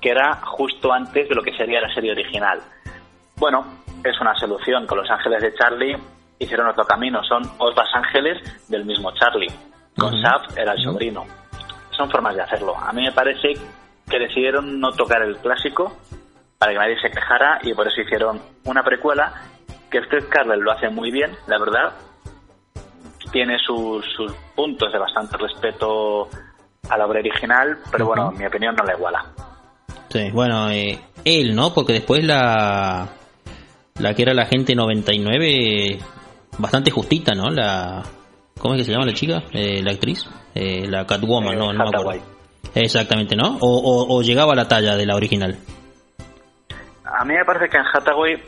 que 0.00 0.10
era 0.10 0.36
justo 0.44 0.92
antes 0.92 1.28
de 1.28 1.34
lo 1.34 1.42
que 1.42 1.56
sería 1.56 1.80
la 1.80 1.92
serie 1.92 2.12
original. 2.12 2.60
Bueno, 3.36 3.64
es 4.04 4.20
una 4.20 4.34
solución. 4.34 4.86
Con 4.86 4.98
Los 4.98 5.10
Ángeles 5.10 5.42
de 5.42 5.54
Charlie 5.54 5.96
hicieron 6.38 6.68
otro 6.68 6.84
camino. 6.84 7.22
Son 7.24 7.42
otros 7.58 7.88
ángeles 7.94 8.38
del 8.68 8.84
mismo 8.84 9.12
Charlie. 9.12 9.52
Con 9.98 10.14
Ujú. 10.14 10.22
Shaft 10.22 10.56
era 10.56 10.72
el 10.72 10.82
sobrino. 10.82 11.26
Son 11.96 12.10
formas 12.10 12.34
de 12.34 12.42
hacerlo. 12.42 12.76
A 12.76 12.92
mí 12.92 13.02
me 13.02 13.12
parece 13.12 13.52
que 14.08 14.18
decidieron 14.18 14.80
no 14.80 14.90
tocar 14.92 15.22
el 15.22 15.36
clásico 15.36 15.96
para 16.58 16.72
que 16.72 16.78
nadie 16.78 17.00
se 17.00 17.10
quejara 17.10 17.58
y 17.62 17.72
por 17.74 17.86
eso 17.86 18.00
hicieron 18.00 18.40
una 18.64 18.82
precuela 18.82 19.32
que 19.90 20.02
Steve 20.04 20.28
Carell 20.28 20.60
lo 20.60 20.72
hace 20.72 20.88
muy 20.88 21.10
bien, 21.10 21.34
la 21.46 21.58
verdad. 21.58 21.92
Tiene 23.32 23.58
sus, 23.58 24.04
sus 24.16 24.32
puntos 24.54 24.92
de 24.92 24.98
bastante 24.98 25.36
respeto 25.36 26.28
a 26.88 26.96
la 26.96 27.06
obra 27.06 27.20
original, 27.20 27.78
pero 27.90 28.06
bueno, 28.06 28.30
en 28.32 28.38
mi 28.38 28.46
opinión 28.46 28.74
no 28.74 28.84
la 28.84 28.94
iguala. 28.94 29.24
Sí, 30.10 30.30
bueno, 30.32 30.70
eh, 30.70 30.98
él, 31.24 31.54
¿no? 31.54 31.72
Porque 31.72 31.92
después 31.94 32.24
la 32.24 33.08
la 33.98 34.14
que 34.14 34.22
era 34.22 34.34
la 34.34 34.46
gente 34.46 34.74
99 34.74 35.98
bastante 36.58 36.90
justita, 36.90 37.34
¿no? 37.34 37.50
La 37.50 38.02
¿cómo 38.58 38.74
es 38.74 38.80
que 38.80 38.84
se 38.84 38.92
llama 38.92 39.06
la 39.06 39.14
chica? 39.14 39.42
Eh, 39.52 39.80
la 39.82 39.92
actriz, 39.92 40.28
Eh, 40.54 40.86
la 40.88 41.06
Catwoman, 41.06 41.54
Eh, 41.54 41.56
no, 41.56 41.72
no 41.72 41.84
me 41.90 41.96
acuerdo. 41.98 42.22
Exactamente, 42.74 43.36
¿no? 43.36 43.56
O, 43.60 43.68
o, 43.68 44.16
o 44.16 44.22
llegaba 44.22 44.52
a 44.52 44.56
la 44.56 44.68
talla 44.68 44.96
de 44.96 45.06
la 45.06 45.16
original. 45.16 45.56
A 47.04 47.24
mí 47.24 47.34
me 47.34 47.44
parece 47.44 47.68
que 47.68 47.76
en 47.76 47.84
Hathaway 47.92 48.42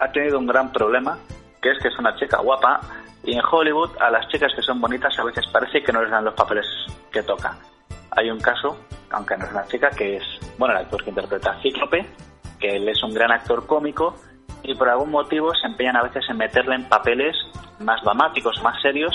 ha 0.00 0.10
tenido 0.12 0.38
un 0.38 0.46
gran 0.46 0.72
problema, 0.72 1.18
que 1.62 1.70
es 1.70 1.78
que 1.82 1.88
es 1.88 1.98
una 1.98 2.14
chica 2.16 2.38
guapa 2.40 2.80
y 3.24 3.34
en 3.34 3.40
Hollywood 3.50 3.90
a 4.00 4.10
las 4.10 4.28
chicas 4.28 4.52
que 4.54 4.62
son 4.62 4.80
bonitas 4.80 5.18
a 5.18 5.24
veces 5.24 5.44
parece 5.52 5.82
que 5.82 5.92
no 5.92 6.02
les 6.02 6.10
dan 6.10 6.24
los 6.24 6.34
papeles 6.34 6.66
que 7.10 7.22
toca. 7.22 7.56
Hay 8.10 8.30
un 8.30 8.40
caso, 8.40 8.76
aunque 9.10 9.36
no 9.36 9.44
es 9.44 9.50
una 9.50 9.66
chica, 9.66 9.90
que 9.90 10.16
es, 10.16 10.22
bueno, 10.58 10.74
el 10.74 10.84
actor 10.84 11.02
que 11.02 11.10
interpreta 11.10 11.50
a 11.50 11.62
Cíclope, 11.62 12.06
que 12.58 12.76
él 12.76 12.88
es 12.88 13.02
un 13.02 13.12
gran 13.12 13.32
actor 13.32 13.66
cómico 13.66 14.14
y 14.62 14.74
por 14.74 14.88
algún 14.88 15.10
motivo 15.10 15.54
se 15.54 15.66
empeñan 15.66 15.96
a 15.96 16.02
veces 16.02 16.24
en 16.28 16.38
meterle 16.38 16.76
en 16.76 16.88
papeles 16.88 17.36
más 17.80 18.00
dramáticos, 18.02 18.60
más 18.62 18.80
serios, 18.80 19.14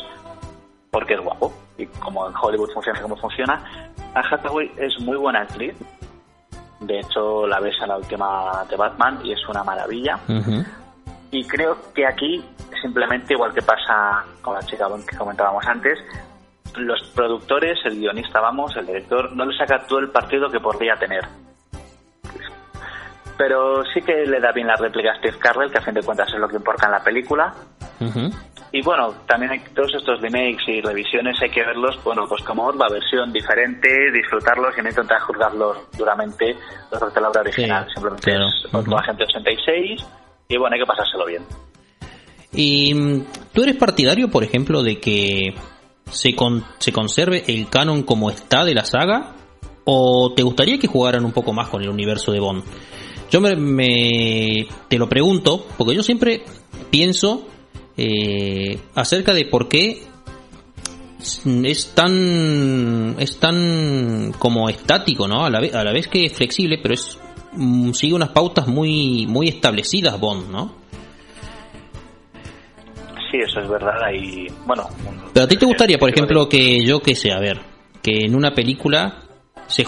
porque 0.92 1.16
es 1.16 1.22
guapo. 1.22 1.52
Y 1.78 1.86
como 1.88 2.28
en 2.28 2.34
Hollywood 2.40 2.70
funciona 2.74 3.02
como 3.02 3.16
funciona, 3.18 3.92
a 4.14 4.20
Hathaway 4.20 4.72
es 4.78 5.00
muy 5.00 5.18
buena 5.18 5.42
actriz, 5.42 5.76
De 6.82 7.00
hecho, 7.00 7.46
la 7.46 7.60
ves 7.60 7.76
en 7.82 7.90
la 7.90 7.98
última 7.98 8.64
de 8.70 8.76
Batman 8.78 9.20
y 9.24 9.34
es 9.34 9.48
una 9.50 9.64
maravilla. 9.64 10.18
Y 11.32 11.44
creo 11.46 11.78
que 11.94 12.08
aquí, 12.08 12.44
simplemente 12.82 13.34
igual 13.34 13.54
que 13.54 13.62
pasa 13.62 14.24
con 14.42 14.54
la 14.54 14.62
chica 14.62 14.88
que 15.08 15.18
comentábamos 15.18 15.66
antes, 15.68 16.00
los 16.78 17.02
productores, 17.16 17.78
el 17.86 18.00
guionista, 18.00 18.40
vamos, 18.40 18.76
el 18.78 18.86
director, 18.86 19.36
no 19.36 19.46
le 19.46 19.58
saca 19.58 19.86
todo 19.88 20.00
el 20.00 20.10
partido 20.10 20.50
que 20.50 20.60
podría 20.60 20.96
tener. 20.96 21.26
Pero 23.38 23.84
sí 23.94 24.02
que 24.02 24.26
le 24.26 24.40
da 24.40 24.52
bien 24.52 24.68
la 24.68 24.76
réplica 24.76 25.12
a 25.12 25.18
Steve 25.18 25.38
Carell, 25.40 25.72
que 25.72 25.78
a 25.78 25.82
fin 25.82 25.94
de 25.94 26.04
cuentas 26.04 26.28
es 26.34 26.40
lo 26.40 26.48
que 26.48 26.58
importa 26.58 26.88
en 26.88 26.92
la 26.92 27.04
película. 27.04 27.54
Y 28.72 28.82
bueno, 28.84 29.14
también 29.26 29.52
hay 29.52 29.60
todos 29.74 29.94
estos 29.96 30.22
remakes 30.22 30.68
y 30.68 30.82
revisiones 30.82 31.42
hay 31.42 31.50
que 31.50 31.66
verlos, 31.66 32.02
bueno, 32.04 32.26
pues 32.28 32.44
como 32.44 32.66
otra 32.68 32.88
versión 32.90 33.32
diferente, 33.34 33.90
disfrutarlos 34.12 34.78
y 34.78 34.82
no 34.82 34.90
intentar 34.90 35.20
juzgarlos 35.22 35.78
duramente 35.98 36.56
los 36.92 37.14
de 37.14 37.22
la 37.22 37.30
obra 37.30 37.42
original. 37.42 37.86
Sí, 37.86 37.94
Simplemente 37.94 38.32
claro. 38.32 38.48
es 38.48 38.66
otro 38.66 38.92
Ujú. 38.92 38.98
agente 39.00 39.24
86 39.24 40.06
y 40.50 40.58
bueno, 40.58 40.76
hay 40.76 40.82
que 40.82 40.86
pasárselo 40.86 41.26
bien. 41.26 41.44
Y 42.52 42.94
mm, 42.94 43.26
tú 43.54 43.64
eres 43.64 43.76
partidario, 43.78 44.30
por 44.30 44.44
ejemplo, 44.44 44.84
de 44.84 45.00
que 45.00 45.56
se, 46.12 46.36
con- 46.36 46.64
se 46.78 46.92
conserve 46.92 47.44
el 47.48 47.70
canon 47.70 48.04
como 48.04 48.30
está 48.30 48.64
de 48.66 48.74
la 48.76 48.86
saga, 48.86 49.36
o 49.86 50.34
te 50.36 50.44
gustaría 50.44 50.78
que 50.78 50.88
jugaran 50.88 51.26
un 51.26 51.32
poco 51.32 51.54
más 51.54 51.70
con 51.70 51.82
el 51.82 51.90
universo 51.90 52.32
de 52.32 52.40
Bond. 52.40 52.64
Yo 53.32 53.42
me, 53.42 53.56
me- 53.56 54.68
te 54.88 54.98
lo 54.98 55.08
pregunto 55.08 55.66
porque 55.78 55.96
yo 55.96 56.04
siempre 56.04 56.44
pienso 56.90 57.48
eh, 57.98 58.80
acerca 58.96 59.34
de 59.34 59.46
por 59.46 59.68
qué 59.68 60.04
es 61.64 61.92
tan 61.94 63.16
es 63.20 63.38
tan 63.38 64.34
como 64.40 64.70
estático, 64.70 65.28
¿no? 65.28 65.46
A 65.46 65.50
la 65.50 65.60
vez, 65.60 65.76
a 65.76 65.84
la 65.84 65.92
vez 65.92 66.08
que 66.08 66.26
es 66.26 66.34
flexible, 66.34 66.80
pero 66.82 66.94
es 66.94 67.18
mm, 67.54 67.92
sigue 67.92 68.14
unas 68.14 68.30
pautas 68.30 68.68
muy 68.68 69.28
muy 69.28 69.48
establecidas 69.50 70.20
Bond, 70.20 70.50
¿no? 70.50 70.79
Sí, 73.32 73.38
eso 73.38 73.60
es 73.60 73.70
verdad. 73.70 73.94
Y 74.14 74.48
bueno. 74.66 74.88
Pero 75.34 75.46
a 75.46 75.48
ti 75.48 75.58
te 75.58 75.66
gustaría, 75.66 75.98
por 75.98 76.10
ejemplo, 76.10 76.50
que 76.50 76.84
yo 76.84 77.00
que 77.00 77.16
sé, 77.16 77.32
a 77.32 77.40
ver, 77.40 77.60
que 78.02 78.26
en 78.26 78.36
una 78.36 78.54
película 78.54 79.24
se 79.68 79.86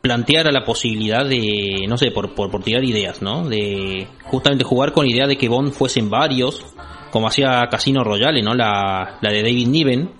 planteara 0.00 0.50
la 0.50 0.64
posibilidad 0.64 1.24
de, 1.24 1.86
no 1.88 1.96
sé, 1.96 2.10
por, 2.10 2.34
por, 2.34 2.50
por 2.50 2.62
tirar 2.62 2.84
ideas, 2.84 3.22
¿no? 3.22 3.48
De 3.48 4.06
justamente 4.24 4.64
jugar 4.64 4.92
con 4.92 5.06
la 5.06 5.12
idea 5.12 5.26
de 5.26 5.38
que 5.38 5.48
Bond 5.48 5.72
fuesen 5.72 6.10
varios, 6.10 6.64
como 7.10 7.28
hacía 7.28 7.66
Casino 7.70 8.04
Royale, 8.04 8.42
¿no? 8.42 8.54
La, 8.54 9.18
la 9.20 9.30
de 9.30 9.42
David 9.42 9.68
Niven. 9.68 10.10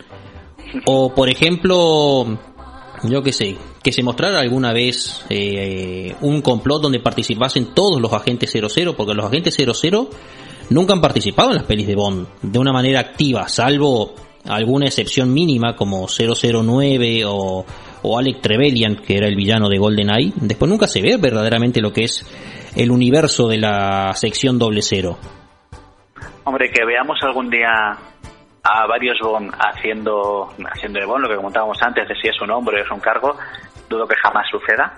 O, 0.87 1.14
por 1.14 1.29
ejemplo, 1.29 2.39
yo 3.03 3.23
qué 3.23 3.33
sé, 3.33 3.57
que 3.83 3.93
se 3.93 4.03
mostrara 4.03 4.41
alguna 4.41 4.73
vez 4.73 5.25
eh, 5.29 6.14
un 6.20 6.41
complot 6.41 6.83
donde 6.83 7.01
participasen 7.01 7.75
todos 7.75 8.01
los 8.01 8.12
agentes 8.12 8.53
00, 8.53 8.97
porque 8.97 9.14
los 9.14 9.27
agentes 9.27 9.57
00 9.57 10.09
nunca 10.73 10.93
han 10.93 11.01
participado 11.01 11.51
en 11.51 11.57
las 11.57 11.64
pelis 11.64 11.87
de 11.87 11.95
Bond 11.95 12.27
de 12.43 12.59
una 12.59 12.73
manera 12.73 13.01
activa, 13.01 13.49
salvo 13.49 14.14
alguna 14.49 14.87
excepción 14.87 15.33
mínima 15.33 15.77
como 15.77 16.07
009 16.07 17.25
o, 17.27 17.64
o 18.03 18.18
Alec 18.18 18.41
Trevelyan, 18.41 18.97
que 18.97 19.16
era 19.16 19.27
el 19.27 19.37
villano 19.37 19.68
de 19.68 19.79
GoldenEye. 19.79 20.33
Después 20.37 20.70
nunca 20.70 20.87
se 20.87 21.01
ve 21.01 21.16
verdaderamente 21.16 21.81
lo 21.81 21.93
que 21.93 22.05
es 22.05 22.25
el 22.77 22.91
universo 22.91 23.49
de 23.49 23.59
la 23.59 24.12
sección 24.14 24.59
doble 24.59 24.83
cero. 24.83 25.18
Hombre, 26.45 26.70
que 26.70 26.85
veamos 26.85 27.18
algún 27.23 27.51
día 27.51 27.70
a 28.64 28.87
varios 28.87 29.18
Bond 29.20 29.53
haciendo, 29.59 30.53
haciendo 30.73 31.01
de 31.01 31.07
Bond, 31.07 31.23
lo 31.25 31.29
que 31.29 31.37
comentábamos 31.37 31.79
antes 31.83 32.09
de 32.09 32.14
si 32.16 32.29
es 32.29 32.41
un 32.41 32.51
hombre 32.51 32.81
o 32.81 32.85
es 32.85 32.91
un 32.91 33.01
cargo, 33.01 33.37
dudo 33.89 34.07
que 34.07 34.16
jamás 34.16 34.47
suceda. 34.51 34.93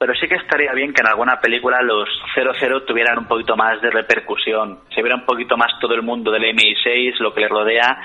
Pero 0.00 0.14
sí 0.14 0.26
que 0.26 0.36
estaría 0.36 0.72
bien 0.72 0.94
que 0.94 1.02
en 1.02 1.08
alguna 1.08 1.38
película 1.40 1.82
los 1.82 2.08
00 2.34 2.84
tuvieran 2.86 3.18
un 3.18 3.26
poquito 3.26 3.54
más 3.54 3.82
de 3.82 3.90
repercusión, 3.90 4.78
se 4.94 5.02
viera 5.02 5.14
un 5.14 5.26
poquito 5.26 5.58
más 5.58 5.78
todo 5.78 5.92
el 5.92 6.00
mundo 6.00 6.30
del 6.30 6.42
MI6, 6.44 7.18
lo 7.18 7.34
que 7.34 7.42
le 7.42 7.48
rodea, 7.48 8.00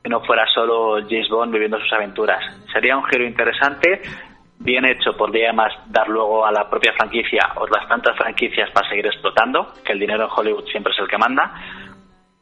que 0.00 0.08
no 0.08 0.20
fuera 0.20 0.46
solo 0.54 1.02
James 1.02 1.28
Bond 1.28 1.52
viviendo 1.52 1.80
sus 1.80 1.92
aventuras. 1.92 2.38
Sería 2.72 2.96
un 2.96 3.02
giro 3.06 3.26
interesante, 3.26 4.00
bien 4.60 4.84
hecho, 4.84 5.16
podría 5.16 5.48
además 5.48 5.72
dar 5.88 6.06
luego 6.08 6.46
a 6.46 6.52
la 6.52 6.70
propia 6.70 6.92
franquicia 6.92 7.50
otras 7.56 7.88
tantas 7.88 8.16
franquicias 8.16 8.70
para 8.70 8.88
seguir 8.88 9.06
explotando, 9.06 9.72
que 9.84 9.92
el 9.92 9.98
dinero 9.98 10.26
en 10.26 10.30
Hollywood 10.36 10.66
siempre 10.66 10.92
es 10.92 11.00
el 11.00 11.08
que 11.08 11.18
manda. 11.18 11.52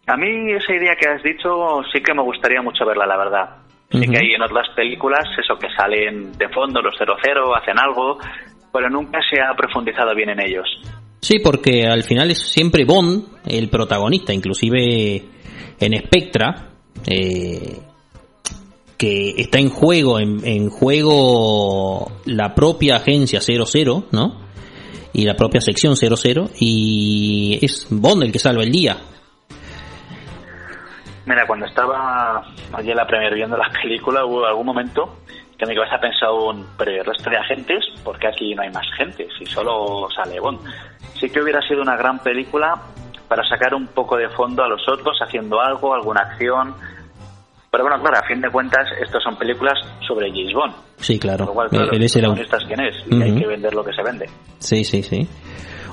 A 0.06 0.16
mí 0.18 0.52
esa 0.52 0.74
idea 0.74 0.96
que 0.96 1.08
has 1.08 1.22
dicho 1.22 1.82
sí 1.90 2.02
que 2.02 2.12
me 2.12 2.22
gustaría 2.22 2.60
mucho 2.60 2.84
verla, 2.84 3.06
la 3.06 3.16
verdad. 3.16 3.56
Sí 3.90 4.06
que 4.08 4.18
hay 4.18 4.32
en 4.32 4.42
otras 4.42 4.68
películas 4.70 5.24
eso 5.38 5.58
que 5.58 5.68
salen 5.70 6.32
de 6.32 6.48
fondo, 6.48 6.80
los 6.80 6.96
00, 6.96 7.54
hacen 7.54 7.78
algo, 7.78 8.18
pero 8.72 8.88
nunca 8.88 9.20
se 9.30 9.40
ha 9.40 9.54
profundizado 9.54 10.14
bien 10.14 10.30
en 10.30 10.40
ellos. 10.40 10.66
Sí, 11.20 11.38
porque 11.38 11.86
al 11.86 12.02
final 12.02 12.30
es 12.30 12.40
siempre 12.40 12.84
Bond 12.84 13.26
el 13.46 13.68
protagonista, 13.68 14.32
inclusive 14.32 15.22
en 15.78 15.98
Spectra, 15.98 16.70
eh, 17.06 17.78
que 18.98 19.34
está 19.36 19.58
en 19.58 19.68
juego, 19.68 20.18
en, 20.18 20.44
en 20.44 20.68
juego 20.68 22.10
la 22.24 22.54
propia 22.54 22.96
agencia 22.96 23.40
00, 23.40 24.06
¿no? 24.10 24.40
Y 25.12 25.24
la 25.24 25.34
propia 25.34 25.60
sección 25.60 25.96
00, 25.96 26.50
y 26.58 27.58
es 27.62 27.86
Bond 27.90 28.24
el 28.24 28.32
que 28.32 28.38
salva 28.38 28.62
el 28.62 28.72
día. 28.72 28.96
Mira, 31.26 31.46
cuando 31.46 31.66
estaba 31.66 32.42
allí 32.72 32.90
en 32.90 32.96
la 32.96 33.06
premier 33.06 33.34
viendo 33.34 33.56
las 33.56 33.72
películas, 33.80 34.24
hubo 34.26 34.44
algún 34.44 34.66
momento 34.66 35.18
que 35.66 35.72
en 35.72 35.76
mi 35.76 35.76
cabeza 35.76 36.00
pensado 36.00 36.48
un, 36.48 36.66
pero 36.76 36.90
¿y 36.90 36.96
el 36.98 37.04
resto 37.04 37.30
de 37.30 37.36
agentes, 37.36 37.84
¿por 38.02 38.18
qué 38.18 38.26
aquí 38.28 38.54
no 38.54 38.62
hay 38.62 38.70
más 38.70 38.86
gente? 38.96 39.26
Si 39.38 39.46
solo 39.46 40.08
sale 40.14 40.40
Bond. 40.40 40.60
Sí 41.14 41.30
que 41.30 41.40
hubiera 41.40 41.60
sido 41.62 41.82
una 41.82 41.96
gran 41.96 42.18
película 42.18 42.74
para 43.28 43.46
sacar 43.48 43.74
un 43.74 43.86
poco 43.86 44.16
de 44.16 44.28
fondo 44.30 44.64
a 44.64 44.68
los 44.68 44.82
otros 44.88 45.16
haciendo 45.20 45.60
algo, 45.60 45.94
alguna 45.94 46.22
acción. 46.22 46.74
Pero 47.70 47.84
bueno, 47.84 48.00
claro, 48.02 48.18
a 48.18 48.26
fin 48.26 48.40
de 48.40 48.50
cuentas, 48.50 48.86
estas 49.00 49.22
son 49.22 49.36
películas 49.36 49.78
sobre 50.06 50.30
James 50.30 50.52
Bond. 50.52 50.74
Sí, 50.96 51.18
claro. 51.18 51.46
Lo 51.46 51.52
cual, 51.54 51.68
claro, 51.70 51.92
Él 51.92 52.02
es 52.02 52.14
el 52.16 52.24
el 52.24 52.30
au- 52.30 52.34
protagonista 52.34 52.56
es 52.58 52.64
quien 52.64 52.80
es 52.80 52.96
y 53.08 53.22
hay 53.22 53.40
que 53.40 53.46
vender 53.46 53.74
lo 53.74 53.84
que 53.84 53.92
se 53.92 54.02
vende. 54.02 54.26
Sí, 54.58 54.84
sí, 54.84 55.02
sí. 55.02 55.26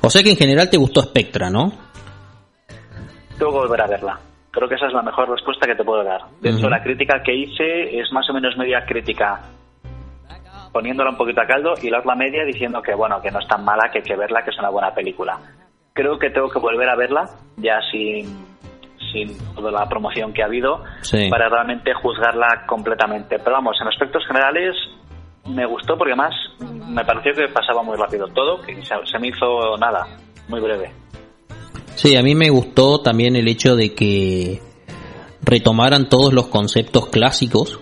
O 0.02 0.10
sea 0.10 0.24
que 0.24 0.32
en 0.32 0.38
general 0.38 0.70
te 0.70 0.78
gustó 0.78 1.02
Spectra, 1.02 1.50
¿no? 1.50 1.72
Tengo 3.38 3.52
que 3.52 3.58
volver 3.60 3.82
a 3.82 3.88
verla. 3.88 4.20
Creo 4.52 4.68
que 4.68 4.76
esa 4.76 4.88
es 4.88 4.94
la 4.94 5.04
mejor 5.04 5.30
respuesta 5.30 5.68
que 5.68 5.76
te 5.76 5.84
puedo 5.84 6.04
dar. 6.04 6.22
De 6.42 6.50
hecho, 6.50 6.60
Ujú. 6.62 6.70
la 6.70 6.82
crítica 6.84 7.22
que 7.24 7.34
hice 7.36 8.00
es 8.00 8.12
más 8.12 8.28
o 8.30 8.34
menos 8.34 8.58
media 8.58 8.84
crítica 8.86 9.40
poniéndola 10.72 11.12
un 11.12 11.18
poquito 11.18 11.42
a 11.42 11.46
caldo 11.48 11.74
y 11.82 11.90
la 11.90 12.00
otra 12.00 12.16
media 12.16 12.44
diciendo 12.46 12.82
que 12.82 12.94
bueno, 12.96 13.22
que 13.22 13.32
no 13.32 13.40
es 13.40 13.48
tan 13.48 13.64
mala, 13.64 13.90
que 13.92 14.00
hay 14.00 14.04
que 14.04 14.16
verla, 14.16 14.44
que 14.44 14.52
es 14.52 14.60
una 14.60 14.70
buena 14.70 14.94
película. 14.94 15.40
Creo 15.94 16.18
que 16.18 16.30
tengo 16.30 16.50
que 16.50 16.60
volver 16.60 16.88
a 16.90 16.96
verla, 16.96 17.30
ya 17.58 17.80
sin, 17.92 18.46
sin 19.12 19.38
toda 19.56 19.72
la 19.72 19.88
promoción 19.90 20.34
que 20.34 20.42
ha 20.44 20.46
habido, 20.46 20.84
Sí. 21.02 21.30
para 21.30 21.50
realmente 21.50 21.94
juzgarla 21.94 22.66
completamente. 22.68 23.38
Pero 23.40 23.52
vamos, 23.54 23.78
en 23.82 23.88
aspectos 23.88 24.26
generales 24.28 24.76
me 25.48 25.66
gustó 25.66 25.98
porque 25.98 26.14
además 26.14 26.34
me 26.88 27.04
pareció 27.04 27.34
que 27.34 27.52
pasaba 27.52 27.82
muy 27.84 27.98
rápido 27.98 28.28
todo, 28.28 28.62
que 28.62 28.76
se, 28.84 28.96
se 29.06 29.20
me 29.20 29.30
hizo 29.30 29.78
nada, 29.78 30.06
muy 30.48 30.62
breve. 30.62 30.92
Sí, 31.96 32.16
a 32.16 32.22
mí 32.22 32.36
me 32.36 32.50
gustó 32.50 33.02
también 33.02 33.36
el 33.36 33.48
hecho 33.48 33.76
de 33.76 33.94
que 33.94 34.62
retomaran 35.42 36.08
todos 36.08 36.34
los 36.34 36.48
conceptos 36.48 37.08
clásicos 37.08 37.80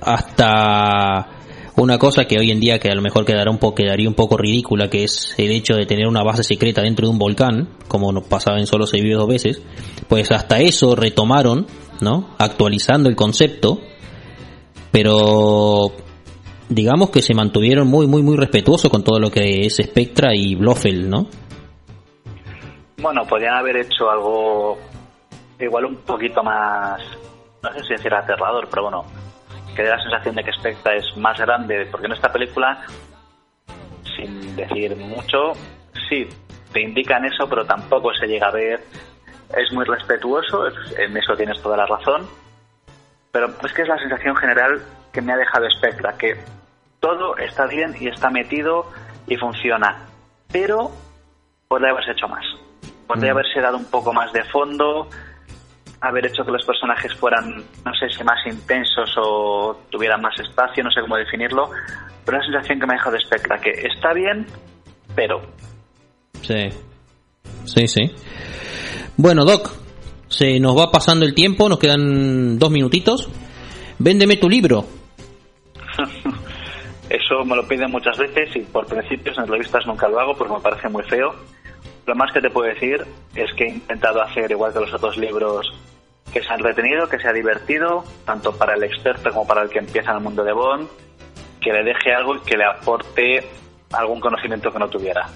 hasta 0.00 1.26
una 1.76 1.98
cosa 1.98 2.24
que 2.24 2.38
hoy 2.38 2.50
en 2.50 2.60
día 2.60 2.78
que 2.78 2.90
a 2.90 2.94
lo 2.94 3.02
mejor 3.02 3.24
quedará 3.24 3.50
un 3.50 3.58
poco 3.58 3.76
quedaría 3.76 4.08
un 4.08 4.14
poco 4.14 4.36
ridícula 4.36 4.88
que 4.90 5.04
es 5.04 5.34
el 5.38 5.50
hecho 5.50 5.74
de 5.74 5.86
tener 5.86 6.06
una 6.06 6.22
base 6.22 6.42
secreta 6.42 6.82
dentro 6.82 7.06
de 7.06 7.12
un 7.12 7.18
volcán 7.18 7.68
como 7.88 8.12
nos 8.12 8.26
pasaba 8.26 8.58
en 8.58 8.66
solo 8.66 8.86
se 8.86 9.00
vive 9.00 9.14
dos 9.14 9.28
veces 9.28 9.62
pues 10.08 10.30
hasta 10.30 10.58
eso 10.60 10.94
retomaron 10.94 11.66
no 12.00 12.30
actualizando 12.38 13.08
el 13.08 13.16
concepto 13.16 13.78
pero 14.90 15.92
digamos 16.68 17.10
que 17.10 17.22
se 17.22 17.34
mantuvieron 17.34 17.88
muy 17.88 18.06
muy 18.06 18.22
muy 18.22 18.36
respetuosos 18.36 18.90
con 18.90 19.04
todo 19.04 19.18
lo 19.18 19.30
que 19.30 19.66
es 19.66 19.76
Spectra 19.76 20.34
y 20.34 20.54
Blofeld 20.54 21.08
no 21.08 21.28
Bueno, 23.00 23.24
podrían 23.26 23.54
haber 23.54 23.76
hecho 23.78 24.10
algo 24.10 24.78
igual 25.64 25.84
un 25.86 25.96
poquito 25.96 26.42
más, 26.42 27.00
no 27.62 27.72
sé 27.72 27.82
si 27.84 27.92
decir 27.94 28.12
aterrador, 28.12 28.68
pero 28.70 28.84
bueno, 28.84 29.04
que 29.74 29.82
dé 29.82 29.88
la 29.90 30.00
sensación 30.02 30.34
de 30.34 30.44
que 30.44 30.52
Spectra 30.52 30.94
es 30.94 31.16
más 31.16 31.38
grande, 31.38 31.86
porque 31.90 32.06
en 32.06 32.12
esta 32.12 32.32
película, 32.32 32.82
sin 34.16 34.56
decir 34.56 34.96
mucho, 34.96 35.52
sí, 36.08 36.28
te 36.72 36.80
indican 36.82 37.24
eso, 37.24 37.48
pero 37.48 37.64
tampoco 37.64 38.12
se 38.14 38.26
llega 38.26 38.48
a 38.48 38.52
ver. 38.52 38.80
Es 39.56 39.72
muy 39.72 39.84
respetuoso, 39.84 40.66
es- 40.68 40.98
en 40.98 41.16
eso 41.16 41.36
tienes 41.36 41.60
toda 41.62 41.76
la 41.76 41.86
razón, 41.86 42.28
pero 43.32 43.48
es 43.64 43.72
que 43.72 43.82
es 43.82 43.88
la 43.88 43.98
sensación 43.98 44.36
general 44.36 44.82
que 45.12 45.20
me 45.22 45.32
ha 45.32 45.36
dejado 45.36 45.68
Spectra, 45.70 46.16
que 46.16 46.36
todo 47.00 47.36
está 47.38 47.66
bien 47.66 47.96
y 47.98 48.08
está 48.08 48.30
metido 48.30 48.86
y 49.26 49.36
funciona, 49.36 49.96
pero 50.52 50.90
podría 51.68 51.90
haberse 51.90 52.12
hecho 52.12 52.28
más. 52.28 52.44
Podría 53.06 53.32
Mm. 53.32 53.36
haberse 53.38 53.60
dado 53.60 53.76
un 53.76 53.84
poco 53.90 54.12
más 54.12 54.32
de 54.32 54.44
fondo, 54.44 55.08
haber 56.00 56.26
hecho 56.26 56.44
que 56.44 56.52
los 56.52 56.64
personajes 56.64 57.14
fueran, 57.14 57.56
no 57.84 57.94
sé 57.94 58.08
si 58.08 58.24
más 58.24 58.38
intensos 58.46 59.14
o 59.18 59.80
tuvieran 59.90 60.20
más 60.20 60.38
espacio, 60.40 60.82
no 60.82 60.90
sé 60.90 61.00
cómo 61.00 61.16
definirlo, 61.16 61.70
pero 62.24 62.38
la 62.38 62.44
sensación 62.44 62.80
que 62.80 62.86
me 62.86 62.94
ha 62.94 62.96
dejado 62.96 63.16
de 63.16 63.22
Spectra, 63.22 63.58
que 63.58 63.70
está 63.70 64.12
bien, 64.14 64.46
espero. 65.08 65.42
Sí. 66.42 66.68
Sí, 67.64 67.86
sí. 67.86 68.10
Bueno, 69.16 69.44
Doc, 69.44 69.70
se 70.28 70.58
nos 70.58 70.76
va 70.78 70.90
pasando 70.90 71.26
el 71.26 71.34
tiempo, 71.34 71.68
nos 71.68 71.78
quedan 71.78 72.58
dos 72.58 72.70
minutitos. 72.70 73.28
Véndeme 73.98 74.36
tu 74.36 74.48
libro. 74.48 74.84
Eso 77.10 77.44
me 77.44 77.56
lo 77.56 77.66
piden 77.66 77.90
muchas 77.90 78.16
veces 78.16 78.54
y 78.54 78.60
por 78.60 78.86
principios 78.86 79.36
en 79.36 79.44
entrevistas 79.44 79.84
nunca 79.86 80.08
lo 80.08 80.20
hago 80.20 80.34
porque 80.36 80.54
me 80.54 80.60
parece 80.60 80.88
muy 80.88 81.02
feo. 81.02 81.34
Lo 82.06 82.14
más 82.14 82.32
que 82.32 82.40
te 82.40 82.48
puedo 82.48 82.68
decir 82.72 83.04
es 83.34 83.52
que 83.54 83.64
he 83.64 83.70
intentado 83.70 84.22
hacer, 84.22 84.50
igual 84.50 84.72
que 84.72 84.80
los 84.80 84.94
otros 84.94 85.16
libros, 85.16 85.70
que 86.32 86.42
sea 86.42 86.56
entretenido, 86.56 87.08
que 87.08 87.18
sea 87.18 87.32
divertido, 87.32 88.04
tanto 88.24 88.52
para 88.52 88.74
el 88.74 88.84
experto 88.84 89.30
como 89.30 89.46
para 89.46 89.62
el 89.62 89.70
que 89.70 89.78
empieza 89.78 90.10
en 90.10 90.18
el 90.18 90.22
mundo 90.22 90.44
de 90.44 90.52
Bond, 90.52 90.88
que 91.60 91.72
le 91.72 91.82
deje 91.82 92.12
algo 92.14 92.36
y 92.36 92.40
que 92.40 92.56
le 92.56 92.64
aporte 92.64 93.46
algún 93.92 94.20
conocimiento 94.20 94.70
que 94.70 94.78
no 94.78 94.88
tuviera. 94.88 95.28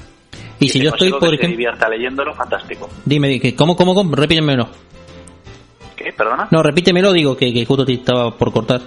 Y 0.60 0.68
si 0.68 0.80
yo 0.80 0.90
estoy, 0.90 1.10
por 1.10 1.30
que 1.30 1.46
se 1.46 1.48
divierta 1.48 1.88
leyéndolo, 1.88 2.34
fantástico. 2.34 2.88
Dime, 3.04 3.40
¿cómo, 3.56 3.76
cómo, 3.76 3.94
cómo? 3.94 4.14
Repítemelo. 4.14 4.68
¿Qué? 5.96 6.12
¿Perdona? 6.12 6.48
No, 6.50 6.62
repítemelo, 6.62 7.12
digo, 7.12 7.36
que, 7.36 7.52
que 7.52 7.64
justo 7.64 7.84
te 7.84 7.94
estaba 7.94 8.30
por 8.30 8.52
cortar. 8.52 8.80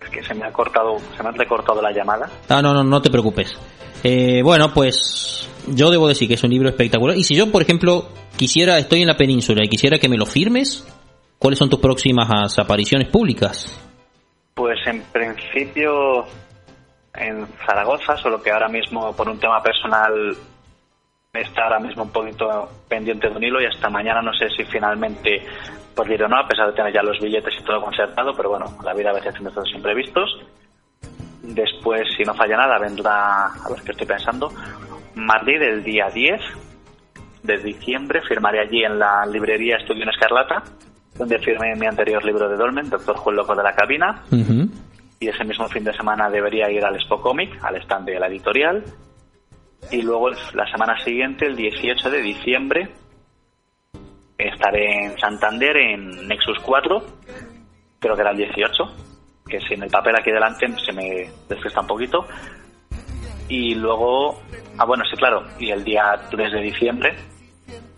Es 0.00 0.10
que 0.10 0.22
se 0.22 0.34
me 0.34 0.44
ha 0.46 0.52
cortado, 0.52 0.96
se 1.16 1.22
me 1.22 1.28
ha 1.30 1.32
recortado 1.32 1.82
la 1.82 1.92
llamada. 1.92 2.30
Ah, 2.48 2.62
no, 2.62 2.72
no, 2.72 2.84
no 2.84 3.02
te 3.02 3.10
preocupes. 3.10 3.58
Eh, 4.04 4.42
bueno, 4.42 4.72
pues 4.72 5.48
yo 5.68 5.90
debo 5.90 6.08
decir 6.08 6.28
que 6.28 6.34
es 6.34 6.44
un 6.44 6.50
libro 6.50 6.68
espectacular. 6.68 7.16
Y 7.16 7.24
si 7.24 7.34
yo, 7.34 7.50
por 7.50 7.62
ejemplo, 7.62 8.08
quisiera, 8.36 8.78
estoy 8.78 9.02
en 9.02 9.08
la 9.08 9.16
península 9.16 9.62
y 9.64 9.68
quisiera 9.68 9.98
que 9.98 10.08
me 10.08 10.16
lo 10.16 10.26
firmes, 10.26 10.86
¿cuáles 11.38 11.58
son 11.58 11.70
tus 11.70 11.80
próximas 11.80 12.58
apariciones 12.58 13.08
públicas? 13.08 13.78
Pues 14.54 14.78
en 14.86 15.02
principio 15.02 16.24
en 17.14 17.46
Zaragoza, 17.66 18.16
solo 18.16 18.42
que 18.42 18.50
ahora 18.50 18.68
mismo 18.68 19.14
por 19.14 19.28
un 19.28 19.38
tema 19.38 19.62
personal 19.62 20.36
está 21.32 21.64
ahora 21.64 21.80
mismo 21.80 22.02
un 22.02 22.10
poquito 22.10 22.68
pendiente 22.88 23.28
de 23.28 23.36
un 23.36 23.42
hilo 23.42 23.60
y 23.60 23.66
hasta 23.66 23.88
mañana 23.88 24.20
no 24.20 24.34
sé 24.34 24.50
si 24.50 24.64
finalmente 24.64 25.42
podré 25.94 26.14
ir 26.14 26.24
o 26.24 26.28
no, 26.28 26.38
a 26.38 26.46
pesar 26.46 26.68
de 26.68 26.74
tener 26.74 26.92
ya 26.92 27.02
los 27.02 27.18
billetes 27.20 27.54
y 27.58 27.64
todo 27.64 27.80
concertado, 27.80 28.32
pero 28.34 28.50
bueno, 28.50 28.66
la 28.84 28.92
vida 28.92 29.10
a 29.10 29.14
veces 29.14 29.32
tiene 29.34 29.48
estos 29.48 29.72
imprevistos. 29.74 30.30
Después, 31.42 32.02
si 32.16 32.22
no 32.22 32.34
falla 32.34 32.56
nada, 32.56 32.78
vendrá, 32.78 33.46
a 33.46 33.68
ver 33.68 33.82
qué 33.82 33.92
estoy 33.92 34.06
pensando, 34.06 34.52
Madrid 35.14 35.60
el 35.62 35.82
día 35.82 36.06
10 36.12 36.40
de 37.42 37.58
diciembre, 37.58 38.20
firmaré 38.28 38.60
allí 38.60 38.84
en 38.84 38.98
la 38.98 39.26
librería 39.26 39.76
Estudio 39.76 40.04
en 40.04 40.10
Escarlata, 40.10 40.62
donde 41.16 41.38
firmé 41.38 41.74
mi 41.76 41.86
anterior 41.86 42.24
libro 42.24 42.48
de 42.48 42.56
Dolmen, 42.56 42.88
Doctor 42.88 43.16
Juan 43.16 43.36
Loco 43.36 43.54
de 43.54 43.62
la 43.62 43.74
Cabina, 43.74 44.22
y 45.20 45.28
ese 45.28 45.44
mismo 45.44 45.68
fin 45.68 45.84
de 45.84 45.92
semana 45.92 46.28
debería 46.30 46.70
ir 46.70 46.84
al 46.84 46.96
Expo 46.96 47.20
Comic, 47.20 47.62
al 47.62 47.76
stand 47.76 48.06
de 48.06 48.18
la 48.18 48.26
editorial. 48.26 48.84
Y 49.90 50.02
luego 50.02 50.30
la 50.30 50.70
semana 50.70 50.98
siguiente, 51.04 51.46
el 51.46 51.56
18 51.56 52.10
de 52.10 52.22
diciembre, 52.22 52.88
estaré 54.38 55.04
en 55.06 55.18
Santander 55.18 55.76
en 55.76 56.28
Nexus 56.28 56.58
4, 56.64 57.02
creo 57.98 58.14
que 58.14 58.20
era 58.20 58.30
el 58.30 58.36
18, 58.36 58.84
que 59.48 59.60
sin 59.60 59.82
el 59.82 59.90
papel 59.90 60.14
aquí 60.16 60.30
delante 60.30 60.66
se 60.84 60.92
me 60.92 61.30
desgesta 61.48 61.80
un 61.80 61.86
poquito. 61.86 62.26
Y 63.54 63.74
luego, 63.74 64.40
ah 64.78 64.86
bueno, 64.86 65.04
sí, 65.10 65.14
claro, 65.14 65.42
y 65.58 65.68
el 65.70 65.84
día 65.84 66.02
3 66.30 66.52
de 66.52 66.60
diciembre 66.62 67.14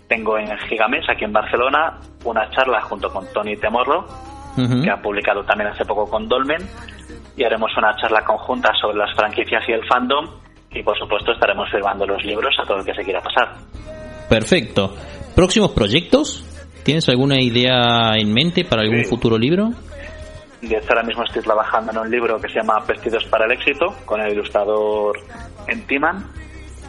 tengo 0.08 0.36
en 0.36 0.48
Gigames, 0.68 1.04
aquí 1.08 1.24
en 1.24 1.32
Barcelona, 1.32 2.00
una 2.24 2.50
charla 2.50 2.80
junto 2.82 3.08
con 3.08 3.24
Tony 3.32 3.56
Temorro, 3.56 4.04
que 4.56 4.90
ha 4.90 5.00
publicado 5.00 5.44
también 5.44 5.70
hace 5.70 5.84
poco 5.84 6.10
con 6.10 6.26
Dolmen 6.28 6.58
y 7.36 7.44
haremos 7.44 7.70
una 7.76 7.94
charla 8.00 8.22
conjunta 8.24 8.72
sobre 8.80 8.96
las 8.98 9.14
franquicias 9.16 9.62
y 9.68 9.72
el 9.72 9.86
fandom 9.86 10.26
y 10.72 10.82
por 10.82 10.98
supuesto 10.98 11.30
estaremos 11.32 11.70
firmando 11.70 12.04
los 12.04 12.24
libros 12.24 12.52
a 12.60 12.66
todo 12.66 12.78
el 12.78 12.84
que 12.84 12.94
se 12.94 13.04
quiera 13.04 13.20
pasar. 13.20 13.54
Perfecto. 14.28 14.94
¿Próximos 15.36 15.70
proyectos? 15.70 16.44
¿Tienes 16.82 17.08
alguna 17.08 17.40
idea 17.40 18.16
en 18.16 18.32
mente 18.32 18.64
para 18.64 18.82
algún 18.82 19.04
Sí. 19.04 19.10
futuro 19.10 19.38
libro? 19.38 19.70
De 20.66 20.76
hecho, 20.76 20.88
ahora 20.90 21.02
mismo 21.02 21.24
estoy 21.24 21.42
trabajando 21.42 21.92
en 21.92 21.98
un 21.98 22.10
libro 22.10 22.40
que 22.40 22.48
se 22.48 22.54
llama 22.54 22.80
Vestidos 22.86 23.24
para 23.26 23.44
el 23.46 23.52
éxito 23.52 23.94
con 24.04 24.20
el 24.20 24.32
ilustrador 24.32 25.18
Entiman 25.66 26.24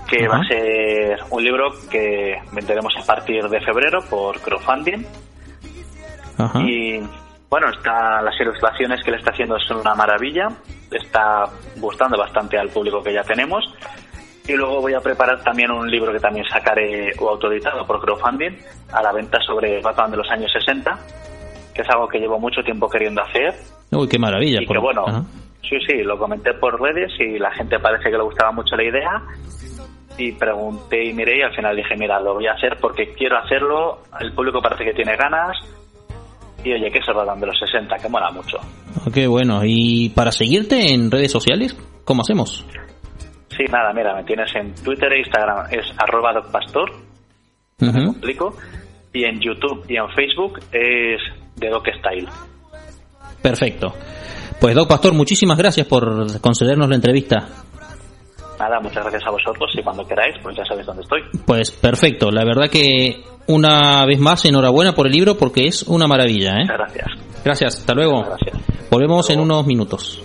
que 0.08 0.28
va 0.28 0.38
a 0.38 0.44
ser 0.44 1.20
un 1.32 1.44
libro 1.44 1.74
que 1.90 2.36
venderemos 2.52 2.94
a 3.02 3.06
partir 3.06 3.48
de 3.48 3.62
febrero 3.62 4.00
por 4.10 4.40
crowdfunding. 4.40 5.04
Y 6.60 7.00
bueno, 7.50 7.70
está, 7.70 8.22
las 8.22 8.40
ilustraciones 8.40 9.04
que 9.04 9.12
le 9.12 9.18
está 9.18 9.32
haciendo 9.32 9.58
son 9.60 9.78
una 9.78 9.96
maravilla. 9.96 10.50
Está 10.92 11.46
gustando 11.78 12.18
bastante 12.18 12.58
al 12.58 12.70
público 12.70 13.02
que 13.02 13.14
ya 13.14 13.24
tenemos. 13.24 13.64
Y 14.48 14.54
luego 14.54 14.82
voy 14.82 14.94
a 14.94 15.00
preparar 15.00 15.42
también 15.44 15.72
un 15.72 15.90
libro 15.90 16.12
que 16.14 16.20
también 16.20 16.46
sacaré 16.46 17.12
o 17.20 17.30
autoeditado 17.30 17.86
por 17.88 18.00
crowdfunding 18.00 18.52
a 18.92 19.02
la 19.02 19.12
venta 19.12 19.40
sobre 19.42 19.82
Batman 19.82 20.12
de 20.12 20.18
los 20.18 20.30
años 20.30 20.52
60, 20.52 21.00
que 21.76 21.82
es 21.82 21.90
algo 21.90 22.08
que 22.08 22.20
llevo 22.20 22.40
mucho 22.40 22.62
tiempo 22.64 22.90
queriendo 22.90 23.22
hacer. 23.22 23.54
Uy, 23.92 24.08
qué 24.08 24.18
maravilla. 24.18 24.62
Y 24.62 24.66
por- 24.66 24.78
que 24.78 24.82
bueno, 24.82 25.04
Ajá. 25.08 25.24
sí, 25.62 25.78
sí, 25.86 26.02
lo 26.04 26.18
comenté 26.18 26.54
por 26.54 26.80
redes 26.82 27.12
y 27.20 27.38
la 27.38 27.52
gente 27.52 27.78
parece 27.80 28.06
que 28.10 28.18
le 28.18 28.24
gustaba 28.24 28.52
mucho 28.54 28.76
la 28.76 28.84
idea. 28.86 29.22
Y 30.18 30.32
pregunté 30.32 31.04
y 31.10 31.14
miré 31.14 31.40
y 31.40 31.42
al 31.42 31.54
final 31.54 31.76
dije, 31.76 31.94
mira, 31.98 32.20
lo 32.22 32.36
voy 32.36 32.48
a 32.48 32.54
hacer 32.54 32.78
porque 32.80 33.14
quiero 33.14 33.38
hacerlo. 33.38 34.00
El 34.20 34.32
público 34.34 34.62
parece 34.62 34.86
que 34.86 34.94
tiene 34.94 35.18
ganas. 35.18 35.52
Y 36.64 36.72
oye, 36.72 36.90
que 36.90 37.02
se 37.04 37.12
Batman 37.12 37.40
de 37.42 37.48
los 37.48 37.60
60, 37.60 37.98
que 37.98 38.08
mola 38.10 38.32
mucho. 38.32 38.58
Ah, 38.62 39.10
Qué 39.14 39.28
bueno. 39.28 39.60
¿Y 39.66 40.10
para 40.16 40.32
seguirte 40.32 40.94
en 40.94 41.12
redes 41.12 41.32
sociales? 41.32 41.78
¿Cómo 42.06 42.22
hacemos? 42.22 42.66
Sí, 43.50 43.64
nada, 43.70 43.94
mira, 43.94 44.16
me 44.16 44.24
tienes 44.24 44.54
en 44.56 44.74
Twitter 44.76 45.12
e 45.14 45.20
Instagram, 45.20 45.68
es 45.72 45.86
arroba 45.98 46.34
docpastor, 46.34 46.92
me 47.80 47.90
Ujú. 47.90 48.12
explico. 48.12 48.56
Y 49.14 49.24
en 49.26 49.40
YouTube 49.40 49.86
y 49.88 49.96
en 49.98 50.10
Facebook 50.10 50.60
es 50.74 51.22
de 51.56 51.70
Doc 51.70 51.88
Style. 52.00 52.28
Perfecto. 53.42 53.94
Pues 54.60 54.76
Doc 54.76 54.88
Pastor, 54.88 55.14
muchísimas 55.14 55.58
gracias 55.58 55.86
por 55.88 56.40
concedernos 56.42 56.90
la 56.90 56.96
entrevista. 56.96 57.48
Nada, 58.60 58.80
muchas 58.80 59.04
gracias 59.04 59.24
a 59.28 59.32
vosotros 59.32 59.70
y 59.78 59.84
cuando 59.84 60.08
queráis, 60.08 60.36
pues 60.42 60.56
ya 60.56 60.64
sabéis 60.66 60.88
dónde 60.88 61.04
estoy. 61.04 61.22
Pues 61.46 61.72
perfecto. 61.72 62.32
La 62.32 62.46
verdad 62.46 62.70
que 62.70 63.24
una 63.48 64.06
vez 64.06 64.20
más 64.20 64.46
enhorabuena 64.46 64.94
por 64.94 65.08
el 65.08 65.14
libro 65.14 65.38
porque 65.38 65.68
es 65.68 65.84
una 65.84 66.08
maravilla. 66.08 66.54
¿eh? 66.54 66.62
Muchas 66.62 66.78
gracias. 66.78 67.08
Gracias. 67.44 67.80
Hasta 67.80 67.94
luego. 67.94 68.24
Gracias. 68.24 68.58
Volvemos 68.90 69.30
en 69.30 69.40
unos 69.40 69.66
minutos. 69.66 70.22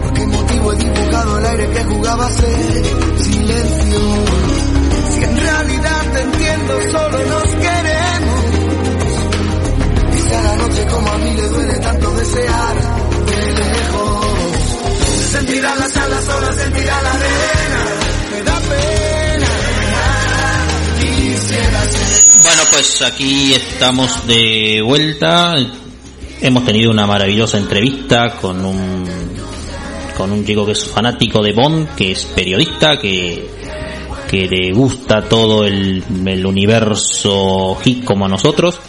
¿Por 0.00 0.14
qué 0.14 0.26
motivo 0.26 0.72
he 0.72 0.76
dibujado 0.76 1.38
el 1.38 1.46
aire 1.46 1.68
que 1.72 1.84
jugaba 1.84 2.26
a 2.26 2.30
ser 2.30 3.18
silencio? 3.18 3.98
Si 5.10 5.24
en 5.24 5.36
realidad 5.36 6.12
te 6.12 6.20
entiendo, 6.20 6.80
solo 6.92 7.18
nos 7.26 7.54
queremos. 7.56 8.43
Como 10.94 11.08
a 11.10 11.18
mí 11.18 11.30
le 11.34 11.48
duele 11.48 11.78
tanto 11.80 12.10
desear 12.12 12.76
de 13.26 13.52
lejos. 13.52 14.26
Sentirá 15.32 15.74
las 15.74 15.96
alas, 15.96 16.24
solo 16.24 16.52
sentirá 16.52 17.02
la 17.02 17.10
arena. 17.10 17.84
Me 18.30 18.42
da 18.42 18.60
pena. 18.70 19.46
Quisiera 21.00 21.80
ser. 21.84 22.42
Bueno, 22.42 22.62
pues 22.70 23.02
aquí 23.02 23.54
estamos 23.54 24.26
de 24.26 24.82
vuelta. 24.84 25.56
Hemos 26.40 26.64
tenido 26.64 26.90
una 26.90 27.06
maravillosa 27.06 27.58
entrevista 27.58 28.36
con 28.36 28.64
un 28.64 29.04
con 30.16 30.30
un 30.30 30.44
chico 30.44 30.64
que 30.64 30.72
es 30.72 30.84
fanático 30.84 31.42
de 31.42 31.52
Bond, 31.52 31.96
que 31.96 32.12
es 32.12 32.24
periodista, 32.24 32.98
que 32.98 33.48
que 34.30 34.48
le 34.48 34.72
gusta 34.72 35.28
todo 35.28 35.64
el, 35.64 36.02
el 36.26 36.46
universo 36.46 37.76
hit 37.82 38.04
como 38.04 38.26
a 38.26 38.28
nosotros. 38.28 38.80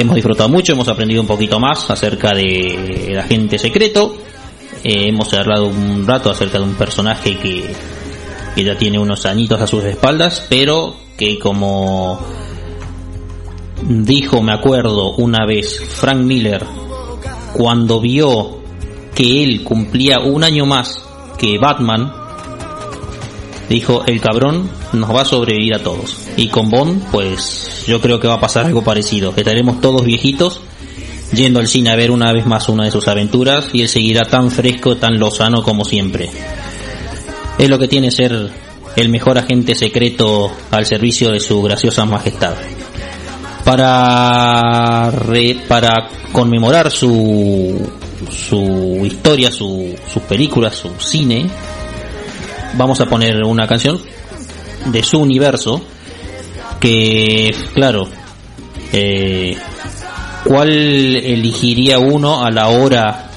Hemos 0.00 0.14
disfrutado 0.14 0.48
mucho, 0.48 0.74
hemos 0.74 0.86
aprendido 0.86 1.20
un 1.20 1.26
poquito 1.26 1.58
más 1.58 1.90
acerca 1.90 2.32
de 2.32 3.08
el 3.08 3.18
agente 3.18 3.58
secreto. 3.58 4.16
Eh, 4.84 5.08
hemos 5.08 5.34
hablado 5.34 5.66
un 5.66 6.06
rato 6.06 6.30
acerca 6.30 6.58
de 6.58 6.64
un 6.64 6.74
personaje 6.74 7.36
que, 7.36 7.74
que 8.54 8.62
ya 8.62 8.78
tiene 8.78 9.00
unos 9.00 9.26
añitos 9.26 9.60
a 9.60 9.66
sus 9.66 9.82
espaldas, 9.82 10.46
pero 10.48 10.94
que 11.16 11.40
como 11.40 12.20
dijo, 13.88 14.40
me 14.40 14.52
acuerdo, 14.52 15.16
una 15.16 15.44
vez 15.44 15.80
Frank 15.80 16.20
Miller, 16.20 16.64
cuando 17.52 18.00
vio 18.00 18.60
que 19.16 19.42
él 19.42 19.64
cumplía 19.64 20.20
un 20.20 20.44
año 20.44 20.64
más 20.64 21.04
que 21.38 21.58
Batman, 21.58 22.12
dijo, 23.68 24.04
el 24.06 24.20
cabrón 24.20 24.70
nos 24.92 25.14
va 25.14 25.22
a 25.22 25.24
sobrevivir 25.24 25.74
a 25.74 25.82
todos. 25.82 26.16
Y 26.36 26.48
con 26.48 26.70
Bond, 26.70 27.10
pues 27.10 27.84
yo 27.86 28.00
creo 28.00 28.20
que 28.20 28.28
va 28.28 28.34
a 28.34 28.40
pasar 28.40 28.66
algo 28.66 28.82
parecido. 28.82 29.32
Estaremos 29.36 29.80
todos 29.80 30.04
viejitos 30.04 30.60
yendo 31.32 31.60
al 31.60 31.68
cine 31.68 31.90
a 31.90 31.96
ver 31.96 32.10
una 32.10 32.32
vez 32.32 32.46
más 32.46 32.68
una 32.68 32.84
de 32.84 32.90
sus 32.90 33.06
aventuras 33.08 33.68
y 33.72 33.82
él 33.82 33.88
seguirá 33.88 34.22
tan 34.22 34.50
fresco, 34.50 34.96
tan 34.96 35.18
lozano 35.18 35.62
como 35.62 35.84
siempre. 35.84 36.30
Es 37.58 37.68
lo 37.68 37.78
que 37.78 37.88
tiene 37.88 38.10
ser 38.10 38.50
el 38.96 39.08
mejor 39.08 39.38
agente 39.38 39.74
secreto 39.74 40.50
al 40.70 40.86
servicio 40.86 41.30
de 41.30 41.40
su 41.40 41.60
graciosa 41.62 42.04
majestad. 42.04 42.54
Para 43.64 45.12
para 45.66 46.08
conmemorar 46.32 46.90
su 46.90 47.78
su 48.30 49.02
historia, 49.04 49.50
su 49.50 49.94
sus 50.12 50.22
películas, 50.22 50.74
su 50.74 50.90
cine, 50.98 51.50
vamos 52.78 53.00
a 53.00 53.06
poner 53.06 53.42
una 53.44 53.66
canción 53.66 54.00
de 54.86 55.02
su 55.02 55.18
universo 55.18 55.82
que, 56.80 57.50
claro, 57.74 58.08
eh, 58.92 59.56
¿cuál 60.44 60.70
elegiría 60.70 61.98
uno 61.98 62.44
a 62.44 62.50
la 62.50 62.68
hora 62.68 63.30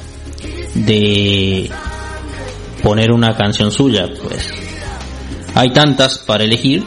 de 0.75 1.69
poner 2.83 3.11
una 3.11 3.35
canción 3.35 3.71
suya? 3.71 4.07
Pues 4.21 4.53
hay 5.55 5.73
tantas 5.73 6.19
para 6.19 6.43
elegir, 6.43 6.83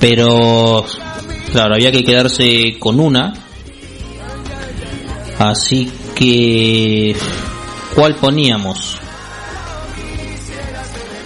pero 0.00 0.84
claro, 1.52 1.74
había 1.74 1.92
que 1.92 2.04
quedarse 2.04 2.78
con 2.78 2.98
una. 2.98 3.34
Así 5.38 5.92
que, 6.14 7.14
¿cuál 7.94 8.14
poníamos? 8.16 9.03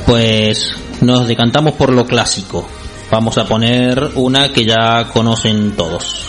Pues 0.09 0.71
nos 1.03 1.29
decantamos 1.29 1.75
por 1.75 1.93
lo 1.93 2.07
clásico. 2.07 2.67
Vamos 3.11 3.37
a 3.37 3.45
poner 3.45 4.13
una 4.15 4.51
que 4.51 4.65
ya 4.65 5.07
conocen 5.13 5.73
todos. 5.73 6.25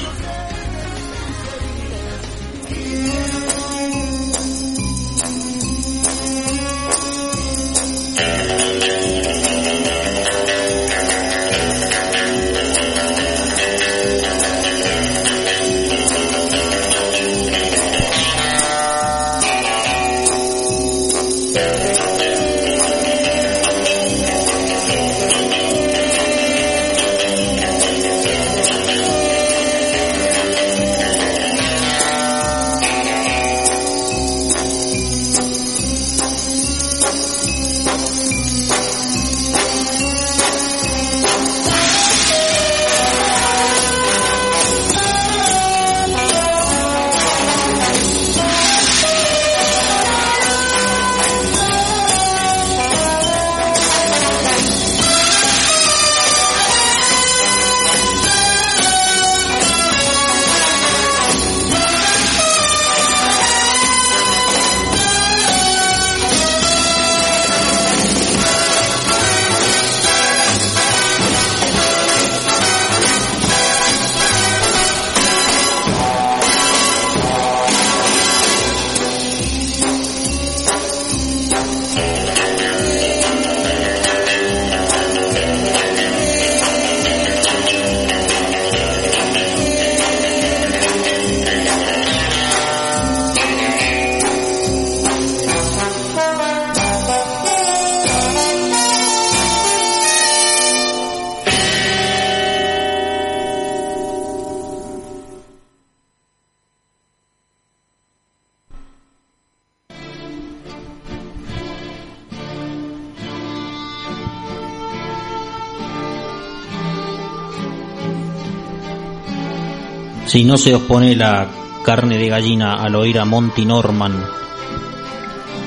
Si 120.30 120.44
no 120.44 120.60
se 120.60 120.76
os 120.76 120.84
pone 120.84 121.16
la 121.16 121.48
carne 121.84 122.20
de 122.20 122.30
gallina 122.30 122.76
al 122.76 122.94
oír 122.94 123.18
a 123.18 123.26
Monty 123.26 123.66
Norman 123.66 124.14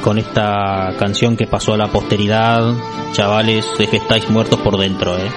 con 0.05 0.19
esta 0.19 0.95
canción 1.01 1.37
que 1.37 1.49
pasó 1.49 1.75
a 1.75 1.77
la 1.77 1.89
posteridad, 1.89 2.73
chavales, 3.11 3.67
es 3.81 3.89
que 3.89 3.97
estáis 3.97 4.31
muertos 4.31 4.61
por 4.61 4.79
dentro, 4.79 5.19
¿eh? 5.19 5.29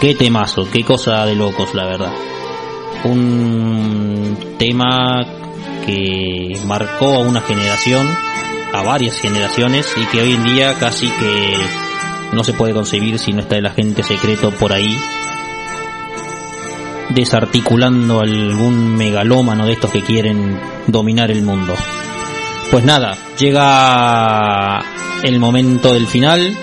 Qué 0.00 0.14
temazo, 0.14 0.68
qué 0.70 0.84
cosa 0.84 1.26
de 1.26 1.34
locos, 1.34 1.74
la 1.74 1.86
verdad. 1.86 2.12
Un 3.02 4.38
tema 4.60 5.26
que 5.84 6.56
marcó 6.64 7.16
a 7.16 7.22
una 7.22 7.40
generación, 7.40 8.06
a 8.72 8.82
varias 8.84 9.18
generaciones, 9.18 9.92
y 9.96 10.04
que 10.06 10.22
hoy 10.22 10.34
en 10.34 10.44
día 10.44 10.74
casi 10.78 11.08
que 11.08 11.52
no 12.32 12.44
se 12.44 12.52
puede 12.52 12.74
concebir 12.74 13.18
si 13.18 13.32
no 13.32 13.40
está 13.40 13.56
el 13.56 13.66
agente 13.66 14.04
secreto 14.04 14.52
por 14.52 14.72
ahí 14.72 14.96
desarticulando 17.10 18.20
algún 18.20 18.96
megalómano 18.96 19.66
de 19.66 19.72
estos 19.72 19.90
que 19.90 20.02
quieren 20.02 20.60
dominar 20.86 21.30
el 21.30 21.42
mundo. 21.42 21.74
Pues 22.70 22.84
nada, 22.84 23.16
llega 23.38 24.80
el 25.22 25.38
momento 25.38 25.94
del 25.94 26.06
final, 26.06 26.54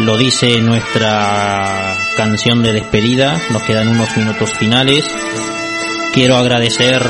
lo 0.00 0.16
dice 0.16 0.60
nuestra 0.60 1.94
canción 2.16 2.62
de 2.62 2.72
despedida, 2.72 3.40
nos 3.50 3.62
quedan 3.62 3.88
unos 3.88 4.14
minutos 4.16 4.52
finales. 4.54 5.04
Quiero 6.12 6.36
agradecer 6.36 7.02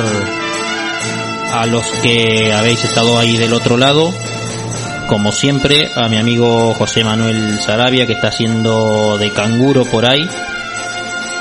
a 1.52 1.66
los 1.66 1.84
que 2.02 2.52
habéis 2.52 2.84
estado 2.84 3.18
ahí 3.18 3.36
del 3.36 3.52
otro 3.54 3.76
lado, 3.76 4.12
como 5.08 5.32
siempre, 5.32 5.90
a 5.96 6.08
mi 6.08 6.18
amigo 6.18 6.74
José 6.74 7.02
Manuel 7.02 7.58
Sarabia 7.60 8.06
que 8.06 8.12
está 8.12 8.28
haciendo 8.28 9.16
de 9.18 9.32
canguro 9.32 9.84
por 9.84 10.04
ahí 10.06 10.28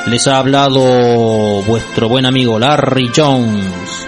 les 0.09 0.27
ha 0.27 0.37
hablado 0.37 1.61
vuestro 1.63 2.07
buen 2.09 2.25
amigo 2.25 2.57
Larry 2.59 3.11
Jones. 3.15 4.07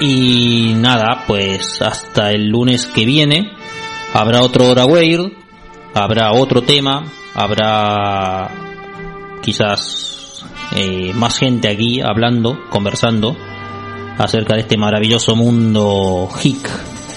Y 0.00 0.74
nada, 0.76 1.24
pues 1.26 1.82
hasta 1.82 2.32
el 2.32 2.48
lunes 2.48 2.86
que 2.86 3.04
viene 3.04 3.52
habrá 4.14 4.42
otro 4.42 4.68
Hora 4.68 4.86
Weird, 4.86 5.32
habrá 5.94 6.32
otro 6.32 6.62
tema, 6.62 7.04
habrá 7.34 8.50
quizás 9.42 10.44
eh, 10.74 11.12
más 11.14 11.38
gente 11.38 11.68
aquí 11.68 12.00
hablando, 12.00 12.58
conversando 12.70 13.36
acerca 14.18 14.54
de 14.54 14.60
este 14.60 14.76
maravilloso 14.76 15.36
mundo 15.36 16.28
hick 16.42 16.68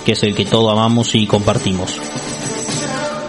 que 0.03 0.13
es 0.13 0.23
el 0.23 0.35
que 0.35 0.45
todos 0.45 0.71
amamos 0.71 1.15
y 1.15 1.25
compartimos. 1.25 1.97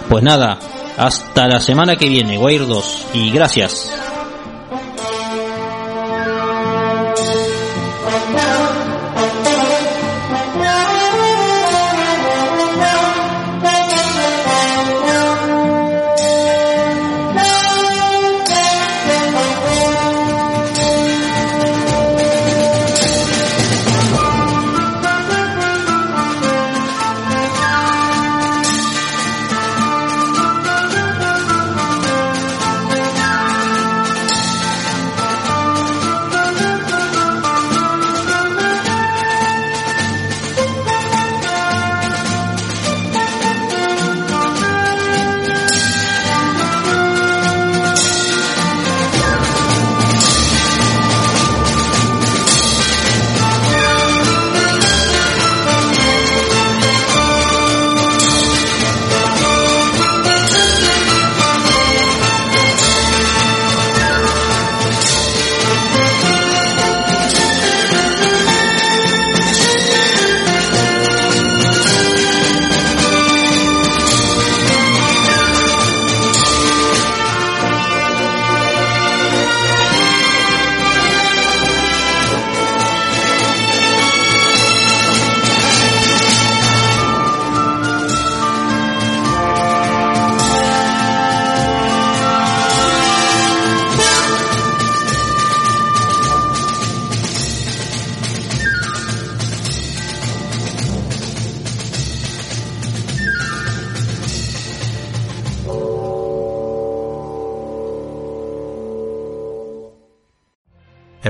Pues 0.09 0.23
nada, 0.23 0.59
hasta 0.97 1.49
la 1.49 1.61
semana 1.61 1.97
que 1.97 2.09
viene, 2.09 2.39
Weirdos, 2.39 3.07
y 3.13 3.31
gracias. 3.31 4.04